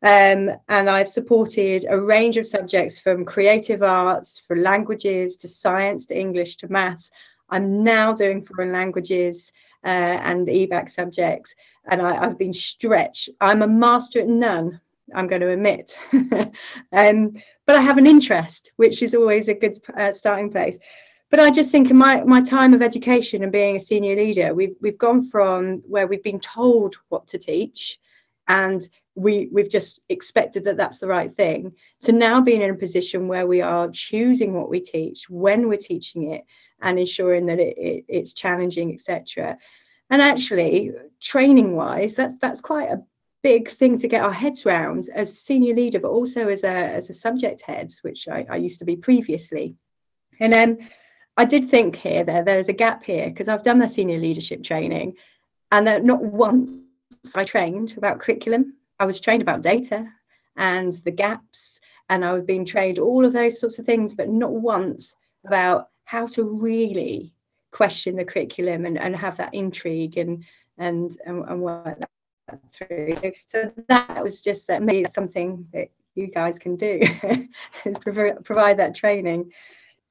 Um, 0.00 0.50
and 0.68 0.88
I've 0.88 1.08
supported 1.08 1.84
a 1.88 2.00
range 2.00 2.36
of 2.36 2.46
subjects 2.46 3.00
from 3.00 3.24
creative 3.24 3.82
arts, 3.82 4.38
for 4.38 4.56
languages, 4.56 5.34
to 5.36 5.48
science, 5.48 6.06
to 6.06 6.18
English, 6.18 6.56
to 6.58 6.68
maths. 6.68 7.10
I'm 7.50 7.82
now 7.82 8.12
doing 8.12 8.44
foreign 8.44 8.72
languages 8.72 9.52
uh, 9.84 9.88
and 10.22 10.46
EBacc 10.46 10.90
subjects, 10.90 11.54
and 11.90 12.00
I, 12.00 12.14
have 12.14 12.38
been 12.38 12.54
stretched. 12.54 13.30
I'm 13.40 13.62
a 13.62 13.66
master 13.66 14.20
at 14.20 14.28
none, 14.28 14.80
I'm 15.14 15.26
going 15.26 15.40
to 15.40 15.50
admit. 15.50 15.98
um, 16.92 17.32
but 17.66 17.76
I 17.76 17.80
have 17.80 17.98
an 17.98 18.06
interest, 18.06 18.72
which 18.76 19.02
is 19.02 19.14
always 19.14 19.48
a 19.48 19.54
good 19.54 19.78
uh, 19.96 20.12
starting 20.12 20.50
place 20.50 20.78
but 21.30 21.40
I 21.40 21.50
just 21.50 21.70
think 21.70 21.90
in 21.90 21.96
my, 21.96 22.22
my 22.24 22.40
time 22.40 22.72
of 22.72 22.82
education 22.82 23.42
and 23.42 23.52
being 23.52 23.76
a 23.76 23.80
senior 23.80 24.16
leader, 24.16 24.54
we've, 24.54 24.74
we've 24.80 24.98
gone 24.98 25.22
from 25.22 25.82
where 25.86 26.06
we've 26.06 26.22
been 26.22 26.40
told 26.40 26.96
what 27.08 27.26
to 27.28 27.38
teach 27.38 27.98
and 28.48 28.88
we, 29.14 29.48
we've 29.52 29.68
just 29.68 30.00
expected 30.08 30.64
that 30.64 30.76
that's 30.76 31.00
the 31.00 31.08
right 31.08 31.30
thing 31.30 31.72
to 32.00 32.12
now 32.12 32.40
being 32.40 32.62
in 32.62 32.70
a 32.70 32.74
position 32.74 33.28
where 33.28 33.46
we 33.46 33.60
are 33.60 33.90
choosing 33.90 34.54
what 34.54 34.70
we 34.70 34.80
teach, 34.80 35.28
when 35.28 35.68
we're 35.68 35.76
teaching 35.76 36.32
it, 36.32 36.44
and 36.80 36.98
ensuring 36.98 37.46
that 37.46 37.58
it, 37.58 37.76
it, 37.76 38.04
it's 38.08 38.32
challenging, 38.32 38.92
etc. 38.94 39.58
And 40.10 40.22
actually, 40.22 40.92
training 41.20 41.74
wise, 41.74 42.14
that's 42.14 42.38
that's 42.38 42.60
quite 42.60 42.88
a 42.88 43.02
big 43.42 43.68
thing 43.68 43.98
to 43.98 44.08
get 44.08 44.22
our 44.22 44.32
heads 44.32 44.64
around 44.64 45.08
as 45.12 45.40
senior 45.40 45.74
leader, 45.74 45.98
but 45.98 46.10
also 46.10 46.48
as 46.48 46.62
a 46.62 46.68
as 46.68 47.10
a 47.10 47.14
subject 47.14 47.62
head, 47.62 47.92
which 48.02 48.28
I, 48.28 48.46
I 48.48 48.56
used 48.56 48.78
to 48.78 48.84
be 48.84 48.96
previously. 48.96 49.74
And 50.38 50.54
um, 50.54 50.78
I 51.38 51.44
did 51.44 51.68
think 51.68 51.94
here 51.94 52.24
that 52.24 52.44
there's 52.44 52.68
a 52.68 52.72
gap 52.72 53.04
here 53.04 53.30
because 53.30 53.46
I've 53.46 53.62
done 53.62 53.78
my 53.78 53.86
senior 53.86 54.18
leadership 54.18 54.64
training 54.64 55.14
and 55.70 55.86
that 55.86 56.04
not 56.04 56.20
once 56.20 56.88
I 57.36 57.44
trained 57.44 57.94
about 57.96 58.18
curriculum. 58.18 58.74
I 58.98 59.06
was 59.06 59.20
trained 59.20 59.40
about 59.40 59.62
data 59.62 60.08
and 60.56 60.92
the 61.04 61.12
gaps 61.12 61.78
and 62.08 62.24
I 62.24 62.32
was 62.32 62.42
being 62.42 62.64
trained 62.64 62.98
all 62.98 63.24
of 63.24 63.32
those 63.32 63.60
sorts 63.60 63.78
of 63.78 63.86
things, 63.86 64.14
but 64.14 64.28
not 64.28 64.50
once 64.50 65.14
about 65.46 65.90
how 66.04 66.26
to 66.26 66.42
really 66.42 67.32
question 67.70 68.16
the 68.16 68.24
curriculum 68.24 68.84
and, 68.84 68.98
and 68.98 69.14
have 69.14 69.36
that 69.36 69.54
intrigue 69.54 70.18
and 70.18 70.44
and 70.76 71.16
and, 71.24 71.44
and 71.48 71.62
work 71.62 72.00
that 72.48 72.60
through. 72.72 73.14
So, 73.14 73.30
so 73.46 73.72
that 73.86 74.24
was 74.24 74.42
just 74.42 74.66
that 74.66 74.82
maybe 74.82 75.08
something 75.08 75.68
that 75.72 75.88
you 76.16 76.26
guys 76.26 76.58
can 76.58 76.74
do 76.74 77.00
provide 78.42 78.78
that 78.78 78.96
training. 78.96 79.52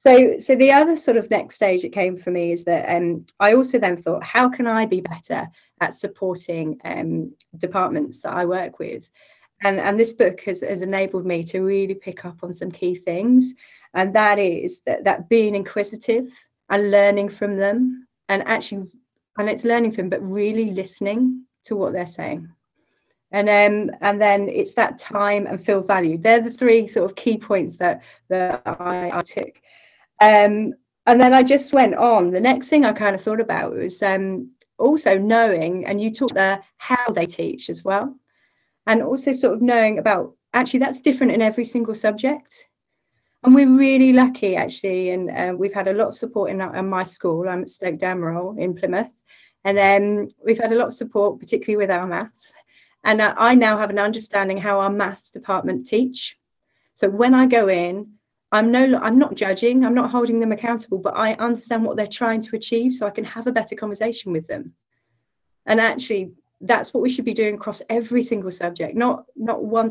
So, 0.00 0.38
so 0.38 0.54
the 0.54 0.70
other 0.70 0.96
sort 0.96 1.16
of 1.16 1.30
next 1.30 1.56
stage 1.56 1.84
it 1.84 1.92
came 1.92 2.16
for 2.16 2.30
me 2.30 2.52
is 2.52 2.64
that 2.64 2.88
um, 2.94 3.26
I 3.40 3.54
also 3.54 3.78
then 3.78 3.96
thought, 3.96 4.22
how 4.22 4.48
can 4.48 4.66
I 4.66 4.86
be 4.86 5.00
better 5.00 5.48
at 5.80 5.94
supporting 5.94 6.78
um, 6.84 7.34
departments 7.56 8.20
that 8.20 8.32
I 8.32 8.44
work 8.44 8.78
with? 8.78 9.10
And, 9.62 9.80
and 9.80 9.98
this 9.98 10.12
book 10.12 10.40
has, 10.42 10.60
has 10.60 10.82
enabled 10.82 11.26
me 11.26 11.42
to 11.44 11.60
really 11.62 11.94
pick 11.94 12.24
up 12.24 12.44
on 12.44 12.52
some 12.52 12.70
key 12.70 12.94
things. 12.94 13.54
And 13.92 14.14
that 14.14 14.38
is 14.38 14.80
that, 14.86 15.02
that 15.04 15.28
being 15.28 15.56
inquisitive 15.56 16.32
and 16.70 16.92
learning 16.92 17.30
from 17.30 17.56
them 17.56 18.06
and 18.28 18.46
actually, 18.46 18.88
and 19.36 19.48
it's 19.48 19.64
learning 19.64 19.90
from, 19.92 20.08
but 20.08 20.22
really 20.22 20.70
listening 20.70 21.44
to 21.64 21.74
what 21.74 21.92
they're 21.92 22.06
saying. 22.06 22.48
And 23.30 23.48
um, 23.48 23.94
and 24.00 24.20
then 24.20 24.48
it's 24.48 24.72
that 24.74 24.98
time 24.98 25.46
and 25.46 25.62
feel 25.62 25.82
value 25.82 26.16
They're 26.16 26.40
the 26.40 26.50
three 26.50 26.86
sort 26.86 27.10
of 27.10 27.16
key 27.16 27.36
points 27.36 27.76
that 27.76 28.02
that 28.28 28.62
I, 28.64 29.10
I 29.12 29.22
took. 29.22 29.60
Um, 30.20 30.74
and 31.06 31.20
then 31.20 31.32
I 31.32 31.42
just 31.42 31.72
went 31.72 31.94
on. 31.94 32.30
The 32.30 32.40
next 32.40 32.68
thing 32.68 32.84
I 32.84 32.92
kind 32.92 33.14
of 33.14 33.22
thought 33.22 33.40
about 33.40 33.74
was 33.74 34.02
um, 34.02 34.50
also 34.78 35.18
knowing, 35.18 35.86
and 35.86 36.00
you 36.00 36.12
talked 36.12 36.34
there 36.34 36.62
how 36.76 37.10
they 37.12 37.26
teach 37.26 37.70
as 37.70 37.84
well, 37.84 38.16
and 38.86 39.02
also 39.02 39.32
sort 39.32 39.54
of 39.54 39.62
knowing 39.62 39.98
about 39.98 40.34
actually 40.54 40.80
that's 40.80 41.00
different 41.00 41.32
in 41.32 41.42
every 41.42 41.64
single 41.64 41.94
subject. 41.94 42.66
And 43.44 43.54
we're 43.54 43.74
really 43.74 44.12
lucky 44.12 44.56
actually, 44.56 45.10
and 45.10 45.30
uh, 45.30 45.54
we've 45.56 45.72
had 45.72 45.88
a 45.88 45.94
lot 45.94 46.08
of 46.08 46.14
support 46.14 46.50
in, 46.50 46.60
in, 46.60 46.88
my 46.88 47.04
school. 47.04 47.48
I'm 47.48 47.62
at 47.62 47.68
Stoke 47.68 47.98
Damerel 47.98 48.56
in 48.58 48.74
Plymouth, 48.74 49.10
and 49.64 49.78
um, 49.78 50.28
we've 50.44 50.58
had 50.58 50.72
a 50.72 50.76
lot 50.76 50.88
of 50.88 50.94
support, 50.94 51.38
particularly 51.38 51.76
with 51.76 51.90
our 51.90 52.06
maths. 52.06 52.52
And 53.04 53.20
uh, 53.20 53.34
I 53.38 53.54
now 53.54 53.78
have 53.78 53.90
an 53.90 53.98
understanding 53.98 54.58
how 54.58 54.80
our 54.80 54.90
maths 54.90 55.30
department 55.30 55.86
teach. 55.86 56.36
So 56.94 57.08
when 57.08 57.32
I 57.32 57.46
go 57.46 57.68
in, 57.68 58.17
I'm 58.50 58.70
no, 58.70 58.98
I'm 59.02 59.18
not 59.18 59.34
judging, 59.34 59.84
I'm 59.84 59.94
not 59.94 60.10
holding 60.10 60.40
them 60.40 60.52
accountable, 60.52 60.98
but 60.98 61.16
I 61.16 61.34
understand 61.34 61.84
what 61.84 61.96
they're 61.96 62.06
trying 62.06 62.40
to 62.42 62.56
achieve 62.56 62.94
so 62.94 63.06
I 63.06 63.10
can 63.10 63.24
have 63.24 63.46
a 63.46 63.52
better 63.52 63.76
conversation 63.76 64.32
with 64.32 64.46
them. 64.46 64.74
And 65.66 65.80
actually, 65.80 66.32
that's 66.60 66.94
what 66.94 67.02
we 67.02 67.10
should 67.10 67.26
be 67.26 67.34
doing 67.34 67.56
across 67.56 67.82
every 67.90 68.22
single 68.22 68.50
subject, 68.50 68.96
not, 68.96 69.26
not 69.36 69.64
one 69.64 69.90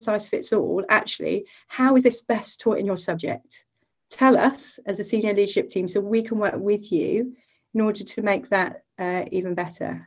size 0.00 0.28
fits 0.28 0.52
all. 0.52 0.84
Actually, 0.88 1.46
how 1.66 1.96
is 1.96 2.04
this 2.04 2.22
best 2.22 2.60
taught 2.60 2.78
in 2.78 2.86
your 2.86 2.96
subject? 2.96 3.64
Tell 4.10 4.38
us 4.38 4.78
as 4.86 5.00
a 5.00 5.04
senior 5.04 5.34
leadership 5.34 5.68
team 5.68 5.88
so 5.88 6.00
we 6.00 6.22
can 6.22 6.38
work 6.38 6.54
with 6.56 6.92
you 6.92 7.34
in 7.74 7.80
order 7.80 8.04
to 8.04 8.22
make 8.22 8.48
that 8.50 8.84
uh, 8.98 9.24
even 9.32 9.54
better. 9.54 10.06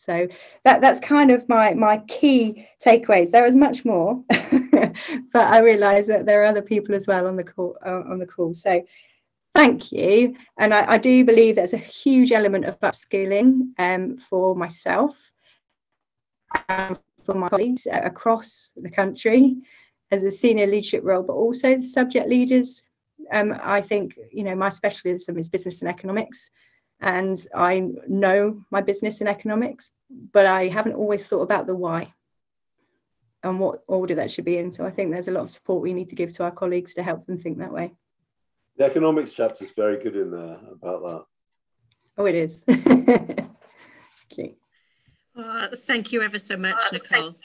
So 0.00 0.28
that 0.64 0.80
that's 0.80 1.00
kind 1.00 1.30
of 1.30 1.48
my 1.48 1.74
my 1.74 1.98
key 2.08 2.66
takeaways. 2.84 3.30
There 3.30 3.44
is 3.44 3.54
much 3.54 3.84
more, 3.84 4.22
but 4.30 4.94
I 5.34 5.60
realise 5.60 6.06
that 6.06 6.24
there 6.24 6.42
are 6.42 6.46
other 6.46 6.62
people 6.62 6.94
as 6.94 7.06
well 7.06 7.26
on 7.26 7.36
the 7.36 7.44
call 7.44 7.76
uh, 7.84 8.02
on 8.08 8.18
the 8.18 8.26
call. 8.26 8.54
So 8.54 8.82
thank 9.54 9.92
you, 9.92 10.36
and 10.56 10.72
I, 10.72 10.92
I, 10.92 10.98
do 10.98 11.24
believe 11.24 11.56
there's 11.56 11.74
a 11.74 11.78
huge 11.78 12.32
element 12.32 12.64
of 12.64 12.80
upskilling 12.80 13.72
um, 13.78 14.16
for 14.16 14.54
myself 14.54 15.32
and 16.68 16.98
for 17.24 17.34
my 17.34 17.48
colleagues 17.50 17.86
across 17.90 18.72
the 18.76 18.90
country 18.90 19.56
as 20.10 20.24
a 20.24 20.30
senior 20.30 20.66
leadership 20.66 21.02
role, 21.04 21.22
but 21.22 21.34
also 21.34 21.76
the 21.76 21.82
subject 21.82 22.28
leaders. 22.28 22.82
Um, 23.32 23.54
I 23.62 23.82
think 23.82 24.18
you 24.32 24.44
know 24.44 24.54
my 24.54 24.70
specialism 24.70 25.36
is 25.36 25.50
business 25.50 25.82
and 25.82 25.90
economics 25.90 26.50
and 27.00 27.44
I 27.54 27.88
know 28.06 28.62
my 28.70 28.82
business 28.82 29.20
in 29.20 29.28
economics, 29.28 29.92
but 30.32 30.46
I 30.46 30.68
haven't 30.68 30.94
always 30.94 31.26
thought 31.26 31.42
about 31.42 31.66
the 31.66 31.74
why 31.74 32.12
and 33.42 33.58
what 33.58 33.82
order 33.86 34.14
that 34.16 34.30
should 34.30 34.44
be 34.44 34.58
in. 34.58 34.72
So 34.72 34.84
I 34.84 34.90
think 34.90 35.10
there's 35.10 35.28
a 35.28 35.32
lot 35.32 35.44
of 35.44 35.50
support 35.50 35.82
we 35.82 35.94
need 35.94 36.10
to 36.10 36.14
give 36.14 36.32
to 36.34 36.44
our 36.44 36.50
colleagues 36.50 36.94
to 36.94 37.02
help 37.02 37.26
them 37.26 37.38
think 37.38 37.58
that 37.58 37.72
way. 37.72 37.94
The 38.76 38.84
economics 38.84 39.32
chapter 39.32 39.64
is 39.64 39.72
very 39.74 40.02
good 40.02 40.16
in 40.16 40.30
there 40.30 40.58
about 40.72 41.02
that. 41.08 41.24
Oh, 42.18 42.26
it 42.26 42.34
is. 42.34 42.62
okay. 42.68 44.56
Uh, 45.36 45.68
thank 45.74 46.12
you 46.12 46.20
ever 46.22 46.38
so 46.38 46.56
much, 46.56 46.80
Nicole. 46.92 47.36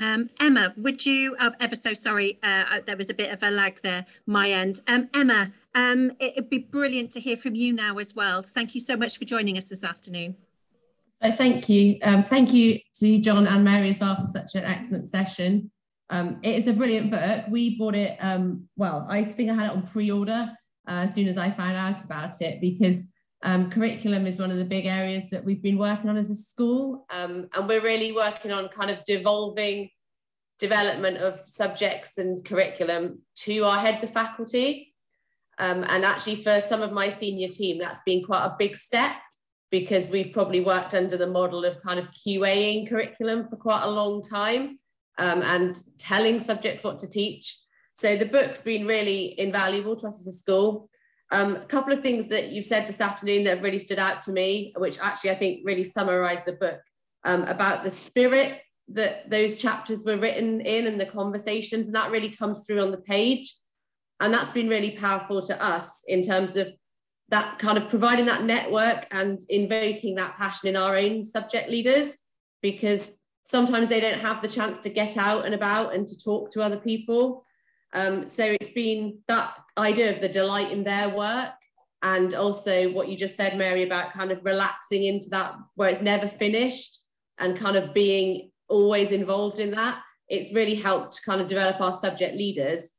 Um, 0.00 0.28
Emma, 0.40 0.74
would 0.76 1.06
you, 1.06 1.36
uh, 1.38 1.50
ever 1.60 1.76
so 1.76 1.94
sorry, 1.94 2.38
uh, 2.42 2.80
there 2.86 2.96
was 2.96 3.10
a 3.10 3.14
bit 3.14 3.30
of 3.30 3.42
a 3.42 3.50
lag 3.50 3.80
there, 3.82 4.04
my 4.26 4.50
end. 4.50 4.80
Um, 4.88 5.08
Emma, 5.14 5.52
um, 5.74 6.12
it, 6.18 6.34
would 6.36 6.50
be 6.50 6.58
brilliant 6.58 7.12
to 7.12 7.20
hear 7.20 7.36
from 7.36 7.54
you 7.54 7.72
now 7.72 7.98
as 7.98 8.14
well. 8.14 8.42
Thank 8.42 8.74
you 8.74 8.80
so 8.80 8.96
much 8.96 9.18
for 9.18 9.24
joining 9.24 9.56
us 9.56 9.66
this 9.66 9.84
afternoon. 9.84 10.36
So 11.22 11.32
thank 11.36 11.68
you. 11.68 11.98
Um, 12.02 12.24
thank 12.24 12.52
you 12.52 12.80
to 12.96 13.18
John 13.18 13.46
and 13.46 13.64
Mary 13.64 13.88
as 13.88 14.00
well 14.00 14.16
for 14.16 14.26
such 14.26 14.56
an 14.56 14.64
excellent 14.64 15.08
session. 15.08 15.70
Um, 16.10 16.38
it 16.42 16.56
is 16.56 16.66
a 16.66 16.72
brilliant 16.72 17.10
book. 17.10 17.44
We 17.48 17.78
bought 17.78 17.94
it, 17.94 18.18
um, 18.20 18.68
well, 18.76 19.06
I 19.08 19.24
think 19.24 19.50
I 19.50 19.54
had 19.54 19.66
it 19.66 19.70
on 19.70 19.86
pre-order 19.86 20.52
uh, 20.88 20.90
as 20.90 21.14
soon 21.14 21.28
as 21.28 21.38
I 21.38 21.50
found 21.50 21.76
out 21.76 22.02
about 22.04 22.42
it 22.42 22.60
because 22.60 23.06
um, 23.44 23.70
curriculum 23.70 24.26
is 24.26 24.38
one 24.38 24.50
of 24.50 24.56
the 24.56 24.64
big 24.64 24.86
areas 24.86 25.28
that 25.30 25.44
we've 25.44 25.62
been 25.62 25.76
working 25.76 26.08
on 26.08 26.16
as 26.16 26.30
a 26.30 26.34
school. 26.34 27.04
Um, 27.10 27.48
and 27.54 27.68
we're 27.68 27.82
really 27.82 28.10
working 28.10 28.50
on 28.50 28.68
kind 28.68 28.90
of 28.90 29.04
devolving 29.04 29.90
development 30.58 31.18
of 31.18 31.36
subjects 31.36 32.16
and 32.16 32.42
curriculum 32.42 33.20
to 33.36 33.64
our 33.64 33.78
heads 33.78 34.02
of 34.02 34.10
faculty. 34.10 34.94
Um, 35.58 35.84
and 35.88 36.06
actually 36.06 36.36
for 36.36 36.58
some 36.60 36.80
of 36.80 36.92
my 36.92 37.10
senior 37.10 37.48
team, 37.48 37.78
that's 37.78 38.00
been 38.06 38.24
quite 38.24 38.46
a 38.46 38.56
big 38.58 38.76
step 38.76 39.16
because 39.70 40.08
we've 40.08 40.32
probably 40.32 40.60
worked 40.60 40.94
under 40.94 41.18
the 41.18 41.26
model 41.26 41.66
of 41.66 41.82
kind 41.82 41.98
of 41.98 42.10
QAing 42.12 42.88
curriculum 42.88 43.44
for 43.44 43.56
quite 43.56 43.82
a 43.82 43.90
long 43.90 44.22
time 44.22 44.78
um, 45.18 45.42
and 45.42 45.82
telling 45.98 46.40
subjects 46.40 46.82
what 46.82 46.98
to 47.00 47.08
teach. 47.08 47.60
So 47.92 48.16
the 48.16 48.24
book's 48.24 48.62
been 48.62 48.86
really 48.86 49.38
invaluable 49.38 49.96
to 49.96 50.06
us 50.06 50.20
as 50.20 50.26
a 50.28 50.32
school. 50.32 50.88
Um, 51.34 51.56
a 51.56 51.64
couple 51.74 51.92
of 51.92 52.00
things 52.00 52.28
that 52.28 52.50
you've 52.52 52.64
said 52.72 52.86
this 52.86 53.00
afternoon 53.00 53.42
that 53.42 53.54
have 53.56 53.64
really 53.64 53.84
stood 53.86 53.98
out 53.98 54.22
to 54.22 54.32
me, 54.32 54.72
which 54.84 54.98
actually 55.00 55.32
I 55.34 55.34
think 55.34 55.62
really 55.64 55.82
summarize 55.82 56.44
the 56.44 56.52
book 56.52 56.80
um, 57.24 57.42
about 57.54 57.82
the 57.82 57.90
spirit 57.90 58.60
that 59.00 59.28
those 59.30 59.56
chapters 59.56 60.04
were 60.04 60.22
written 60.24 60.60
in 60.60 60.86
and 60.86 61.00
the 61.00 61.06
conversations, 61.06 61.86
and 61.86 61.96
that 61.96 62.12
really 62.12 62.32
comes 62.40 62.58
through 62.64 62.82
on 62.82 62.92
the 62.92 63.04
page. 63.14 63.46
And 64.20 64.32
that's 64.32 64.52
been 64.52 64.68
really 64.68 64.92
powerful 64.92 65.42
to 65.42 65.54
us 65.60 66.04
in 66.06 66.22
terms 66.22 66.56
of 66.56 66.66
that 67.30 67.58
kind 67.58 67.78
of 67.78 67.88
providing 67.88 68.26
that 68.26 68.44
network 68.44 69.00
and 69.10 69.40
invoking 69.48 70.14
that 70.16 70.36
passion 70.36 70.68
in 70.68 70.76
our 70.76 70.94
own 71.04 71.24
subject 71.24 71.68
leaders, 71.68 72.20
because 72.62 73.16
sometimes 73.42 73.88
they 73.88 74.00
don't 74.00 74.20
have 74.20 74.40
the 74.40 74.54
chance 74.58 74.78
to 74.78 74.88
get 75.00 75.16
out 75.16 75.46
and 75.46 75.54
about 75.54 75.94
and 75.94 76.06
to 76.06 76.16
talk 76.16 76.52
to 76.52 76.62
other 76.62 76.80
people. 76.90 77.42
Um, 77.92 78.28
so 78.28 78.44
it's 78.44 78.72
been 78.72 79.18
that 79.26 79.54
idea 79.76 80.10
of 80.10 80.20
the 80.20 80.28
delight 80.28 80.70
in 80.70 80.84
their 80.84 81.08
work 81.08 81.52
and 82.02 82.34
also 82.34 82.90
what 82.90 83.08
you 83.08 83.16
just 83.16 83.36
said, 83.36 83.56
Mary, 83.56 83.82
about 83.82 84.12
kind 84.12 84.30
of 84.30 84.44
relaxing 84.44 85.04
into 85.04 85.28
that 85.30 85.56
where 85.74 85.88
it's 85.88 86.02
never 86.02 86.28
finished 86.28 87.00
and 87.38 87.56
kind 87.56 87.76
of 87.76 87.94
being 87.94 88.50
always 88.68 89.10
involved 89.10 89.58
in 89.58 89.70
that. 89.72 90.00
It's 90.28 90.54
really 90.54 90.74
helped 90.74 91.22
kind 91.24 91.40
of 91.40 91.46
develop 91.46 91.80
our 91.80 91.92
subject 91.92 92.36
leaders. 92.36 92.92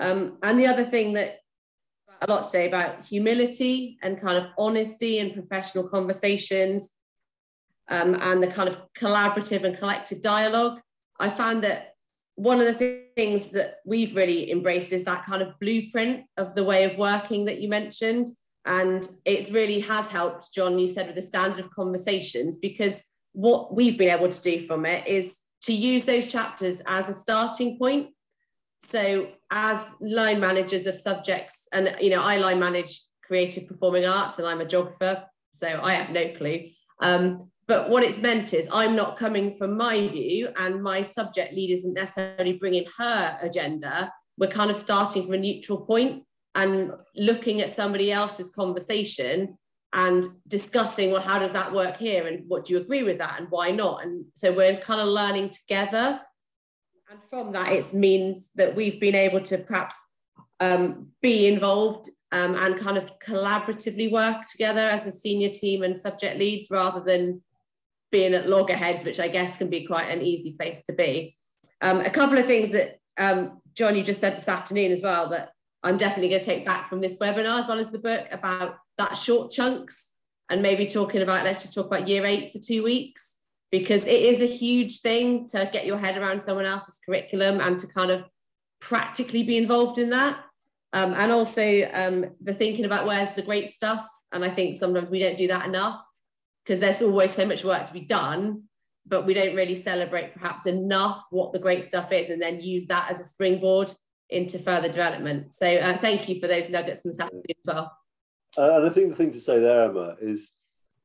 Um, 0.00 0.38
and 0.42 0.58
the 0.58 0.66
other 0.66 0.84
thing 0.84 1.12
that 1.14 1.38
a 2.22 2.30
lot 2.30 2.44
today 2.44 2.66
about 2.66 3.04
humility 3.04 3.98
and 4.02 4.20
kind 4.20 4.38
of 4.38 4.46
honesty 4.58 5.18
and 5.18 5.34
professional 5.34 5.88
conversations 5.88 6.92
um, 7.90 8.16
and 8.20 8.42
the 8.42 8.46
kind 8.46 8.68
of 8.68 8.78
collaborative 8.98 9.64
and 9.64 9.76
collective 9.76 10.22
dialogue. 10.22 10.80
I 11.20 11.28
found 11.28 11.62
that 11.64 11.95
one 12.36 12.60
of 12.60 12.66
the 12.66 13.02
things 13.16 13.50
that 13.52 13.76
we've 13.84 14.14
really 14.14 14.50
embraced 14.50 14.92
is 14.92 15.04
that 15.04 15.24
kind 15.24 15.42
of 15.42 15.58
blueprint 15.58 16.24
of 16.36 16.54
the 16.54 16.64
way 16.64 16.84
of 16.84 16.96
working 16.98 17.46
that 17.46 17.60
you 17.60 17.68
mentioned. 17.68 18.28
And 18.66 19.08
it's 19.24 19.50
really 19.50 19.80
has 19.80 20.06
helped, 20.06 20.52
John, 20.52 20.78
you 20.78 20.86
said, 20.86 21.06
with 21.06 21.16
the 21.16 21.22
standard 21.22 21.60
of 21.60 21.70
conversations, 21.70 22.58
because 22.58 23.02
what 23.32 23.74
we've 23.74 23.96
been 23.96 24.10
able 24.10 24.28
to 24.28 24.42
do 24.42 24.66
from 24.66 24.84
it 24.84 25.06
is 25.06 25.38
to 25.62 25.72
use 25.72 26.04
those 26.04 26.26
chapters 26.26 26.82
as 26.86 27.08
a 27.08 27.14
starting 27.14 27.78
point. 27.78 28.10
So, 28.82 29.28
as 29.50 29.94
line 30.00 30.38
managers 30.38 30.86
of 30.86 30.98
subjects, 30.98 31.68
and 31.72 31.96
you 32.00 32.10
know, 32.10 32.22
I 32.22 32.36
line 32.36 32.58
manage 32.58 33.02
creative 33.24 33.66
performing 33.66 34.06
arts, 34.06 34.38
and 34.38 34.46
I'm 34.46 34.60
a 34.60 34.66
geographer, 34.66 35.24
so 35.52 35.80
I 35.82 35.94
have 35.94 36.10
no 36.10 36.32
clue. 36.34 36.68
Um, 37.00 37.50
but 37.68 37.90
what 37.90 38.04
it's 38.04 38.18
meant 38.18 38.54
is 38.54 38.68
I'm 38.72 38.94
not 38.94 39.18
coming 39.18 39.56
from 39.56 39.76
my 39.76 40.08
view, 40.08 40.48
and 40.56 40.82
my 40.82 41.02
subject 41.02 41.52
lead 41.52 41.70
isn't 41.70 41.94
necessarily 41.94 42.54
bringing 42.54 42.86
her 42.96 43.38
agenda. 43.42 44.12
We're 44.38 44.50
kind 44.50 44.70
of 44.70 44.76
starting 44.76 45.24
from 45.24 45.34
a 45.34 45.38
neutral 45.38 45.80
point 45.80 46.24
and 46.54 46.92
looking 47.16 47.60
at 47.60 47.70
somebody 47.70 48.12
else's 48.12 48.50
conversation 48.50 49.58
and 49.92 50.26
discussing, 50.46 51.10
well, 51.10 51.22
how 51.22 51.38
does 51.38 51.52
that 51.52 51.72
work 51.72 51.96
here? 51.96 52.26
And 52.26 52.44
what 52.48 52.64
do 52.64 52.74
you 52.74 52.80
agree 52.80 53.02
with 53.02 53.18
that? 53.18 53.40
And 53.40 53.50
why 53.50 53.70
not? 53.70 54.04
And 54.04 54.26
so 54.34 54.52
we're 54.52 54.76
kind 54.76 55.00
of 55.00 55.08
learning 55.08 55.50
together. 55.50 56.20
And 57.10 57.18
from 57.30 57.52
that, 57.52 57.72
it 57.72 57.94
means 57.94 58.50
that 58.56 58.74
we've 58.76 59.00
been 59.00 59.14
able 59.14 59.40
to 59.40 59.58
perhaps 59.58 59.96
um, 60.60 61.08
be 61.22 61.46
involved 61.46 62.10
um, 62.32 62.56
and 62.56 62.78
kind 62.78 62.98
of 62.98 63.10
collaboratively 63.20 64.10
work 64.10 64.46
together 64.46 64.80
as 64.80 65.06
a 65.06 65.12
senior 65.12 65.50
team 65.50 65.82
and 65.82 65.98
subject 65.98 66.38
leads 66.38 66.68
rather 66.70 67.00
than 67.00 67.42
being 68.10 68.34
at 68.34 68.48
loggerheads, 68.48 69.04
which 69.04 69.20
I 69.20 69.28
guess 69.28 69.56
can 69.56 69.68
be 69.68 69.86
quite 69.86 70.10
an 70.10 70.22
easy 70.22 70.52
place 70.52 70.82
to 70.84 70.92
be. 70.92 71.34
Um, 71.80 72.00
a 72.00 72.10
couple 72.10 72.38
of 72.38 72.46
things 72.46 72.70
that 72.70 72.98
um, 73.18 73.60
John, 73.74 73.96
you 73.96 74.02
just 74.02 74.20
said 74.20 74.36
this 74.36 74.48
afternoon 74.48 74.92
as 74.92 75.02
well 75.02 75.28
that 75.30 75.50
I'm 75.82 75.96
definitely 75.96 76.30
going 76.30 76.40
to 76.40 76.46
take 76.46 76.66
back 76.66 76.88
from 76.88 77.00
this 77.00 77.18
webinar 77.18 77.58
as 77.58 77.66
well 77.66 77.78
as 77.78 77.90
the 77.90 77.98
book 77.98 78.26
about 78.30 78.76
that 78.98 79.16
short 79.16 79.50
chunks 79.50 80.12
and 80.48 80.62
maybe 80.62 80.86
talking 80.86 81.22
about 81.22 81.44
let's 81.44 81.62
just 81.62 81.74
talk 81.74 81.86
about 81.86 82.08
year 82.08 82.24
eight 82.24 82.52
for 82.52 82.58
two 82.58 82.82
weeks 82.82 83.36
because 83.70 84.06
it 84.06 84.22
is 84.22 84.40
a 84.40 84.46
huge 84.46 85.00
thing 85.00 85.46
to 85.48 85.68
get 85.72 85.86
your 85.86 85.98
head 85.98 86.16
around 86.16 86.40
someone 86.40 86.66
else's 86.66 87.00
curriculum 87.04 87.60
and 87.60 87.78
to 87.78 87.86
kind 87.86 88.10
of 88.10 88.24
practically 88.80 89.42
be 89.42 89.56
involved 89.56 89.98
in 89.98 90.10
that. 90.10 90.38
Um, 90.92 91.14
and 91.14 91.32
also 91.32 91.90
um, 91.92 92.26
the 92.40 92.54
thinking 92.54 92.84
about 92.84 93.06
where's 93.06 93.34
the 93.34 93.42
great 93.42 93.68
stuff. 93.68 94.06
And 94.32 94.44
I 94.44 94.48
think 94.48 94.76
sometimes 94.76 95.10
we 95.10 95.18
don't 95.18 95.36
do 95.36 95.48
that 95.48 95.66
enough 95.66 96.05
because 96.66 96.80
there's 96.80 97.02
always 97.02 97.32
so 97.32 97.46
much 97.46 97.62
work 97.62 97.84
to 97.86 97.92
be 97.92 98.00
done, 98.00 98.64
but 99.06 99.24
we 99.24 99.34
don't 99.34 99.54
really 99.54 99.76
celebrate 99.76 100.34
perhaps 100.34 100.66
enough 100.66 101.24
what 101.30 101.52
the 101.52 101.60
great 101.60 101.84
stuff 101.84 102.10
is 102.12 102.30
and 102.30 102.42
then 102.42 102.60
use 102.60 102.88
that 102.88 103.08
as 103.08 103.20
a 103.20 103.24
springboard 103.24 103.92
into 104.30 104.58
further 104.58 104.88
development. 104.88 105.54
So 105.54 105.76
uh, 105.76 105.96
thank 105.96 106.28
you 106.28 106.40
for 106.40 106.48
those 106.48 106.68
nuggets 106.68 107.02
from 107.02 107.12
Saturday 107.12 107.54
as 107.56 107.64
well. 107.64 107.96
Uh, 108.58 108.78
and 108.78 108.86
I 108.86 108.88
think 108.88 109.10
the 109.10 109.16
thing 109.16 109.32
to 109.32 109.40
say 109.40 109.60
there, 109.60 109.84
Emma, 109.84 110.16
is 110.20 110.52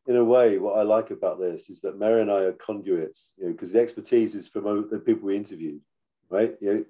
in 0.07 0.16
a 0.16 0.24
way, 0.24 0.57
what 0.57 0.80
I 0.80 0.82
like 0.82 1.12
about 1.12 1.39
this 1.39 1.70
is 1.70 1.82
that 1.82 1.99
Mary 1.99 2.22
and 2.22 2.32
I 2.32 2.39
are 2.39 2.53
conduits, 2.53 3.34
you 3.38 3.45
know, 3.45 3.51
because 3.51 3.72
the 3.72 3.80
expertise 3.80 4.34
is 4.34 4.47
from 4.47 4.88
the 4.89 4.97
people 4.97 5.28
we 5.28 5.36
interviewed, 5.36 5.82
right? 6.30 6.55
You 6.59 6.74
know, 6.74 6.86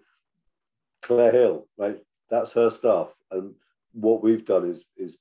Claire 1.01 1.33
Hill, 1.33 1.67
right? 1.77 1.97
That's 2.29 2.53
her 2.53 2.69
stuff, 2.69 3.09
and 3.31 3.53
what 3.91 4.23
we've 4.23 4.45
done 4.45 4.69
is 4.69 4.85
is 4.95 5.17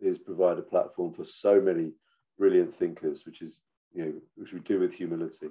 is 0.00 0.18
provide 0.18 0.58
a 0.58 0.62
platform 0.62 1.12
for 1.12 1.24
so 1.24 1.60
many 1.60 1.92
brilliant 2.40 2.74
thinkers, 2.74 3.24
which 3.26 3.42
is 3.42 3.52
you 3.94 4.04
know 4.04 4.12
which 4.36 4.52
we 4.52 4.60
do 4.60 4.80
with 4.80 4.94
humility. 4.94 5.48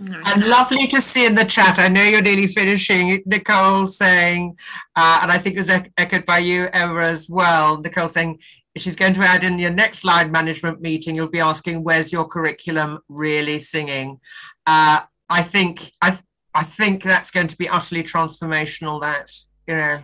And 0.00 0.46
lovely 0.46 0.86
to 0.88 1.00
see 1.00 1.26
in 1.26 1.34
the 1.34 1.44
chat. 1.44 1.80
I 1.80 1.88
know 1.88 2.04
you're 2.04 2.22
nearly 2.22 2.46
finishing. 2.46 3.20
Nicole 3.26 3.88
saying, 3.88 4.56
uh, 4.94 5.18
and 5.22 5.32
I 5.32 5.38
think 5.38 5.56
it 5.56 5.58
was 5.58 5.70
echoed 5.70 6.24
by 6.24 6.38
you, 6.38 6.68
Emma, 6.72 7.00
as 7.00 7.28
well. 7.28 7.80
Nicole 7.80 8.08
saying, 8.08 8.38
she's 8.76 8.94
going 8.94 9.14
to 9.14 9.22
add 9.22 9.42
in 9.42 9.58
your 9.58 9.72
next 9.72 10.04
line 10.04 10.30
management 10.30 10.80
meeting, 10.80 11.16
you'll 11.16 11.28
be 11.28 11.40
asking, 11.40 11.82
where's 11.82 12.12
your 12.12 12.28
curriculum 12.28 13.00
really 13.08 13.58
singing? 13.58 14.20
Uh, 14.66 15.00
I 15.28 15.42
think 15.42 15.90
I, 16.00 16.18
I 16.54 16.62
think 16.62 17.02
that's 17.02 17.32
going 17.32 17.48
to 17.48 17.58
be 17.58 17.68
utterly 17.68 18.04
transformational. 18.04 19.00
That 19.00 19.30
you 19.66 19.74
know, 19.74 19.98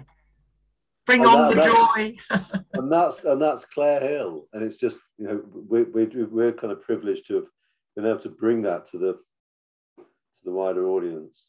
bring 1.06 1.20
and 1.24 1.30
on 1.30 1.54
that, 1.54 1.64
the 1.64 1.70
joy. 1.70 2.60
and 2.74 2.90
that's 2.90 3.24
and 3.24 3.40
that's 3.40 3.64
Claire 3.64 4.00
Hill, 4.00 4.46
and 4.52 4.62
it's 4.62 4.76
just 4.76 4.98
you 5.18 5.26
know 5.26 5.42
we, 5.68 5.82
we 5.84 6.06
we're 6.24 6.52
kind 6.52 6.72
of 6.72 6.82
privileged 6.82 7.26
to 7.28 7.34
have 7.36 7.46
been 7.96 8.06
able 8.06 8.20
to 8.20 8.28
bring 8.28 8.62
that 8.62 8.88
to 8.88 8.98
the 8.98 9.12
to 9.96 10.04
the 10.44 10.52
wider 10.52 10.88
audience. 10.88 11.46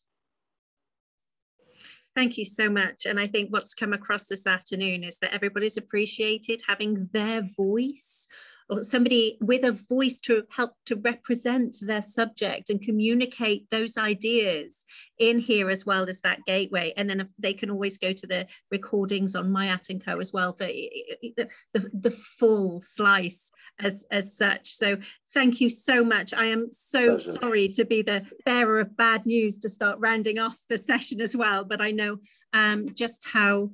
Thank 2.16 2.38
you 2.38 2.45
so 2.45 2.70
much. 2.70 3.06
And 3.06 3.20
I 3.20 3.28
think 3.28 3.51
what's 3.51 3.74
come 3.74 3.91
across 3.91 4.26
this 4.26 4.47
afternoon 4.47 5.03
is 5.03 5.18
that 5.18 5.34
everybody's 5.34 5.76
appreciated 5.76 6.62
having 6.66 7.10
their 7.12 7.41
voice 7.58 8.30
or 8.70 8.84
somebody 8.84 9.38
with 9.41 9.63
a 9.63 9.72
voice 9.72 10.20
to 10.22 10.43
help 10.49 10.72
to 10.86 10.95
represent 10.95 11.78
their 11.82 12.01
subject 12.01 12.70
and 12.70 12.82
communicate 12.82 13.70
those 13.70 13.97
ideas 13.97 14.84
in 15.20 15.39
here 15.39 15.70
as 15.70 15.86
well 15.86 16.09
as 16.09 16.22
that 16.22 16.39
gateway. 16.45 16.93
And 16.97 17.09
then 17.09 17.30
they 17.38 17.53
can 17.53 17.70
always 17.70 17.97
go 17.97 18.11
to 18.11 18.28
the 18.28 18.47
recordings 18.72 19.36
on 19.36 19.51
Myatt 19.51 19.89
and 19.89 20.03
co 20.03 20.20
as 20.20 20.34
well 20.34 20.53
for 20.53 20.66
the, 20.66 21.49
the, 21.74 21.89
the 21.93 22.11
full 22.11 22.82
slice 22.82 23.51
as 23.80 24.05
as 24.09 24.38
such. 24.38 24.70
So 24.70 24.97
thank 25.34 25.59
you 25.59 25.70
so 25.70 26.03
much. 26.03 26.34
I 26.34 26.45
am 26.45 26.70
so 26.72 27.18
Pleasure. 27.18 27.32
sorry 27.34 27.70
to 27.70 27.86
be 27.86 28.01
the 28.01 28.26
bearer 28.45 28.80
of 28.80 28.95
bad 28.97 29.26
news 29.26 29.59
to 29.59 29.70
start 29.70 29.99
rounding 29.99 30.39
off 30.39 30.57
the 30.70 30.78
session 30.86 31.22
as 31.22 31.36
well 31.36 31.66
but 31.66 31.82
i 31.82 31.91
know 31.91 32.18
um, 32.53 32.88
just 32.93 33.28
how 33.32 33.70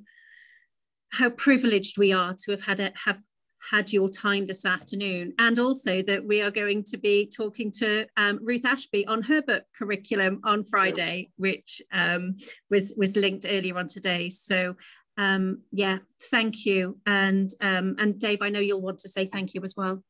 how 1.12 1.30
privileged 1.30 1.98
we 1.98 2.14
are 2.14 2.34
to 2.34 2.52
have 2.52 2.62
had 2.62 2.80
a, 2.80 2.92
have 3.06 3.22
had 3.70 3.92
your 3.92 4.10
time 4.10 4.46
this 4.46 4.66
afternoon, 4.66 5.34
and 5.40 5.60
also 5.60 6.02
that 6.04 6.26
we 6.26 6.42
are 6.42 6.52
going 6.52 6.84
to 6.86 6.98
be 6.98 7.30
talking 7.36 7.72
to 7.72 8.06
um, 8.18 8.40
Ruth 8.42 8.64
Ashbee 8.64 9.08
on 9.08 9.22
her 9.24 9.42
book 9.42 9.64
curriculum 9.78 10.42
on 10.44 10.64
Friday, 10.64 11.30
which 11.38 11.82
um, 11.92 12.36
was 12.70 12.94
was 12.98 13.16
linked 13.16 13.46
earlier 13.48 13.78
on 13.78 13.88
today. 13.88 14.30
So 14.30 14.76
um, 15.18 15.62
yeah, 15.72 16.00
thank 16.32 16.66
you, 16.66 16.98
and 17.06 17.50
um, 17.62 17.96
and 18.00 18.20
Dave, 18.20 18.42
I 18.42 18.50
know 18.50 18.60
you'll 18.60 18.82
want 18.82 19.00
to 19.00 19.10
say 19.10 19.26
thank 19.26 19.54
you 19.54 19.62
as 19.64 19.76
well. 19.76 20.04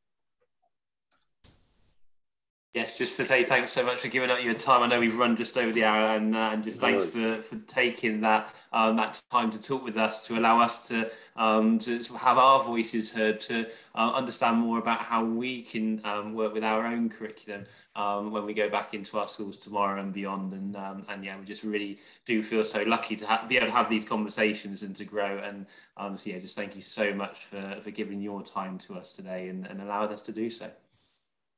Yes, 2.73 2.97
just 2.97 3.17
to 3.17 3.25
say 3.25 3.43
thanks 3.43 3.69
so 3.69 3.85
much 3.85 3.99
for 3.99 4.07
giving 4.07 4.29
up 4.29 4.41
your 4.41 4.53
time. 4.53 4.81
I 4.81 4.87
know 4.87 5.01
we've 5.01 5.17
run 5.17 5.35
just 5.35 5.57
over 5.57 5.73
the 5.73 5.83
hour, 5.83 6.15
and, 6.15 6.33
uh, 6.33 6.51
and 6.53 6.63
just 6.63 6.79
thanks 6.79 7.03
for, 7.05 7.41
for 7.41 7.57
taking 7.67 8.21
that 8.21 8.55
um, 8.71 8.95
that 8.95 9.21
time 9.29 9.51
to 9.51 9.61
talk 9.61 9.83
with 9.83 9.97
us, 9.97 10.25
to 10.27 10.39
allow 10.39 10.61
us 10.61 10.87
to 10.87 11.11
um, 11.35 11.79
to, 11.79 12.01
have 12.15 12.37
our 12.37 12.63
voices 12.63 13.11
heard, 13.11 13.41
to 13.41 13.67
uh, 13.95 14.11
understand 14.13 14.57
more 14.57 14.79
about 14.79 14.99
how 14.99 15.21
we 15.21 15.63
can 15.63 15.99
um, 16.05 16.33
work 16.33 16.53
with 16.53 16.63
our 16.63 16.85
own 16.85 17.09
curriculum 17.09 17.65
um, 17.97 18.31
when 18.31 18.45
we 18.45 18.53
go 18.53 18.69
back 18.69 18.93
into 18.93 19.19
our 19.19 19.27
schools 19.27 19.57
tomorrow 19.57 19.99
and 19.99 20.13
beyond. 20.13 20.53
And 20.53 20.77
um, 20.77 21.05
and 21.09 21.25
yeah, 21.25 21.37
we 21.37 21.43
just 21.43 21.65
really 21.65 21.99
do 22.23 22.41
feel 22.41 22.63
so 22.63 22.83
lucky 22.83 23.17
to 23.17 23.27
ha- 23.27 23.45
be 23.49 23.57
able 23.57 23.67
to 23.67 23.73
have 23.73 23.89
these 23.89 24.05
conversations 24.05 24.83
and 24.83 24.95
to 24.95 25.03
grow. 25.03 25.39
And 25.39 25.65
um, 25.97 26.17
so 26.17 26.29
yeah, 26.29 26.39
just 26.39 26.55
thank 26.55 26.77
you 26.77 26.81
so 26.81 27.13
much 27.13 27.43
for, 27.43 27.79
for 27.83 27.91
giving 27.91 28.21
your 28.21 28.41
time 28.41 28.77
to 28.77 28.93
us 28.93 29.13
today 29.13 29.49
and, 29.49 29.67
and 29.67 29.81
allowing 29.81 30.13
us 30.13 30.21
to 30.21 30.31
do 30.31 30.49
so. 30.49 30.71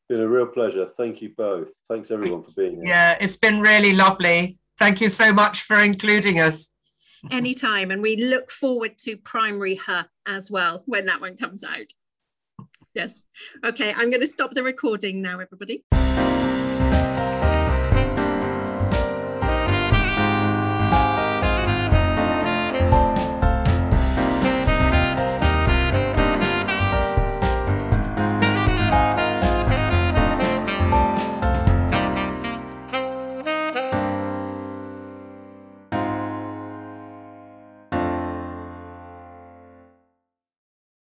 Been 0.09 0.21
a 0.21 0.27
real 0.27 0.47
pleasure. 0.47 0.89
Thank 0.97 1.21
you 1.21 1.33
both. 1.35 1.69
Thanks 1.89 2.11
everyone 2.11 2.43
for 2.43 2.51
being 2.51 2.75
here. 2.75 2.85
Yeah, 2.85 3.17
it's 3.19 3.37
been 3.37 3.61
really 3.61 3.93
lovely. 3.93 4.57
Thank 4.77 4.99
you 5.01 5.09
so 5.09 5.31
much 5.33 5.61
for 5.61 5.79
including 5.79 6.39
us. 6.39 6.73
Anytime. 7.31 7.89
And 7.89 8.01
we 8.01 8.17
look 8.17 8.51
forward 8.51 8.97
to 8.99 9.15
Primary 9.17 9.75
Huh 9.75 10.03
as 10.27 10.51
well 10.51 10.83
when 10.85 11.05
that 11.05 11.21
one 11.21 11.37
comes 11.37 11.63
out. 11.63 11.87
Yes. 12.93 13.23
Okay, 13.63 13.93
I'm 13.93 14.09
going 14.09 14.21
to 14.21 14.27
stop 14.27 14.51
the 14.51 14.61
recording 14.61 15.21
now, 15.21 15.39
everybody. 15.39 15.83